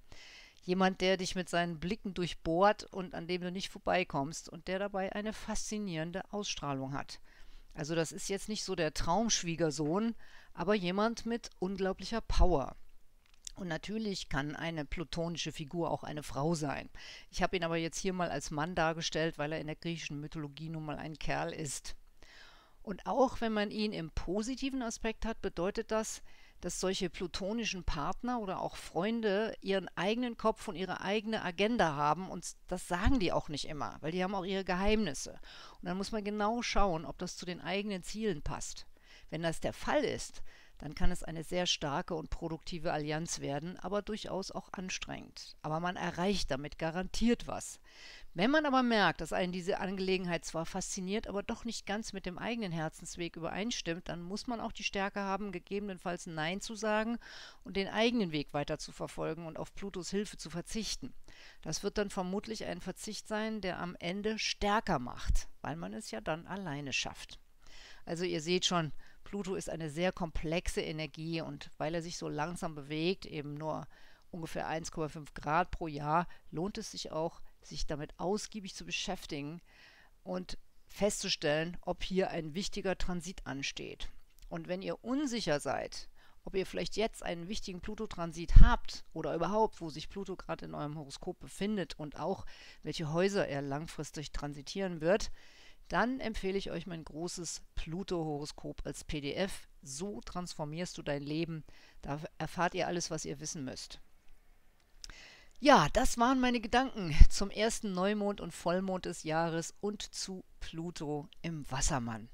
Jemand, 0.63 1.01
der 1.01 1.17
dich 1.17 1.35
mit 1.35 1.49
seinen 1.49 1.79
Blicken 1.79 2.13
durchbohrt 2.13 2.83
und 2.85 3.13
an 3.13 3.27
dem 3.27 3.41
du 3.41 3.51
nicht 3.51 3.69
vorbeikommst 3.69 4.49
und 4.49 4.67
der 4.67 4.79
dabei 4.79 5.13
eine 5.13 5.33
faszinierende 5.33 6.23
Ausstrahlung 6.33 6.93
hat. 6.93 7.19
Also 7.73 7.93
das 7.93 8.11
ist 8.11 8.27
jetzt 8.27 8.49
nicht 8.49 8.63
so 8.63 8.75
der 8.75 8.93
Traumschwiegersohn, 8.93 10.15
aber 10.53 10.73
jemand 10.73 11.25
mit 11.27 11.51
unglaublicher 11.59 12.21
Power. 12.21 12.75
Und 13.57 13.67
natürlich 13.67 14.29
kann 14.29 14.55
eine 14.55 14.85
plutonische 14.85 15.51
Figur 15.51 15.89
auch 15.89 16.03
eine 16.03 16.21
Frau 16.21 16.53
sein. 16.53 16.91
Ich 17.31 17.41
habe 17.41 17.57
ihn 17.57 17.63
aber 17.63 17.75
jetzt 17.75 17.97
hier 17.97 18.13
mal 18.13 18.29
als 18.29 18.51
Mann 18.51 18.75
dargestellt, 18.75 19.39
weil 19.39 19.51
er 19.51 19.59
in 19.59 19.65
der 19.65 19.75
griechischen 19.75 20.21
Mythologie 20.21 20.69
nun 20.69 20.85
mal 20.85 20.97
ein 20.97 21.17
Kerl 21.17 21.51
ist. 21.51 21.95
Und 22.83 23.07
auch 23.07 23.41
wenn 23.41 23.51
man 23.51 23.71
ihn 23.71 23.93
im 23.93 24.11
positiven 24.11 24.83
Aspekt 24.83 25.25
hat, 25.25 25.41
bedeutet 25.41 25.89
das, 25.89 26.21
dass 26.61 26.79
solche 26.79 27.09
plutonischen 27.09 27.83
Partner 27.83 28.39
oder 28.39 28.61
auch 28.61 28.75
Freunde 28.75 29.55
ihren 29.61 29.89
eigenen 29.95 30.37
Kopf 30.37 30.67
und 30.67 30.75
ihre 30.75 31.01
eigene 31.01 31.43
Agenda 31.43 31.95
haben 31.95 32.29
und 32.29 32.55
das 32.67 32.87
sagen 32.87 33.19
die 33.19 33.31
auch 33.31 33.49
nicht 33.49 33.67
immer, 33.67 33.97
weil 34.01 34.11
die 34.11 34.23
haben 34.23 34.35
auch 34.35 34.45
ihre 34.45 34.63
Geheimnisse. 34.63 35.39
Und 35.81 35.87
dann 35.87 35.97
muss 35.97 36.11
man 36.11 36.23
genau 36.23 36.61
schauen, 36.61 37.05
ob 37.05 37.17
das 37.17 37.37
zu 37.37 37.47
den 37.47 37.59
eigenen 37.59 38.03
Zielen 38.03 38.43
passt. 38.43 38.85
Wenn 39.31 39.41
das 39.41 39.59
der 39.59 39.73
Fall 39.73 40.03
ist, 40.03 40.43
dann 40.77 40.95
kann 40.95 41.11
es 41.11 41.23
eine 41.23 41.43
sehr 41.43 41.65
starke 41.65 42.13
und 42.15 42.29
produktive 42.29 42.91
Allianz 42.91 43.39
werden, 43.39 43.77
aber 43.77 44.01
durchaus 44.01 44.51
auch 44.51 44.69
anstrengend. 44.73 45.55
Aber 45.61 45.79
man 45.79 45.95
erreicht 45.95 46.51
damit 46.51 46.77
garantiert 46.77 47.47
was. 47.47 47.79
Wenn 48.33 48.51
man 48.51 48.67
aber 48.67 48.83
merkt, 48.83 49.21
dass 49.21 49.33
einen 49.33 49.51
diese 49.51 49.79
Angelegenheit 49.79 50.45
zwar 50.45 50.67
fasziniert, 50.67 51.25
aber 51.25 51.41
doch 51.41 51.65
nicht 51.65 51.87
ganz 51.87 52.13
mit 52.13 52.27
dem 52.27 52.37
eigenen 52.37 52.71
Herzensweg 52.71 53.35
übereinstimmt, 53.35 54.07
dann 54.09 54.21
muss 54.21 54.45
man 54.45 54.61
auch 54.61 54.71
die 54.71 54.83
Stärke 54.83 55.21
haben, 55.21 55.51
gegebenenfalls 55.51 56.27
Nein 56.27 56.61
zu 56.61 56.75
sagen 56.75 57.17
und 57.63 57.77
den 57.77 57.87
eigenen 57.87 58.31
Weg 58.31 58.53
weiter 58.53 58.77
zu 58.77 58.91
verfolgen 58.91 59.47
und 59.47 59.57
auf 59.57 59.73
Plutos 59.73 60.11
Hilfe 60.11 60.37
zu 60.37 60.51
verzichten. 60.51 61.15
Das 61.63 61.81
wird 61.81 61.97
dann 61.97 62.11
vermutlich 62.11 62.65
ein 62.65 62.79
Verzicht 62.79 63.27
sein, 63.27 63.59
der 63.61 63.79
am 63.79 63.95
Ende 63.99 64.37
stärker 64.37 64.99
macht, 64.99 65.47
weil 65.61 65.75
man 65.75 65.93
es 65.93 66.11
ja 66.11 66.21
dann 66.21 66.45
alleine 66.45 66.93
schafft. 66.93 67.39
Also 68.05 68.23
ihr 68.23 68.41
seht 68.41 68.65
schon, 68.65 68.91
Pluto 69.27 69.55
ist 69.55 69.69
eine 69.69 69.89
sehr 69.89 70.13
komplexe 70.13 70.79
Energie 70.79 71.41
und 71.41 71.69
weil 71.77 71.93
er 71.93 72.01
sich 72.01 72.17
so 72.17 72.29
langsam 72.29 72.75
bewegt, 72.75 73.25
eben 73.25 73.55
nur 73.55 73.85
ungefähr 74.31 74.69
1,5 74.69 75.33
Grad 75.33 75.69
pro 75.69 75.87
Jahr, 75.87 76.29
lohnt 76.49 76.77
es 76.77 76.91
sich 76.91 77.11
auch, 77.11 77.41
sich 77.61 77.85
damit 77.85 78.17
ausgiebig 78.17 78.73
zu 78.73 78.85
beschäftigen 78.85 79.61
und 80.23 80.57
festzustellen, 80.87 81.75
ob 81.81 82.05
hier 82.05 82.29
ein 82.29 82.53
wichtiger 82.53 82.97
Transit 82.97 83.45
ansteht. 83.45 84.07
Und 84.47 84.69
wenn 84.69 84.81
ihr 84.81 85.03
unsicher 85.03 85.59
seid, 85.59 86.07
ob 86.45 86.55
ihr 86.55 86.65
vielleicht 86.65 86.95
jetzt 86.95 87.21
einen 87.21 87.49
wichtigen 87.49 87.81
Pluto-Transit 87.81 88.61
habt 88.61 89.03
oder 89.11 89.35
überhaupt, 89.35 89.81
wo 89.81 89.89
sich 89.89 90.07
Pluto 90.07 90.37
gerade 90.37 90.63
in 90.63 90.73
eurem 90.73 90.97
Horoskop 90.97 91.37
befindet 91.41 91.99
und 91.99 92.17
auch 92.17 92.45
welche 92.81 93.11
Häuser 93.11 93.45
er 93.45 93.61
langfristig 93.61 94.31
transitieren 94.31 95.01
wird, 95.01 95.31
dann 95.87 96.19
empfehle 96.19 96.57
ich 96.57 96.71
euch 96.71 96.87
mein 96.87 97.03
großes 97.03 97.61
Pluto-Horoskop 97.75 98.85
als 98.85 99.03
PDF. 99.03 99.67
So 99.81 100.21
transformierst 100.21 100.97
du 100.97 101.01
dein 101.01 101.23
Leben. 101.23 101.63
Da 102.01 102.19
erfahrt 102.37 102.73
ihr 102.73 102.87
alles, 102.87 103.09
was 103.09 103.25
ihr 103.25 103.39
wissen 103.39 103.63
müsst. 103.63 103.99
Ja, 105.59 105.87
das 105.93 106.17
waren 106.17 106.39
meine 106.39 106.59
Gedanken 106.59 107.15
zum 107.29 107.49
ersten 107.49 107.93
Neumond 107.93 108.41
und 108.41 108.53
Vollmond 108.53 109.05
des 109.05 109.23
Jahres 109.23 109.73
und 109.79 110.01
zu 110.01 110.43
Pluto 110.59 111.27
im 111.41 111.69
Wassermann. 111.71 112.29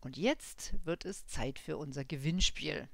Und 0.00 0.16
jetzt 0.16 0.74
wird 0.84 1.04
es 1.04 1.26
Zeit 1.26 1.58
für 1.58 1.78
unser 1.78 2.04
Gewinnspiel. 2.04 2.88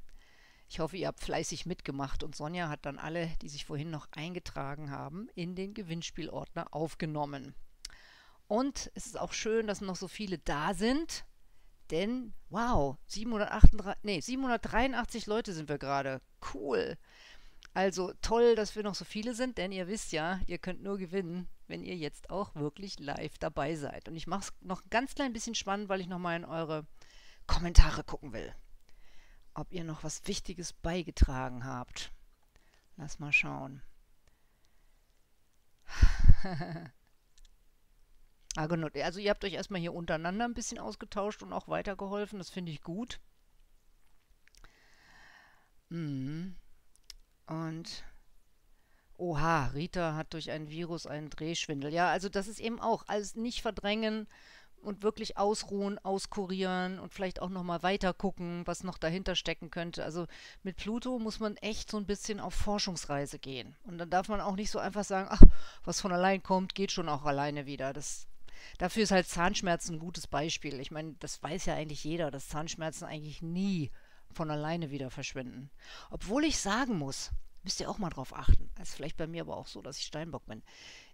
Ich 0.68 0.79
hoffe, 0.79 0.96
ihr 0.96 1.09
habt 1.09 1.20
fleißig 1.20 1.66
mitgemacht 1.66 2.22
und 2.22 2.37
Sonja 2.37 2.68
hat 2.68 2.87
dann 2.87 2.98
alle, 2.98 3.26
die 3.42 3.48
sich 3.48 3.64
vorhin 3.64 3.90
noch 3.90 4.07
eingetragen 4.12 4.92
haben, 4.92 5.29
in 5.35 5.57
den 5.57 5.74
Gewinnspielordner 5.74 6.72
aufgenommen. 6.72 7.57
Und 8.51 8.91
es 8.97 9.07
ist 9.07 9.17
auch 9.17 9.33
schön, 9.33 9.69
dass 9.69 9.81
noch 9.81 9.95
so 9.95 10.09
viele 10.09 10.39
da 10.39 10.75
sind. 10.75 11.25
Denn, 11.93 12.35
wow, 12.49 12.97
738, 13.07 14.03
nee, 14.03 14.21
783 14.21 15.27
Leute 15.27 15.53
sind 15.53 15.69
wir 15.69 15.79
gerade. 15.79 16.21
Cool. 16.53 16.99
Also 17.75 18.13
toll, 18.23 18.57
dass 18.57 18.75
wir 18.75 18.83
noch 18.83 18.97
so 18.97 19.05
viele 19.05 19.37
sind, 19.37 19.57
denn 19.57 19.71
ihr 19.71 19.87
wisst 19.87 20.11
ja, 20.11 20.41
ihr 20.49 20.59
könnt 20.59 20.83
nur 20.83 20.99
gewinnen, 20.99 21.47
wenn 21.69 21.85
ihr 21.85 21.95
jetzt 21.95 22.29
auch 22.31 22.53
wirklich 22.57 22.99
live 22.99 23.39
dabei 23.39 23.77
seid. 23.77 24.09
Und 24.09 24.17
ich 24.17 24.27
mache 24.27 24.41
es 24.41 24.53
noch 24.63 24.83
ein 24.83 24.91
ganz 24.91 25.15
klein 25.15 25.33
bisschen 25.33 25.55
spannend, 25.55 25.89
weil 25.89 26.01
ich 26.01 26.09
nochmal 26.09 26.37
in 26.37 26.45
eure 26.45 26.85
Kommentare 27.47 28.03
gucken 28.03 28.33
will. 28.33 28.53
Ob 29.55 29.73
ihr 29.73 29.85
noch 29.85 30.03
was 30.03 30.27
Wichtiges 30.27 30.73
beigetragen 30.73 31.65
habt. 31.65 32.11
Lass 32.96 33.21
mal 33.21 33.33
schauen. 33.33 33.81
Also 38.57 39.21
ihr 39.21 39.31
habt 39.31 39.44
euch 39.44 39.55
erstmal 39.55 39.81
hier 39.81 39.94
untereinander 39.94 40.44
ein 40.44 40.55
bisschen 40.55 40.79
ausgetauscht 40.79 41.42
und 41.42 41.53
auch 41.53 41.69
weitergeholfen. 41.69 42.38
Das 42.38 42.51
finde 42.51 42.73
ich 42.73 42.83
gut. 42.83 43.21
Mhm. 45.88 46.57
Und 47.46 48.05
oha, 49.17 49.67
Rita 49.67 50.15
hat 50.15 50.33
durch 50.35 50.51
ein 50.51 50.69
Virus 50.69 51.07
einen 51.07 51.31
Drehschwindel. 51.31 51.92
Ja, 51.92 52.11
also 52.11 52.29
das 52.29 52.48
ist 52.48 52.61
eben 52.61 52.81
auch 52.81 53.05
alles 53.07 53.37
nicht 53.37 53.63
verdrängen 53.63 54.27
und 54.83 55.03
wirklich 55.03 55.37
ausruhen, 55.37 55.98
auskurieren 55.98 56.98
und 56.98 57.13
vielleicht 57.13 57.42
auch 57.42 57.51
nochmal 57.51 57.83
weiter 57.83 58.15
gucken, 58.15 58.67
was 58.67 58.83
noch 58.83 58.98
dahinter 58.98 59.37
stecken 59.37 59.71
könnte. 59.71 60.05
Also 60.05 60.27
mit 60.63 60.77
Pluto 60.77 61.19
muss 61.19 61.38
man 61.38 61.57
echt 61.59 61.90
so 61.90 61.98
ein 61.98 62.07
bisschen 62.07 62.40
auf 62.40 62.55
Forschungsreise 62.55 63.38
gehen. 63.38 63.77
Und 63.83 63.98
dann 63.98 64.11
darf 64.11 64.29
man 64.29 64.40
auch 64.40 64.57
nicht 64.57 64.71
so 64.71 64.79
einfach 64.79 65.05
sagen, 65.05 65.29
ach, 65.31 65.42
was 65.85 66.01
von 66.01 66.13
allein 66.13 66.42
kommt, 66.42 66.75
geht 66.75 66.92
schon 66.92 67.09
auch 67.09 67.25
alleine 67.25 67.67
wieder. 67.67 67.92
Das 67.92 68.27
Dafür 68.79 69.02
ist 69.02 69.11
halt 69.11 69.27
Zahnschmerzen 69.27 69.94
ein 69.94 69.98
gutes 69.98 70.27
Beispiel. 70.27 70.81
Ich 70.81 70.90
meine, 70.90 71.15
das 71.21 71.42
weiß 71.42 71.67
ja 71.67 71.75
eigentlich 71.75 72.04
jeder, 72.04 72.31
dass 72.31 72.48
Zahnschmerzen 72.48 73.04
eigentlich 73.04 73.42
nie 73.42 73.90
von 74.33 74.50
alleine 74.50 74.90
wieder 74.90 75.11
verschwinden. 75.11 75.71
Obwohl 76.11 76.44
ich 76.44 76.58
sagen 76.58 76.98
muss, 76.98 77.31
müsst 77.63 77.81
ihr 77.81 77.90
auch 77.90 77.98
mal 77.98 78.11
drauf 78.11 78.35
achten. 78.35 78.71
Das 78.77 78.90
ist 78.90 78.94
vielleicht 78.94 79.17
bei 79.17 79.27
mir 79.27 79.42
aber 79.42 79.56
auch 79.56 79.67
so, 79.67 79.83
dass 79.83 79.98
ich 79.98 80.06
Steinbock 80.06 80.46
bin. 80.46 80.63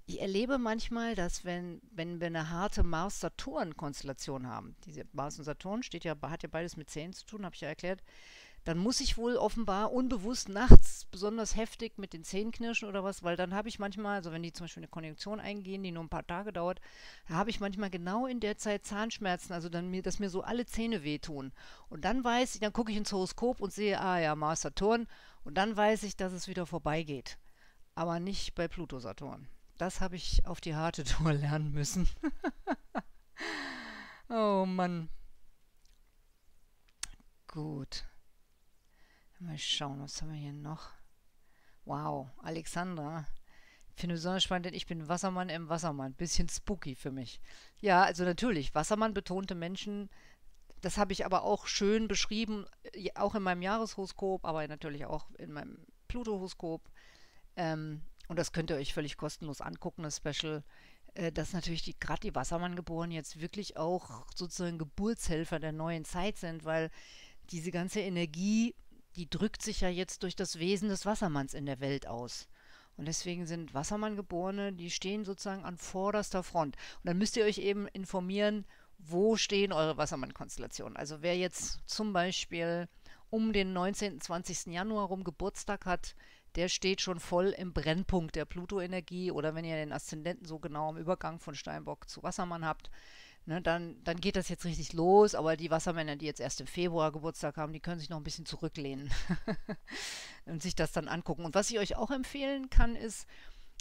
Ich 0.09 0.21
erlebe 0.21 0.59
manchmal, 0.59 1.17
dass 1.17 1.45
wenn, 1.45 1.81
wenn 1.91 2.21
wir 2.21 2.29
eine 2.29 2.51
harte 2.51 2.85
Mars-Saturn-Konstellation 2.85 4.47
haben, 4.47 4.77
diese 4.85 5.05
Mars 5.13 5.39
und 5.39 5.45
Saturn 5.45 5.83
steht 5.83 6.05
ja, 6.05 6.15
hat 6.23 6.45
ja 6.45 6.49
beides 6.49 6.77
mit 6.77 6.89
Zähnen 6.89 7.13
zu 7.13 7.27
tun, 7.27 7.45
habe 7.45 7.57
ich 7.57 7.63
ja 7.63 7.69
erklärt, 7.69 8.03
dann 8.67 8.79
muss 8.79 8.99
ich 8.99 9.17
wohl 9.17 9.37
offenbar 9.37 9.93
unbewusst 9.93 10.49
nachts 10.49 11.05
besonders 11.05 11.55
heftig 11.55 11.99
mit 11.99 12.13
den 12.13 12.25
Zähnen 12.25 12.51
knirschen 12.51 12.89
oder 12.89 13.05
was, 13.05 13.23
weil 13.23 13.37
dann 13.37 13.55
habe 13.55 13.69
ich 13.69 13.79
manchmal, 13.79 14.17
also 14.17 14.33
wenn 14.33 14.43
die 14.43 14.53
zum 14.53 14.65
Beispiel 14.65 14.81
eine 14.81 14.89
Konjunktion 14.89 15.39
eingehen, 15.39 15.85
die 15.85 15.93
nur 15.93 16.03
ein 16.03 16.09
paar 16.09 16.27
Tage 16.27 16.53
dauert, 16.53 16.81
habe 17.29 17.49
ich 17.49 17.61
manchmal 17.61 17.91
genau 17.91 18.27
in 18.27 18.41
der 18.41 18.59
Zeit 18.59 18.85
Zahnschmerzen, 18.85 19.53
also 19.53 19.69
dann 19.69 19.89
mir, 19.89 20.03
dass 20.03 20.19
mir 20.19 20.31
so 20.31 20.43
alle 20.43 20.67
Zähne 20.67 21.05
wehtun. 21.05 21.53
Und 21.89 22.05
dann 22.05 22.25
weiß 22.25 22.57
ich, 22.57 22.61
dann 22.61 22.73
gucke 22.73 22.91
ich 22.91 22.99
ins 22.99 23.13
Horoskop 23.13 23.61
und 23.61 23.73
sehe, 23.73 24.01
ah 24.01 24.19
ja, 24.19 24.35
Mars 24.35 24.63
Saturn, 24.63 25.07
und 25.45 25.55
dann 25.55 25.77
weiß 25.77 26.03
ich, 26.03 26.17
dass 26.17 26.33
es 26.33 26.49
wieder 26.49 26.67
vorbeigeht. 26.67 27.39
Aber 27.95 28.19
nicht 28.19 28.57
bei 28.57 28.67
Pluto 28.67 28.99
Saturn. 28.99 29.47
Das 29.79 30.01
habe 30.01 30.17
ich 30.17 30.45
auf 30.45 30.61
die 30.61 30.75
harte 30.75 31.05
Tour 31.05 31.33
lernen 31.35 31.71
müssen. 31.71 32.09
oh 34.29 34.67
Mann. 34.67 35.09
Gut. 37.47 38.05
Mal 39.39 39.59
schauen, 39.59 40.01
was 40.01 40.23
haben 40.23 40.33
wir 40.33 40.39
hier 40.39 40.53
noch? 40.53 40.91
Wow, 41.85 42.29
Alexandra. 42.39 43.27
Finde 43.95 44.15
besonders 44.15 44.43
spannend, 44.43 44.67
denn 44.67 44.75
ich 44.75 44.87
bin 44.87 45.09
Wassermann 45.09 45.49
im 45.49 45.69
Wassermann. 45.69 46.15
Bisschen 46.15 46.49
spooky 46.49 46.95
für 46.95 47.11
mich. 47.11 47.41
Ja, 47.81 48.03
also 48.03 48.25
natürlich, 48.25 48.75
Wassermann 48.75 49.15
betonte 49.15 49.55
Menschen, 49.55 50.11
das 50.81 50.99
habe 50.99 51.13
ich 51.13 51.25
aber 51.27 51.43
auch 51.43 51.67
schön 51.67 52.09
beschrieben, 52.09 52.67
äh, 52.93 53.11
auch 53.15 53.35
in 53.35 53.43
meinem 53.43 53.63
Jahreshoroskop, 53.63 54.45
aber 54.45 54.67
natürlich 54.69 55.05
auch 55.05 55.31
in 55.39 55.53
meinem 55.53 55.79
Pluto-Horoskop. 56.09 56.83
Ähm, 57.57 58.03
und 58.29 58.39
das 58.39 58.53
könnt 58.53 58.71
ihr 58.71 58.77
euch 58.77 58.95
völlig 58.95 59.17
kostenlos 59.17 59.61
angucken, 59.61 60.03
das 60.03 60.17
Special. 60.17 60.65
Äh, 61.15 61.33
dass 61.33 61.53
natürlich 61.53 61.83
die, 61.83 61.99
gerade 61.99 62.21
die 62.21 62.35
Wassermann-Geborenen 62.35 63.15
jetzt 63.15 63.41
wirklich 63.41 63.77
auch 63.77 64.27
sozusagen 64.35 64.79
Geburtshelfer 64.79 65.59
der 65.59 65.73
neuen 65.73 66.05
Zeit 66.05 66.37
sind, 66.37 66.65
weil 66.65 66.91
diese 67.51 67.71
ganze 67.71 68.01
Energie, 68.01 68.75
die 69.17 69.29
drückt 69.29 69.63
sich 69.63 69.81
ja 69.81 69.89
jetzt 69.89 70.23
durch 70.23 70.37
das 70.37 70.59
Wesen 70.59 70.89
des 70.89 71.07
Wassermanns 71.07 71.55
in 71.55 71.67
der 71.67 71.81
Welt 71.81 72.07
aus. 72.07 72.49
Und 72.97 73.07
deswegen 73.07 73.47
sind 73.47 73.75
Wassermann-Geborene, 73.75 74.73
die 74.73 74.91
stehen 74.91 75.25
sozusagen 75.25 75.65
an 75.65 75.77
vorderster 75.77 76.43
Front. 76.43 76.77
Und 76.97 77.07
dann 77.07 77.19
müsst 77.19 77.37
ihr 77.37 77.45
euch 77.45 77.59
eben 77.59 77.87
informieren, 77.89 78.65
wo 78.99 79.37
stehen 79.37 79.73
eure 79.73 79.99
Wassermann-Konstellationen. 79.99 80.97
Also 80.97 81.21
wer 81.21 81.37
jetzt 81.37 81.81
zum 81.87 82.13
Beispiel 82.13 82.89
um 83.29 83.53
den 83.53 83.73
19. 83.73 84.21
20. 84.21 84.67
Januar 84.67 85.09
rum 85.09 85.25
Geburtstag 85.25 85.85
hat, 85.85 86.15
der 86.55 86.69
steht 86.69 87.03
schon 87.03 87.21
voll 87.21 87.49
im 87.49 87.75
Brennpunkt 87.75 88.35
der 88.35 88.47
Pluto-Energie. 88.47 89.31
Oder 89.31 89.55
wenn 89.55 89.67
ihr 89.67 89.77
den 89.77 89.93
Aszendenten 89.93 90.47
so 90.47 90.59
genau 90.59 90.91
im 90.91 90.97
Übergang 90.97 91.39
von 91.39 91.55
Steinbock 91.55 92.09
zu 92.09 92.23
Wassermann 92.23 92.65
habt, 92.65 92.91
ne, 93.47 93.63
dann, 93.63 94.03
dann 94.05 94.21
geht 94.21 94.37
das 94.37 94.49
jetzt 94.49 94.65
richtig 94.65 94.93
los. 94.93 95.35
Aber 95.35 95.57
die 95.57 95.71
Wassermänner, 95.71 96.17
die 96.17 96.27
jetzt 96.27 96.41
erst 96.41 96.61
im 96.61 96.67
Februar 96.67 97.13
Geburtstag 97.13 97.57
haben, 97.57 97.73
die 97.73 97.81
können 97.81 98.01
sich 98.01 98.11
noch 98.11 98.19
ein 98.19 98.25
bisschen 98.25 98.47
zurücklehnen 98.47 99.11
und 100.47 100.63
sich 100.63 100.75
das 100.75 100.93
dann 100.93 101.09
angucken. 101.09 101.45
Und 101.45 101.55
was 101.55 101.71
ich 101.71 101.79
euch 101.79 101.97
auch 101.97 102.11
empfehlen 102.11 102.71
kann, 102.71 102.97
ist, 102.97 103.27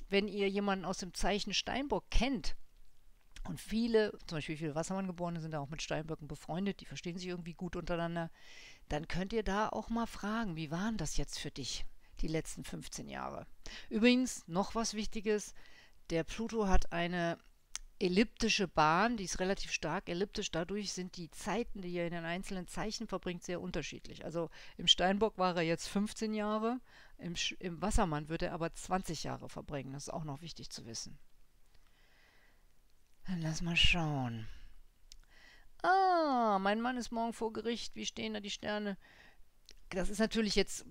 wenn 0.09 0.27
ihr 0.27 0.49
jemanden 0.49 0.85
aus 0.85 0.99
dem 0.99 1.13
Zeichen 1.13 1.53
Steinbock 1.53 2.09
kennt, 2.09 2.55
und 3.47 3.61
viele, 3.61 4.11
zum 4.25 4.37
Beispiel 4.37 4.57
viele 4.57 4.73
Wassermann-Geborene 4.73 5.39
sind 5.39 5.51
da 5.51 5.59
auch 5.59 5.69
mit 5.69 5.81
Steinböcken 5.81 6.27
befreundet, 6.27 6.81
die 6.81 6.85
verstehen 6.85 7.17
sich 7.17 7.27
irgendwie 7.27 7.53
gut 7.53 7.75
untereinander. 7.75 8.31
Dann 8.89 9.07
könnt 9.07 9.33
ihr 9.33 9.43
da 9.43 9.69
auch 9.69 9.89
mal 9.89 10.07
fragen, 10.07 10.55
wie 10.55 10.71
waren 10.71 10.97
das 10.97 11.17
jetzt 11.17 11.37
für 11.37 11.51
dich, 11.51 11.85
die 12.21 12.27
letzten 12.27 12.63
15 12.63 13.07
Jahre? 13.07 13.45
Übrigens, 13.89 14.47
noch 14.47 14.73
was 14.73 14.95
Wichtiges, 14.95 15.53
der 16.09 16.23
Pluto 16.23 16.67
hat 16.67 16.91
eine 16.91 17.37
elliptische 17.99 18.67
Bahn, 18.67 19.17
die 19.17 19.23
ist 19.23 19.39
relativ 19.39 19.71
stark 19.71 20.09
elliptisch. 20.09 20.51
Dadurch 20.51 20.91
sind 20.91 21.15
die 21.17 21.29
Zeiten, 21.31 21.81
die 21.81 21.93
er 21.93 22.07
in 22.07 22.13
den 22.13 22.25
einzelnen 22.25 22.67
Zeichen 22.67 23.07
verbringt, 23.07 23.43
sehr 23.43 23.61
unterschiedlich. 23.61 24.25
Also 24.25 24.49
im 24.77 24.87
Steinbock 24.87 25.37
war 25.37 25.55
er 25.55 25.61
jetzt 25.63 25.87
15 25.87 26.33
Jahre, 26.33 26.79
im, 27.17 27.35
im 27.59 27.81
Wassermann 27.81 28.27
wird 28.27 28.41
er 28.41 28.53
aber 28.53 28.73
20 28.73 29.23
Jahre 29.23 29.49
verbringen. 29.49 29.93
Das 29.93 30.03
ist 30.03 30.13
auch 30.13 30.25
noch 30.25 30.41
wichtig 30.41 30.69
zu 30.69 30.85
wissen. 30.85 31.17
Dann 33.27 33.41
lass 33.41 33.61
mal 33.61 33.77
schauen. 33.77 34.47
Ah, 35.81 36.59
mein 36.59 36.81
Mann 36.81 36.97
ist 36.97 37.11
morgen 37.11 37.33
vor 37.33 37.53
Gericht. 37.53 37.95
Wie 37.95 38.05
stehen 38.05 38.33
da 38.33 38.39
die 38.39 38.49
Sterne? 38.49 38.97
Das 39.89 40.09
ist 40.09 40.19
natürlich 40.19 40.55
jetzt 40.55 40.85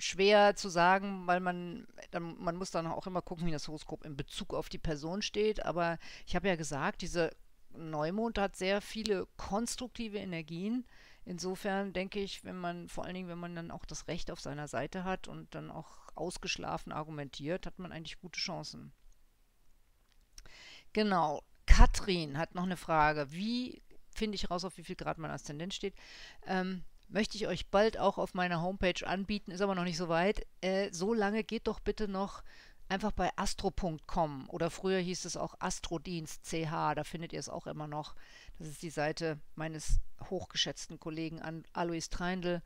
schwer 0.00 0.56
zu 0.56 0.68
sagen, 0.68 1.26
weil 1.26 1.40
man, 1.40 1.86
dann, 2.10 2.36
man 2.38 2.56
muss 2.56 2.70
dann 2.70 2.86
auch 2.86 3.06
immer 3.06 3.22
gucken, 3.22 3.46
wie 3.46 3.52
das 3.52 3.68
Horoskop 3.68 4.04
in 4.04 4.16
Bezug 4.16 4.54
auf 4.54 4.68
die 4.68 4.78
Person 4.78 5.22
steht. 5.22 5.64
Aber 5.64 5.98
ich 6.26 6.34
habe 6.34 6.48
ja 6.48 6.56
gesagt, 6.56 7.02
diese 7.02 7.30
Neumond 7.70 8.38
hat 8.38 8.56
sehr 8.56 8.80
viele 8.80 9.26
konstruktive 9.36 10.18
Energien. 10.18 10.86
Insofern 11.24 11.92
denke 11.92 12.20
ich, 12.20 12.44
wenn 12.44 12.56
man, 12.56 12.88
vor 12.88 13.04
allen 13.04 13.14
Dingen, 13.14 13.28
wenn 13.28 13.38
man 13.38 13.54
dann 13.54 13.70
auch 13.70 13.84
das 13.84 14.08
Recht 14.08 14.30
auf 14.30 14.40
seiner 14.40 14.68
Seite 14.68 15.04
hat 15.04 15.28
und 15.28 15.54
dann 15.54 15.70
auch 15.70 15.98
ausgeschlafen 16.14 16.92
argumentiert, 16.92 17.66
hat 17.66 17.78
man 17.78 17.92
eigentlich 17.92 18.20
gute 18.20 18.40
Chancen. 18.40 18.92
Genau. 20.92 21.42
Katrin 21.66 22.36
hat 22.36 22.54
noch 22.54 22.64
eine 22.64 22.76
Frage. 22.76 23.30
Wie 23.30 23.82
finde 24.12 24.34
ich 24.34 24.50
raus, 24.50 24.64
auf 24.64 24.76
wie 24.76 24.82
viel 24.82 24.96
Grad 24.96 25.18
mein 25.18 25.30
Aszendent 25.30 25.72
steht? 25.72 25.94
Ähm, 26.46 26.84
möchte 27.10 27.36
ich 27.36 27.46
euch 27.46 27.68
bald 27.68 27.98
auch 27.98 28.18
auf 28.18 28.34
meiner 28.34 28.62
Homepage 28.62 29.06
anbieten, 29.06 29.50
ist 29.50 29.60
aber 29.60 29.74
noch 29.74 29.84
nicht 29.84 29.96
so 29.96 30.08
weit. 30.08 30.46
Äh, 30.60 30.90
so 30.92 31.12
lange 31.12 31.44
geht 31.44 31.66
doch 31.66 31.80
bitte 31.80 32.08
noch 32.08 32.42
einfach 32.88 33.12
bei 33.12 33.30
astro.com 33.36 34.48
oder 34.50 34.70
früher 34.70 34.98
hieß 34.98 35.24
es 35.24 35.36
auch 35.36 35.54
Astrodienst 35.60 36.44
CH, 36.44 36.94
da 36.94 37.04
findet 37.04 37.32
ihr 37.32 37.38
es 37.38 37.48
auch 37.48 37.66
immer 37.66 37.86
noch. 37.86 38.14
Das 38.58 38.68
ist 38.68 38.82
die 38.82 38.90
Seite 38.90 39.38
meines 39.54 40.00
hochgeschätzten 40.28 40.98
Kollegen 40.98 41.40
Alois 41.72 42.08
Treindl 42.10 42.62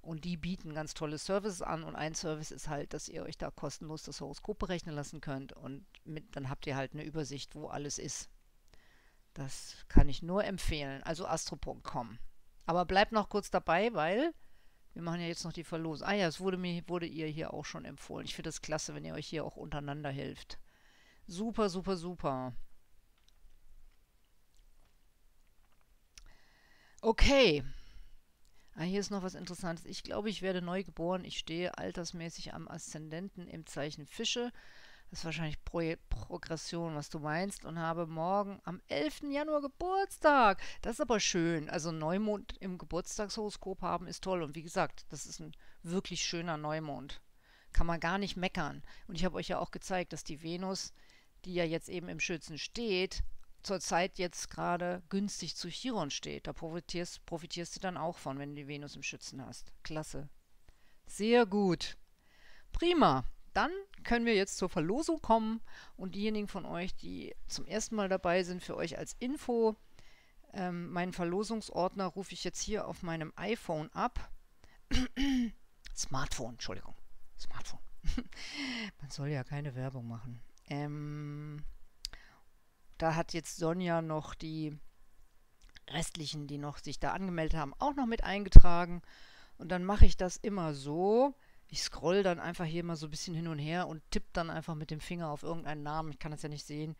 und 0.00 0.24
die 0.24 0.36
bieten 0.36 0.72
ganz 0.72 0.94
tolle 0.94 1.18
Services 1.18 1.62
an 1.62 1.84
und 1.84 1.94
ein 1.94 2.14
Service 2.14 2.50
ist 2.50 2.68
halt, 2.68 2.94
dass 2.94 3.08
ihr 3.08 3.24
euch 3.24 3.36
da 3.36 3.50
kostenlos 3.50 4.02
das 4.04 4.20
Horoskop 4.20 4.58
berechnen 4.58 4.94
lassen 4.94 5.20
könnt 5.20 5.52
und 5.52 5.84
mit, 6.04 6.36
dann 6.36 6.48
habt 6.48 6.66
ihr 6.66 6.76
halt 6.76 6.94
eine 6.94 7.04
Übersicht, 7.04 7.54
wo 7.54 7.66
alles 7.66 7.98
ist. 7.98 8.30
Das 9.34 9.76
kann 9.88 10.08
ich 10.08 10.22
nur 10.22 10.44
empfehlen. 10.44 11.02
Also 11.02 11.26
astro.com. 11.26 12.18
Aber 12.66 12.84
bleibt 12.84 13.12
noch 13.12 13.28
kurz 13.28 13.50
dabei, 13.50 13.94
weil 13.94 14.34
wir 14.92 15.02
machen 15.02 15.20
ja 15.20 15.26
jetzt 15.26 15.44
noch 15.44 15.52
die 15.52 15.64
Verlosung. 15.64 16.06
Ah 16.06 16.14
ja, 16.14 16.26
es 16.26 16.40
wurde 16.40 16.56
mir 16.56 16.82
wurde 16.88 17.06
ihr 17.06 17.26
hier 17.26 17.54
auch 17.54 17.64
schon 17.64 17.84
empfohlen. 17.84 18.26
Ich 18.26 18.34
finde 18.34 18.48
das 18.48 18.62
klasse, 18.62 18.94
wenn 18.94 19.04
ihr 19.04 19.14
euch 19.14 19.26
hier 19.26 19.44
auch 19.44 19.56
untereinander 19.56 20.10
hilft. 20.10 20.58
Super, 21.26 21.68
super, 21.68 21.96
super. 21.96 22.52
Okay. 27.02 27.62
Ah, 28.74 28.82
hier 28.82 29.00
ist 29.00 29.10
noch 29.10 29.22
was 29.22 29.34
Interessantes. 29.34 29.86
Ich 29.86 30.02
glaube, 30.02 30.28
ich 30.28 30.42
werde 30.42 30.60
neu 30.60 30.82
geboren. 30.82 31.24
Ich 31.24 31.38
stehe 31.38 31.78
altersmäßig 31.78 32.52
am 32.52 32.68
Aszendenten 32.68 33.48
im 33.48 33.66
Zeichen 33.66 34.06
Fische 34.06 34.52
das 35.10 35.20
ist 35.20 35.24
wahrscheinlich 35.24 35.64
Pro 35.64 35.94
Progression, 36.08 36.96
was 36.96 37.10
du 37.10 37.20
meinst, 37.20 37.64
und 37.64 37.78
habe 37.78 38.06
morgen 38.06 38.60
am 38.64 38.80
11. 38.88 39.22
Januar 39.30 39.60
Geburtstag. 39.60 40.60
Das 40.82 40.94
ist 40.94 41.00
aber 41.00 41.20
schön. 41.20 41.70
Also 41.70 41.92
Neumond 41.92 42.56
im 42.58 42.76
Geburtstagshoroskop 42.76 43.82
haben 43.82 44.08
ist 44.08 44.24
toll. 44.24 44.42
Und 44.42 44.56
wie 44.56 44.62
gesagt, 44.62 45.06
das 45.10 45.26
ist 45.26 45.40
ein 45.40 45.52
wirklich 45.82 46.22
schöner 46.22 46.56
Neumond. 46.56 47.22
Kann 47.72 47.86
man 47.86 48.00
gar 48.00 48.18
nicht 48.18 48.36
meckern. 48.36 48.82
Und 49.06 49.14
ich 49.14 49.24
habe 49.24 49.36
euch 49.36 49.48
ja 49.48 49.58
auch 49.58 49.70
gezeigt, 49.70 50.12
dass 50.12 50.24
die 50.24 50.42
Venus, 50.42 50.92
die 51.44 51.54
ja 51.54 51.64
jetzt 51.64 51.88
eben 51.88 52.08
im 52.08 52.20
Schützen 52.20 52.58
steht, 52.58 53.22
zurzeit 53.62 54.18
jetzt 54.18 54.50
gerade 54.50 55.02
günstig 55.08 55.54
zu 55.54 55.68
Chiron 55.68 56.10
steht. 56.10 56.48
Da 56.48 56.52
profitierst, 56.52 57.24
profitierst 57.26 57.76
du 57.76 57.80
dann 57.80 57.96
auch 57.96 58.18
von, 58.18 58.38
wenn 58.38 58.50
du 58.50 58.62
die 58.62 58.68
Venus 58.68 58.96
im 58.96 59.02
Schützen 59.04 59.44
hast. 59.44 59.72
Klasse. 59.84 60.28
Sehr 61.06 61.46
gut. 61.46 61.96
Prima 62.72 63.24
dann 63.56 63.70
können 64.04 64.26
wir 64.26 64.34
jetzt 64.34 64.58
zur 64.58 64.68
Verlosung 64.68 65.22
kommen 65.22 65.62
und 65.96 66.14
diejenigen 66.14 66.46
von 66.46 66.66
euch, 66.66 66.94
die 66.94 67.34
zum 67.46 67.66
ersten 67.66 67.96
Mal 67.96 68.08
dabei 68.08 68.42
sind, 68.42 68.62
für 68.62 68.76
euch 68.76 68.98
als 68.98 69.16
Info, 69.18 69.76
ähm, 70.52 70.90
meinen 70.90 71.12
Verlosungsordner 71.12 72.06
rufe 72.06 72.34
ich 72.34 72.44
jetzt 72.44 72.60
hier 72.60 72.86
auf 72.86 73.02
meinem 73.02 73.32
iPhone 73.36 73.90
ab. 73.92 74.30
Smartphone, 75.96 76.52
Entschuldigung. 76.52 76.94
Smartphone. 77.38 77.80
Man 79.00 79.10
soll 79.10 79.28
ja 79.28 79.42
keine 79.42 79.74
Werbung 79.74 80.06
machen. 80.06 80.40
Ähm, 80.68 81.64
da 82.98 83.14
hat 83.14 83.32
jetzt 83.32 83.56
Sonja 83.56 84.02
noch 84.02 84.34
die 84.34 84.78
restlichen, 85.88 86.46
die 86.46 86.58
noch 86.58 86.78
sich 86.78 86.98
da 86.98 87.12
angemeldet 87.12 87.58
haben, 87.58 87.74
auch 87.78 87.94
noch 87.94 88.06
mit 88.06 88.22
eingetragen. 88.22 89.02
Und 89.58 89.70
dann 89.70 89.84
mache 89.84 90.04
ich 90.04 90.16
das 90.16 90.36
immer 90.36 90.74
so, 90.74 91.34
ich 91.68 91.82
scroll 91.82 92.22
dann 92.22 92.38
einfach 92.38 92.64
hier 92.64 92.84
mal 92.84 92.96
so 92.96 93.06
ein 93.06 93.10
bisschen 93.10 93.34
hin 93.34 93.48
und 93.48 93.58
her 93.58 93.88
und 93.88 94.02
tippe 94.10 94.28
dann 94.32 94.50
einfach 94.50 94.74
mit 94.74 94.90
dem 94.90 95.00
Finger 95.00 95.30
auf 95.30 95.42
irgendeinen 95.42 95.82
Namen. 95.82 96.12
Ich 96.12 96.18
kann 96.18 96.30
das 96.30 96.42
ja 96.42 96.48
nicht 96.48 96.66
sehen. 96.66 96.96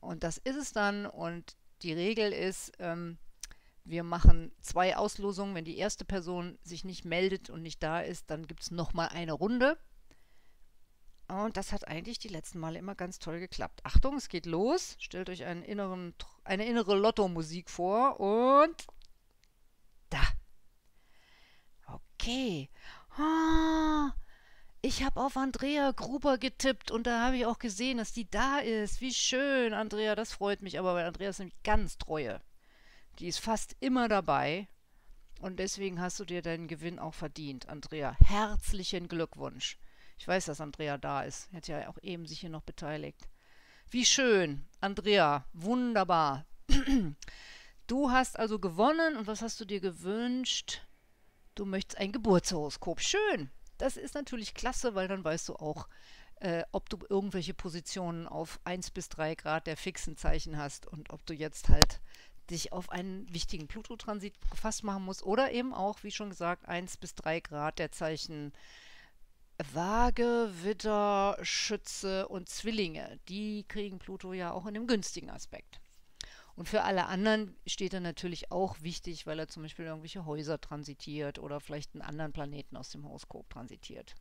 Und 0.00 0.24
das 0.24 0.38
ist 0.38 0.56
es 0.56 0.72
dann. 0.72 1.06
Und 1.06 1.56
die 1.82 1.92
Regel 1.92 2.32
ist, 2.32 2.72
ähm, 2.78 3.18
wir 3.84 4.02
machen 4.02 4.52
zwei 4.60 4.96
Auslosungen. 4.96 5.54
Wenn 5.54 5.64
die 5.64 5.78
erste 5.78 6.04
Person 6.04 6.58
sich 6.62 6.84
nicht 6.84 7.04
meldet 7.04 7.50
und 7.50 7.62
nicht 7.62 7.82
da 7.82 8.00
ist, 8.00 8.30
dann 8.30 8.46
gibt 8.46 8.62
es 8.62 8.70
nochmal 8.70 9.08
eine 9.08 9.32
Runde. 9.32 9.78
Und 11.28 11.56
das 11.56 11.72
hat 11.72 11.86
eigentlich 11.86 12.18
die 12.18 12.28
letzten 12.28 12.58
Male 12.58 12.78
immer 12.78 12.96
ganz 12.96 13.20
toll 13.20 13.38
geklappt. 13.38 13.80
Achtung, 13.84 14.16
es 14.16 14.28
geht 14.28 14.46
los. 14.46 14.96
Stellt 14.98 15.30
euch 15.30 15.44
einen 15.44 15.62
inneren, 15.62 16.14
eine 16.42 16.66
innere 16.66 16.96
Lotto-Musik 16.96 17.70
vor 17.70 18.18
und 18.18 18.74
da. 20.08 20.22
Okay. 21.86 22.68
Ah, 23.16 24.12
ich 24.82 25.02
habe 25.02 25.20
auf 25.20 25.36
Andrea 25.36 25.90
Gruber 25.90 26.38
getippt 26.38 26.90
und 26.90 27.06
da 27.06 27.26
habe 27.26 27.36
ich 27.36 27.46
auch 27.46 27.58
gesehen, 27.58 27.98
dass 27.98 28.12
die 28.12 28.30
da 28.30 28.58
ist. 28.58 29.00
Wie 29.00 29.12
schön, 29.12 29.74
Andrea, 29.74 30.14
das 30.14 30.32
freut 30.32 30.62
mich 30.62 30.78
aber, 30.78 30.94
weil 30.94 31.06
Andrea 31.06 31.30
ist 31.30 31.38
nämlich 31.38 31.62
ganz 31.62 31.98
treue. 31.98 32.40
Die 33.18 33.28
ist 33.28 33.40
fast 33.40 33.76
immer 33.80 34.08
dabei 34.08 34.68
und 35.40 35.58
deswegen 35.58 36.00
hast 36.00 36.20
du 36.20 36.24
dir 36.24 36.42
deinen 36.42 36.68
Gewinn 36.68 36.98
auch 36.98 37.14
verdient, 37.14 37.68
Andrea. 37.68 38.16
Herzlichen 38.24 39.08
Glückwunsch. 39.08 39.78
Ich 40.18 40.28
weiß, 40.28 40.46
dass 40.46 40.60
Andrea 40.60 40.98
da 40.98 41.22
ist. 41.22 41.50
Hat 41.52 41.66
ja 41.68 41.88
auch 41.88 41.98
eben 42.02 42.26
sich 42.26 42.40
hier 42.40 42.50
noch 42.50 42.62
beteiligt. 42.62 43.28
Wie 43.90 44.04
schön, 44.04 44.66
Andrea. 44.80 45.44
Wunderbar. 45.52 46.46
Du 47.86 48.12
hast 48.12 48.38
also 48.38 48.60
gewonnen 48.60 49.16
und 49.16 49.26
was 49.26 49.42
hast 49.42 49.58
du 49.58 49.64
dir 49.64 49.80
gewünscht? 49.80 50.82
Du 51.54 51.64
möchtest 51.64 51.98
ein 51.98 52.12
Geburtshoroskop. 52.12 53.00
Schön. 53.00 53.50
Das 53.78 53.96
ist 53.96 54.14
natürlich 54.14 54.54
klasse, 54.54 54.94
weil 54.94 55.08
dann 55.08 55.24
weißt 55.24 55.48
du 55.48 55.54
auch, 55.56 55.88
äh, 56.36 56.64
ob 56.72 56.88
du 56.88 56.98
irgendwelche 57.08 57.54
Positionen 57.54 58.26
auf 58.26 58.60
1 58.64 58.90
bis 58.90 59.08
3 59.08 59.34
Grad 59.34 59.66
der 59.66 59.76
fixen 59.76 60.16
Zeichen 60.16 60.56
hast 60.56 60.86
und 60.86 61.10
ob 61.10 61.24
du 61.26 61.34
jetzt 61.34 61.68
halt 61.68 62.00
dich 62.50 62.72
auf 62.72 62.90
einen 62.90 63.32
wichtigen 63.32 63.68
Pluto-Transit 63.68 64.34
gefasst 64.50 64.82
machen 64.82 65.04
musst 65.04 65.22
oder 65.22 65.52
eben 65.52 65.72
auch, 65.72 66.02
wie 66.02 66.10
schon 66.10 66.30
gesagt, 66.30 66.66
1 66.66 66.96
bis 66.96 67.14
3 67.14 67.40
Grad 67.40 67.78
der 67.78 67.92
Zeichen 67.92 68.52
Waage, 69.72 70.50
Witter, 70.62 71.36
Schütze 71.42 72.26
und 72.28 72.48
Zwillinge. 72.48 73.20
Die 73.28 73.64
kriegen 73.68 73.98
Pluto 73.98 74.32
ja 74.32 74.52
auch 74.52 74.66
in 74.66 74.76
einem 74.76 74.86
günstigen 74.86 75.30
Aspekt. 75.30 75.80
Und 76.56 76.68
für 76.68 76.82
alle 76.82 77.06
anderen 77.06 77.56
steht 77.66 77.94
er 77.94 78.00
natürlich 78.00 78.52
auch 78.52 78.80
wichtig, 78.80 79.26
weil 79.26 79.38
er 79.38 79.48
zum 79.48 79.62
Beispiel 79.62 79.86
irgendwelche 79.86 80.26
Häuser 80.26 80.60
transitiert 80.60 81.38
oder 81.38 81.60
vielleicht 81.60 81.94
einen 81.94 82.02
anderen 82.02 82.32
Planeten 82.32 82.76
aus 82.76 82.90
dem 82.90 83.04
Horoskop 83.04 83.48
transitiert. 83.50 84.14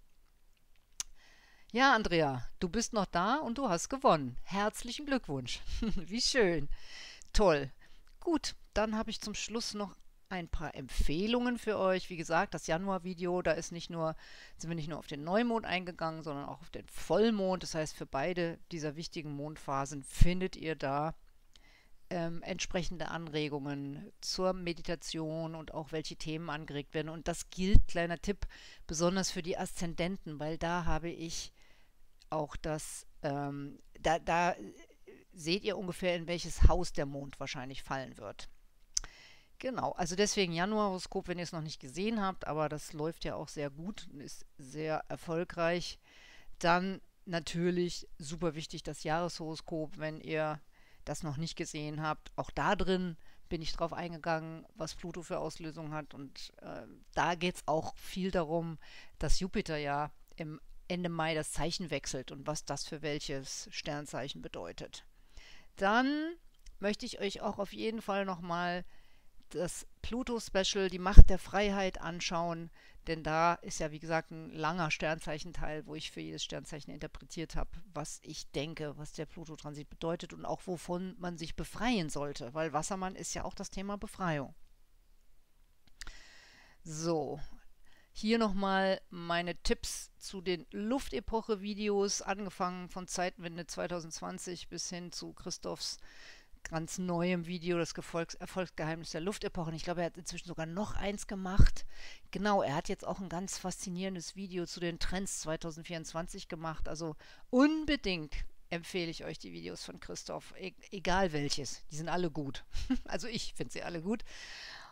Ja, 1.72 1.94
Andrea, 1.94 2.44
du 2.60 2.68
bist 2.68 2.94
noch 2.94 3.06
da 3.06 3.36
und 3.36 3.60
du 3.60 3.70
hast 3.70 3.90
gewonnen. 3.90 4.38
Herzlichen 4.44 5.06
Glückwunsch. 5.06 5.62
Wie 5.96 6.22
schön. 6.22 6.68
Toll. 7.32 7.72
Gut, 8.20 8.56
dann 8.74 8.98
habe 8.98 9.12
ich 9.12 9.22
zum 9.22 9.36
Schluss 9.36 9.76
noch 9.76 9.96
ein 10.30 10.48
paar 10.48 10.76
Empfehlungen 10.76 11.58
für 11.58 11.78
euch. 11.78 12.10
Wie 12.10 12.18
gesagt, 12.18 12.54
das 12.54 12.68
Januar-Video, 12.68 13.42
da 13.42 13.52
ist 13.52 13.72
nicht 13.72 13.90
nur, 13.90 14.16
sind 14.58 14.70
wir 14.70 14.76
nicht 14.76 14.88
nur 14.88 15.00
auf 15.00 15.08
den 15.08 15.24
Neumond 15.24 15.66
eingegangen, 15.66 16.24
sondern 16.24 16.46
auch 16.46 16.62
auf 16.62 16.70
den 16.70 16.88
Vollmond. 16.88 17.64
Das 17.64 17.76
heißt, 17.76 17.96
für 17.96 18.06
beide 18.06 18.60
dieser 18.72 18.96
wichtigen 18.96 19.36
Mondphasen 19.36 20.04
findet 20.04 20.56
ihr 20.56 20.76
da 20.76 21.16
ähm, 22.10 22.42
entsprechende 22.44 23.10
Anregungen 23.10 24.12
zur 24.22 24.54
Meditation 24.54 25.56
und 25.56 25.74
auch 25.74 25.92
welche 25.92 26.16
Themen 26.16 26.50
angeregt 26.50 26.94
werden. 26.94 27.10
Und 27.10 27.28
das 27.28 27.50
gilt, 27.50 27.88
kleiner 27.88 28.20
Tipp, 28.20 28.48
besonders 28.88 29.32
für 29.32 29.44
die 29.44 29.58
Aszendenten, 29.58 30.40
weil 30.40 30.58
da 30.58 30.86
habe 30.86 31.10
ich 31.10 31.52
auch 32.30 32.56
das, 32.56 33.06
ähm, 33.24 33.80
da, 34.00 34.20
da 34.20 34.56
seht 35.34 35.64
ihr 35.64 35.78
ungefähr, 35.78 36.16
in 36.16 36.28
welches 36.28 36.68
Haus 36.68 36.92
der 36.92 37.06
Mond 37.06 37.40
wahrscheinlich 37.40 37.84
fallen 37.84 38.18
wird. 38.18 38.50
Genau, 39.60 39.92
also 39.92 40.16
deswegen 40.16 40.54
Januarhoroskop, 40.54 41.28
wenn 41.28 41.38
ihr 41.38 41.44
es 41.44 41.52
noch 41.52 41.62
nicht 41.62 41.82
gesehen 41.82 42.22
habt, 42.22 42.48
aber 42.48 42.70
das 42.70 42.94
läuft 42.94 43.26
ja 43.26 43.36
auch 43.36 43.50
sehr 43.50 43.70
gut 43.70 44.08
und 44.12 44.22
ist 44.22 44.46
sehr 44.58 45.04
erfolgreich. 45.10 46.00
Dann 46.60 47.02
natürlich 47.26 48.08
super 48.18 48.56
wichtig 48.56 48.84
das 48.84 49.04
Jahreshoroskop, 49.04 49.98
wenn 49.98 50.22
ihr 50.22 50.62
das 51.10 51.24
noch 51.24 51.38
nicht 51.38 51.56
gesehen 51.56 52.02
habt. 52.02 52.32
Auch 52.36 52.52
da 52.52 52.76
drin 52.76 53.18
bin 53.50 53.62
ich 53.62 53.74
drauf 53.74 53.94
eingegangen, 53.94 54.66
was 54.76 54.94
Pluto 54.94 55.24
für 55.24 55.40
Auslösungen 55.40 55.94
hat. 55.94 56.14
Und 56.14 56.54
äh, 56.62 56.84
da 57.16 57.36
geht 57.36 57.56
es 57.56 57.68
auch 57.68 57.96
viel 57.98 58.30
darum, 58.32 58.78
dass 59.18 59.40
Jupiter 59.40 59.78
ja 59.78 60.12
im 60.36 60.62
Ende 60.88 61.10
Mai 61.10 61.34
das 61.34 61.52
Zeichen 61.52 61.90
wechselt 61.90 62.32
und 62.32 62.48
was 62.48 62.64
das 62.64 62.88
für 62.88 63.02
welches 63.02 63.68
Sternzeichen 63.72 64.42
bedeutet. 64.42 65.06
Dann 65.76 66.36
möchte 66.80 67.06
ich 67.06 67.20
euch 67.20 67.42
auch 67.42 67.58
auf 67.58 67.74
jeden 67.74 68.02
Fall 68.02 68.26
nochmal 68.26 68.86
das 69.50 69.88
Pluto-Special, 70.04 70.90
die 70.90 71.00
Macht 71.00 71.30
der 71.30 71.40
Freiheit 71.40 72.00
anschauen, 72.02 72.70
denn 73.08 73.24
da 73.24 73.56
ist 73.56 73.80
ja, 73.80 73.92
wie 73.92 74.00
gesagt, 74.00 74.32
ein 74.32 74.52
langer 74.52 74.92
Sternzeichenteil, 74.92 75.86
wo 75.86 75.96
ich 75.96 76.12
für 76.12 76.22
jedes 76.22 76.44
Sternzeichen 76.44 76.94
interpretiert 76.94 77.56
habe, 77.56 77.70
was 77.94 78.20
ich 78.24 78.52
denke, 78.52 78.98
was 78.98 79.14
der 79.14 79.26
Pluto-Transit 79.26 79.90
bedeutet 79.90 80.34
und 80.34 80.46
auch 80.46 80.62
wovon 80.66 81.16
man 81.20 81.38
sich 81.38 81.56
befreien 81.56 82.10
sollte, 82.10 82.54
weil 82.54 82.74
Wassermann 82.74 83.16
ist 83.16 83.34
ja 83.34 83.44
auch 83.44 83.54
das 83.54 83.70
Thema 83.70 83.98
Befreiung. 83.98 84.54
So, 86.84 87.40
hier 88.12 88.38
nochmal 88.38 89.00
meine 89.10 89.56
Tipps 89.64 90.12
zu 90.18 90.42
den 90.42 90.66
Luftepoche-Videos, 90.72 92.22
angefangen 92.22 92.90
von 92.90 93.08
Zeitwende 93.08 93.66
2020 93.66 94.68
bis 94.68 94.90
hin 94.90 95.12
zu 95.12 95.34
Christophs 95.34 96.00
ganz 96.64 96.98
neuem 96.98 97.46
Video, 97.46 97.78
das 97.78 97.94
Gefolgs 97.94 98.36
Erfolgsgeheimnis 98.36 99.12
der 99.12 99.22
Luftepoche. 99.22 99.70
Und 99.70 99.76
ich 99.76 99.84
glaube, 99.84 100.02
er 100.02 100.08
hat 100.08 100.18
inzwischen 100.18 100.48
sogar 100.48 100.66
noch 100.66 100.96
eins 100.96 101.28
gemacht. 101.28 101.86
Genau, 102.32 102.62
er 102.62 102.76
hat 102.76 102.90
jetzt 102.90 103.06
auch 103.06 103.20
ein 103.20 103.30
ganz 103.30 103.58
faszinierendes 103.58 104.36
Video 104.36 104.66
zu 104.66 104.80
den 104.80 105.00
Trends 105.00 105.42
2024 105.42 106.48
gemacht. 106.48 106.88
Also 106.88 107.16
unbedingt 107.50 108.36
empfehle 108.70 109.10
ich 109.10 109.26
euch 109.26 109.40
die 109.40 109.52
Videos 109.52 109.84
von 109.84 110.00
Christoph, 110.00 110.54
e 110.58 110.74
egal 110.92 111.34
welches. 111.34 111.84
Die 111.92 111.96
sind 111.96 112.10
alle 112.10 112.30
gut. 112.30 112.64
also 113.06 113.28
ich 113.28 113.54
finde 113.56 113.74
sie 113.74 113.84
alle 113.84 114.02
gut. 114.02 114.24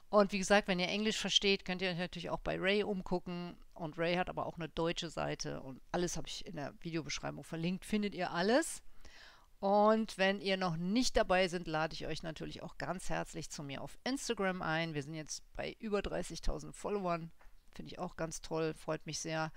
Und 0.09 0.31
wie 0.31 0.37
gesagt, 0.37 0.67
wenn 0.67 0.79
ihr 0.79 0.87
Englisch 0.87 1.17
versteht, 1.17 1.65
könnt 1.65 1.81
ihr 1.81 1.89
euch 1.89 1.97
natürlich 1.97 2.29
auch 2.29 2.39
bei 2.39 2.57
Ray 2.57 2.83
umgucken. 2.83 3.57
Und 3.73 3.97
Ray 3.97 4.15
hat 4.15 4.29
aber 4.29 4.45
auch 4.45 4.55
eine 4.55 4.69
deutsche 4.69 5.09
Seite 5.09 5.61
und 5.61 5.81
alles 5.91 6.17
habe 6.17 6.27
ich 6.27 6.45
in 6.45 6.55
der 6.55 6.73
Videobeschreibung 6.79 7.43
verlinkt. 7.43 7.85
Findet 7.85 8.15
ihr 8.15 8.31
alles. 8.31 8.81
Und 9.59 10.19
wenn 10.19 10.39
ihr 10.39 10.55
noch 10.55 10.77
nicht 10.77 11.17
dabei 11.17 11.47
seid, 11.47 11.65
lade 11.65 11.93
ich 11.93 12.05
euch 12.05 12.21
natürlich 12.21 12.61
auch 12.61 12.77
ganz 12.77 13.09
herzlich 13.09 13.49
zu 13.49 13.63
mir 13.63 13.81
auf 13.81 13.97
Instagram 14.03 14.61
ein. 14.61 14.93
Wir 14.93 15.01
sind 15.01 15.15
jetzt 15.15 15.43
bei 15.55 15.75
über 15.79 15.99
30.000 15.99 16.73
Followern. 16.73 17.31
Finde 17.73 17.91
ich 17.91 17.99
auch 17.99 18.15
ganz 18.15 18.41
toll, 18.41 18.73
freut 18.75 19.05
mich 19.07 19.19
sehr. 19.19 19.51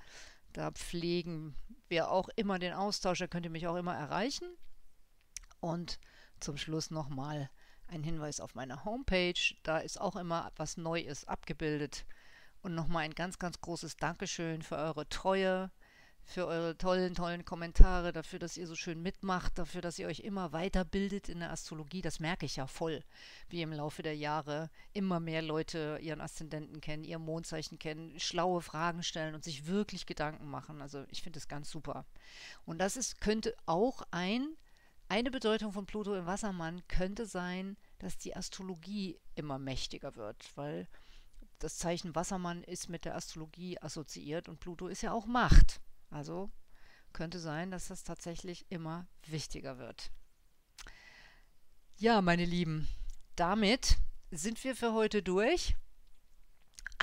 Da 0.53 0.71
pflegen 0.71 1.55
wir 1.89 2.11
auch 2.11 2.29
immer 2.37 2.59
den 2.59 2.73
Austausch. 2.73 3.19
Da 3.19 3.27
könnt 3.27 3.45
ihr 3.45 3.51
mich 3.51 3.67
auch 3.67 3.77
immer 3.77 3.95
erreichen. 3.95 4.49
Und 5.61 5.99
zum 6.41 6.57
Schluss 6.57 6.91
nochmal 6.91 7.51
ein 7.87 8.03
Hinweis 8.03 8.41
auf 8.41 8.55
meiner 8.55 8.85
Homepage. 8.87 9.55
Da 9.63 9.79
ist 9.79 10.01
auch 10.01 10.17
immer 10.17 10.51
was 10.57 10.79
Neues 10.79 11.27
abgebildet. 11.27 12.07
Und 12.63 12.75
nochmal 12.75 13.05
ein 13.05 13.15
ganz, 13.15 13.39
ganz 13.39 13.61
großes 13.61 13.97
Dankeschön 13.97 14.63
für 14.63 14.77
eure 14.77 15.09
Treue, 15.09 15.71
für 16.31 16.47
eure 16.47 16.79
tollen, 16.79 17.15
tollen 17.15 17.45
Kommentare, 17.45 18.13
dafür, 18.13 18.39
dass 18.39 18.57
ihr 18.57 18.69
so 18.69 18.77
schön 18.77 19.03
mitmacht, 19.03 19.59
dafür, 19.59 19.81
dass 19.81 19.99
ihr 19.99 20.07
euch 20.07 20.21
immer 20.21 20.53
weiterbildet 20.53 21.29
in 21.29 21.41
der 21.41 21.51
Astrologie. 21.51 22.03
Das 22.03 22.21
merke 22.21 22.47
ich 22.47 22.55
ja 22.55 22.69
voll, 22.69 23.03
wie 23.49 23.63
im 23.63 23.73
Laufe 23.73 24.03
der 24.03 24.17
Jahre 24.17 24.71
immer 24.93 25.19
mehr 25.19 25.43
Leute 25.43 25.99
ihren 26.01 26.21
Aszendenten 26.21 26.81
kennen, 26.81 27.03
ihr 27.03 27.19
Mondzeichen 27.19 27.81
kennen, 27.81 28.21
schlaue 28.21 28.63
Fragen 28.63 29.03
stellen 29.03 29.35
und 29.35 29.43
sich 29.43 29.67
wirklich 29.67 30.07
Gedanken 30.07 30.49
machen. 30.49 30.81
Also 30.81 31.05
ich 31.09 31.23
finde 31.23 31.39
das 31.39 31.49
ganz 31.49 31.69
super. 31.69 32.07
Und 32.65 32.79
das 32.79 32.97
ist, 32.97 33.21
könnte 33.21 33.55
auch 33.67 34.03
ein 34.13 34.57
eine 35.09 35.33
Bedeutung 35.33 35.73
von 35.73 35.87
Pluto 35.87 36.15
im 36.15 36.27
Wassermann 36.27 36.87
könnte 36.87 37.27
sein, 37.27 37.77
dass 37.99 38.17
die 38.17 38.37
Astrologie 38.37 39.19
immer 39.35 39.59
mächtiger 39.59 40.15
wird, 40.15 40.57
weil 40.57 40.87
das 41.59 41.79
Zeichen 41.79 42.15
Wassermann 42.15 42.63
ist 42.63 42.89
mit 42.89 43.05
der 43.05 43.17
Astrologie 43.17 43.77
assoziiert 43.81 44.49
und 44.49 44.61
Pluto 44.61 44.87
ist 44.87 45.03
ja 45.03 45.11
auch 45.11 45.27
Macht. 45.27 45.81
Also 46.11 46.51
könnte 47.13 47.39
sein, 47.39 47.71
dass 47.71 47.89
das 47.89 48.05
tatsächlich 48.05 48.67
immer 48.69 49.07
wichtiger 49.27 49.79
wird. 49.79 50.11
Ja, 51.97 52.23
meine 52.23 52.45
Lieben, 52.45 52.89
damit 53.37 53.99
sind 54.31 54.63
wir 54.65 54.77
für 54.77 54.93
heute 54.93 55.23
durch. 55.23 55.75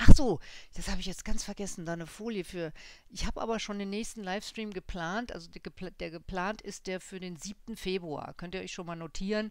Ach 0.00 0.14
so, 0.14 0.38
das 0.74 0.88
habe 0.88 1.00
ich 1.00 1.06
jetzt 1.06 1.24
ganz 1.24 1.42
vergessen, 1.42 1.84
da 1.84 1.94
eine 1.94 2.06
Folie 2.06 2.44
für. 2.44 2.72
Ich 3.08 3.26
habe 3.26 3.40
aber 3.40 3.58
schon 3.58 3.80
den 3.80 3.90
nächsten 3.90 4.22
Livestream 4.22 4.72
geplant. 4.72 5.32
Also 5.32 5.50
der, 5.50 5.90
der, 5.90 6.10
geplant 6.10 6.62
ist 6.62 6.86
der 6.86 7.00
für 7.00 7.18
den 7.18 7.36
7. 7.36 7.76
Februar. 7.76 8.32
Könnt 8.34 8.54
ihr 8.54 8.60
euch 8.60 8.72
schon 8.72 8.86
mal 8.86 8.94
notieren. 8.94 9.50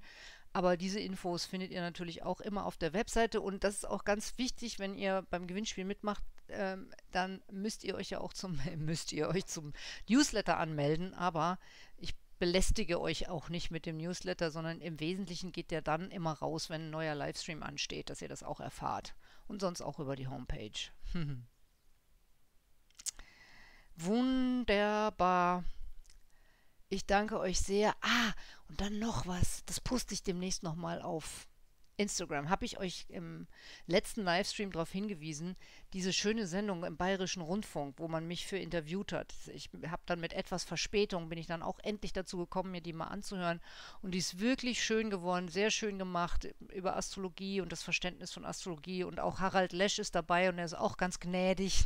Aber 0.54 0.78
diese 0.78 1.02
Infos 1.02 1.46
findet 1.46 1.72
ihr 1.72 1.82
natürlich 1.82 2.24
auch 2.24 2.40
immer 2.40 2.66
auf 2.66 2.78
der 2.78 2.94
Webseite. 2.94 3.42
Und 3.42 3.66
das 3.66 3.76
ist 3.76 3.86
auch 3.86 4.06
ganz 4.06 4.38
wichtig, 4.38 4.80
wenn 4.80 4.96
ihr 4.96 5.26
beim 5.30 5.48
Gewinnspiel 5.48 5.84
mitmacht, 5.84 6.24
ähm, 6.50 6.90
dann 7.12 7.42
müsst 7.52 7.84
ihr 7.84 7.96
euch 7.96 8.10
ja 8.10 8.20
auch 8.20 8.34
zum, 8.34 8.60
müsst 8.78 9.12
ihr 9.12 9.28
euch 9.30 9.46
zum 9.46 9.74
Newsletter 10.10 10.58
anmelden. 10.58 11.14
Aber 11.14 11.60
ich 11.98 12.16
belästige 12.40 13.02
euch 13.02 13.30
auch 13.30 13.50
nicht 13.50 13.72
mit 13.72 13.86
dem 13.86 13.98
Newsletter, 13.98 14.52
sondern 14.52 14.82
im 14.82 15.00
Wesentlichen 15.00 15.52
geht 15.52 15.72
der 15.72 15.82
dann 15.82 16.12
immer 16.12 16.34
raus, 16.34 16.70
wenn 16.70 16.88
ein 16.88 16.90
neuer 16.92 17.16
Livestream 17.16 17.64
ansteht, 17.64 18.10
dass 18.10 18.22
ihr 18.22 18.30
das 18.30 18.44
auch 18.44 18.60
erfahrt 18.60 19.16
und 19.48 19.62
sonst 19.62 19.82
auch 19.82 20.00
über 20.00 20.16
die 20.16 20.28
Homepage. 20.28 20.72
Wunderbar. 23.96 25.64
Ich 26.90 27.06
danke 27.06 27.40
euch 27.40 27.60
sehr. 27.60 27.96
Ah, 28.02 28.34
und 28.70 28.80
dann 28.80 29.00
noch 29.00 29.26
was. 29.28 29.66
Das 29.66 29.82
poste 29.82 30.14
ich 30.14 30.24
demnächst 30.24 30.64
nochmal 30.64 31.02
auf 31.02 31.48
Instagram 31.98 32.50
habe 32.50 32.66
ich 32.66 32.78
euch 32.78 33.06
im 33.10 33.48
letzten 33.88 34.22
Livestream 34.22 34.72
darauf 34.72 34.92
hingewiesen, 34.92 35.56
diese 35.94 36.14
schöne 36.14 36.46
Sendung 36.46 36.84
im 36.84 36.96
Bayerischen 36.96 37.42
Rundfunk, 37.42 37.96
wo 37.98 38.08
man 38.08 38.28
mich 38.28 38.46
für 38.46 38.58
interviewt 38.58 39.12
hat. 39.12 39.34
Ich 39.54 39.70
habe 39.88 40.04
dann 40.06 40.20
mit 40.20 40.34
etwas 40.34 40.64
Verspätung, 40.64 41.28
bin 41.28 41.40
ich 41.40 41.48
dann 41.48 41.64
auch 41.64 41.80
endlich 41.80 42.14
dazu 42.14 42.38
gekommen, 42.38 42.72
mir 42.72 42.82
die 42.82 42.94
mal 42.94 43.08
anzuhören. 43.08 43.60
Und 44.02 44.12
die 44.12 44.20
ist 44.20 44.40
wirklich 44.40 44.84
schön 44.84 45.10
geworden, 45.10 45.48
sehr 45.48 45.72
schön 45.72 45.98
gemacht 45.98 46.48
über 46.72 46.96
Astrologie 46.96 47.62
und 47.62 47.72
das 47.72 47.82
Verständnis 47.82 48.32
von 48.32 48.46
Astrologie. 48.46 49.04
Und 49.04 49.20
auch 49.20 49.40
Harald 49.40 49.74
Lesch 49.74 49.98
ist 49.98 50.14
dabei 50.14 50.50
und 50.50 50.60
er 50.60 50.66
ist 50.66 50.78
auch 50.78 50.98
ganz 50.98 51.20
gnädig. 51.20 51.86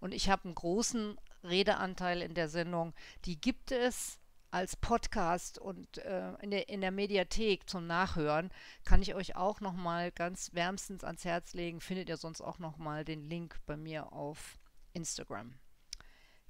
Und 0.00 0.12
ich 0.12 0.28
habe 0.28 0.44
einen 0.44 0.54
großen 0.54 1.18
Redeanteil 1.42 2.20
in 2.20 2.34
der 2.34 2.48
Sendung. 2.48 2.92
Die 3.24 3.40
gibt 3.40 3.72
es 3.72 4.18
als 4.50 4.76
Podcast 4.76 5.58
und 5.58 5.98
äh, 5.98 6.32
in, 6.40 6.50
der, 6.50 6.68
in 6.68 6.80
der 6.80 6.90
Mediathek 6.90 7.68
zum 7.68 7.86
Nachhören, 7.86 8.50
kann 8.84 9.02
ich 9.02 9.14
euch 9.14 9.36
auch 9.36 9.60
nochmal 9.60 10.12
ganz 10.12 10.54
wärmstens 10.54 11.04
ans 11.04 11.24
Herz 11.24 11.54
legen. 11.54 11.80
Findet 11.80 12.08
ihr 12.08 12.16
sonst 12.16 12.40
auch 12.40 12.58
nochmal 12.58 13.04
den 13.04 13.28
Link 13.28 13.58
bei 13.66 13.76
mir 13.76 14.12
auf 14.12 14.58
Instagram. 14.92 15.54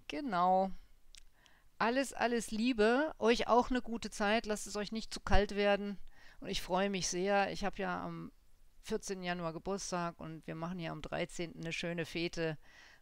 Genau. 0.09 0.71
Alles, 1.79 2.13
alles 2.13 2.51
Liebe. 2.51 3.13
Euch 3.19 3.49
auch 3.49 3.71
eine 3.71 3.83
gute 3.83 4.11
Zeit. 4.11 4.47
Lasst 4.47 4.67
es 4.67 4.77
euch 4.77 4.93
nicht 4.93 5.13
zu 5.13 5.21
kalt 5.21 5.57
werden. 5.57 5.99
Und 6.41 6.49
ich 6.49 6.63
freue 6.63 6.91
mich 6.91 7.09
sehr. 7.09 7.51
Ich 7.53 7.65
habe 7.65 7.77
ja 7.79 8.03
am 8.03 8.33
14. 8.83 9.23
Januar 9.23 9.53
Geburtstag 9.53 10.21
und 10.21 10.47
wir 10.47 10.55
machen 10.55 10.79
ja 10.79 10.93
am 10.93 11.03
13. 11.03 11.57
eine 11.57 11.73
schöne 11.73 12.07
Fete. 12.07 12.57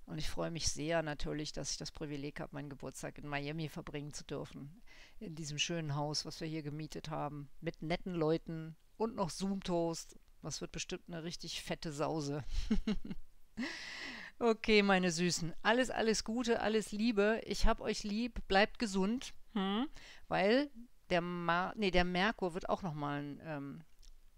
Und 0.06 0.18
ich 0.18 0.28
freue 0.28 0.50
mich 0.50 0.68
sehr 0.68 1.02
natürlich, 1.02 1.52
dass 1.52 1.70
ich 1.70 1.78
das 1.78 1.90
Privileg 1.90 2.40
habe, 2.40 2.54
meinen 2.54 2.68
Geburtstag 2.68 3.18
in 3.18 3.26
Miami 3.26 3.68
verbringen 3.68 4.12
zu 4.12 4.24
dürfen. 4.24 4.82
In 5.18 5.34
diesem 5.34 5.58
schönen 5.58 5.94
Haus, 5.94 6.26
was 6.26 6.40
wir 6.40 6.48
hier 6.48 6.62
gemietet 6.62 7.08
haben. 7.08 7.48
Mit 7.60 7.82
netten 7.82 8.14
Leuten 8.14 8.76
und 8.96 9.16
noch 9.16 9.30
Zoom-Toast. 9.30 10.18
Das 10.42 10.60
wird 10.60 10.72
bestimmt 10.72 11.04
eine 11.08 11.24
richtig 11.24 11.62
fette 11.62 11.90
Sause. 11.90 12.44
okay, 14.38 14.82
meine 14.82 15.10
Süßen. 15.10 15.54
Alles, 15.62 15.88
alles 15.88 16.24
Gute, 16.24 16.60
alles 16.60 16.92
Liebe. 16.92 17.40
Ich 17.46 17.66
hab 17.66 17.80
euch 17.80 18.04
lieb. 18.04 18.46
Bleibt 18.46 18.78
gesund. 18.78 19.32
Hm? 19.54 19.86
Weil 20.28 20.70
der, 21.08 21.22
Ma 21.22 21.72
nee, 21.76 21.90
der 21.90 22.04
Merkur 22.04 22.52
wird 22.52 22.68
auch 22.68 22.82
nochmal 22.82 23.22
ein 23.22 23.40
ähm, 23.44 23.84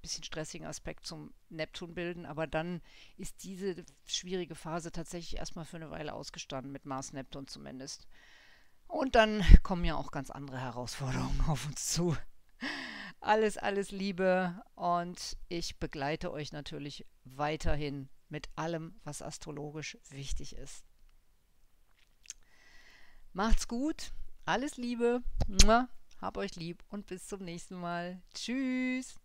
bisschen 0.06 0.24
stressigen 0.24 0.66
Aspekt 0.66 1.06
zum 1.06 1.34
Neptun 1.48 1.94
bilden, 1.94 2.26
aber 2.26 2.46
dann 2.46 2.80
ist 3.16 3.42
diese 3.42 3.84
schwierige 4.06 4.54
Phase 4.54 4.92
tatsächlich 4.92 5.38
erstmal 5.38 5.64
für 5.64 5.76
eine 5.76 5.90
Weile 5.90 6.14
ausgestanden, 6.14 6.72
mit 6.72 6.86
Mars-Neptun 6.86 7.48
zumindest. 7.48 8.06
Und 8.86 9.16
dann 9.16 9.44
kommen 9.62 9.84
ja 9.84 9.96
auch 9.96 10.12
ganz 10.12 10.30
andere 10.30 10.60
Herausforderungen 10.60 11.40
auf 11.48 11.66
uns 11.66 11.92
zu. 11.92 12.16
Alles, 13.20 13.58
alles 13.58 13.90
Liebe 13.90 14.62
und 14.74 15.36
ich 15.48 15.78
begleite 15.78 16.30
euch 16.30 16.52
natürlich 16.52 17.04
weiterhin 17.24 18.08
mit 18.28 18.48
allem, 18.54 19.00
was 19.02 19.22
astrologisch 19.22 19.98
wichtig 20.10 20.54
ist. 20.54 20.84
Macht's 23.32 23.66
gut, 23.66 24.12
alles 24.44 24.76
Liebe, 24.76 25.22
hab 26.20 26.36
euch 26.36 26.56
lieb 26.56 26.82
und 26.88 27.06
bis 27.06 27.26
zum 27.26 27.44
nächsten 27.44 27.76
Mal. 27.76 28.22
Tschüss. 28.32 29.16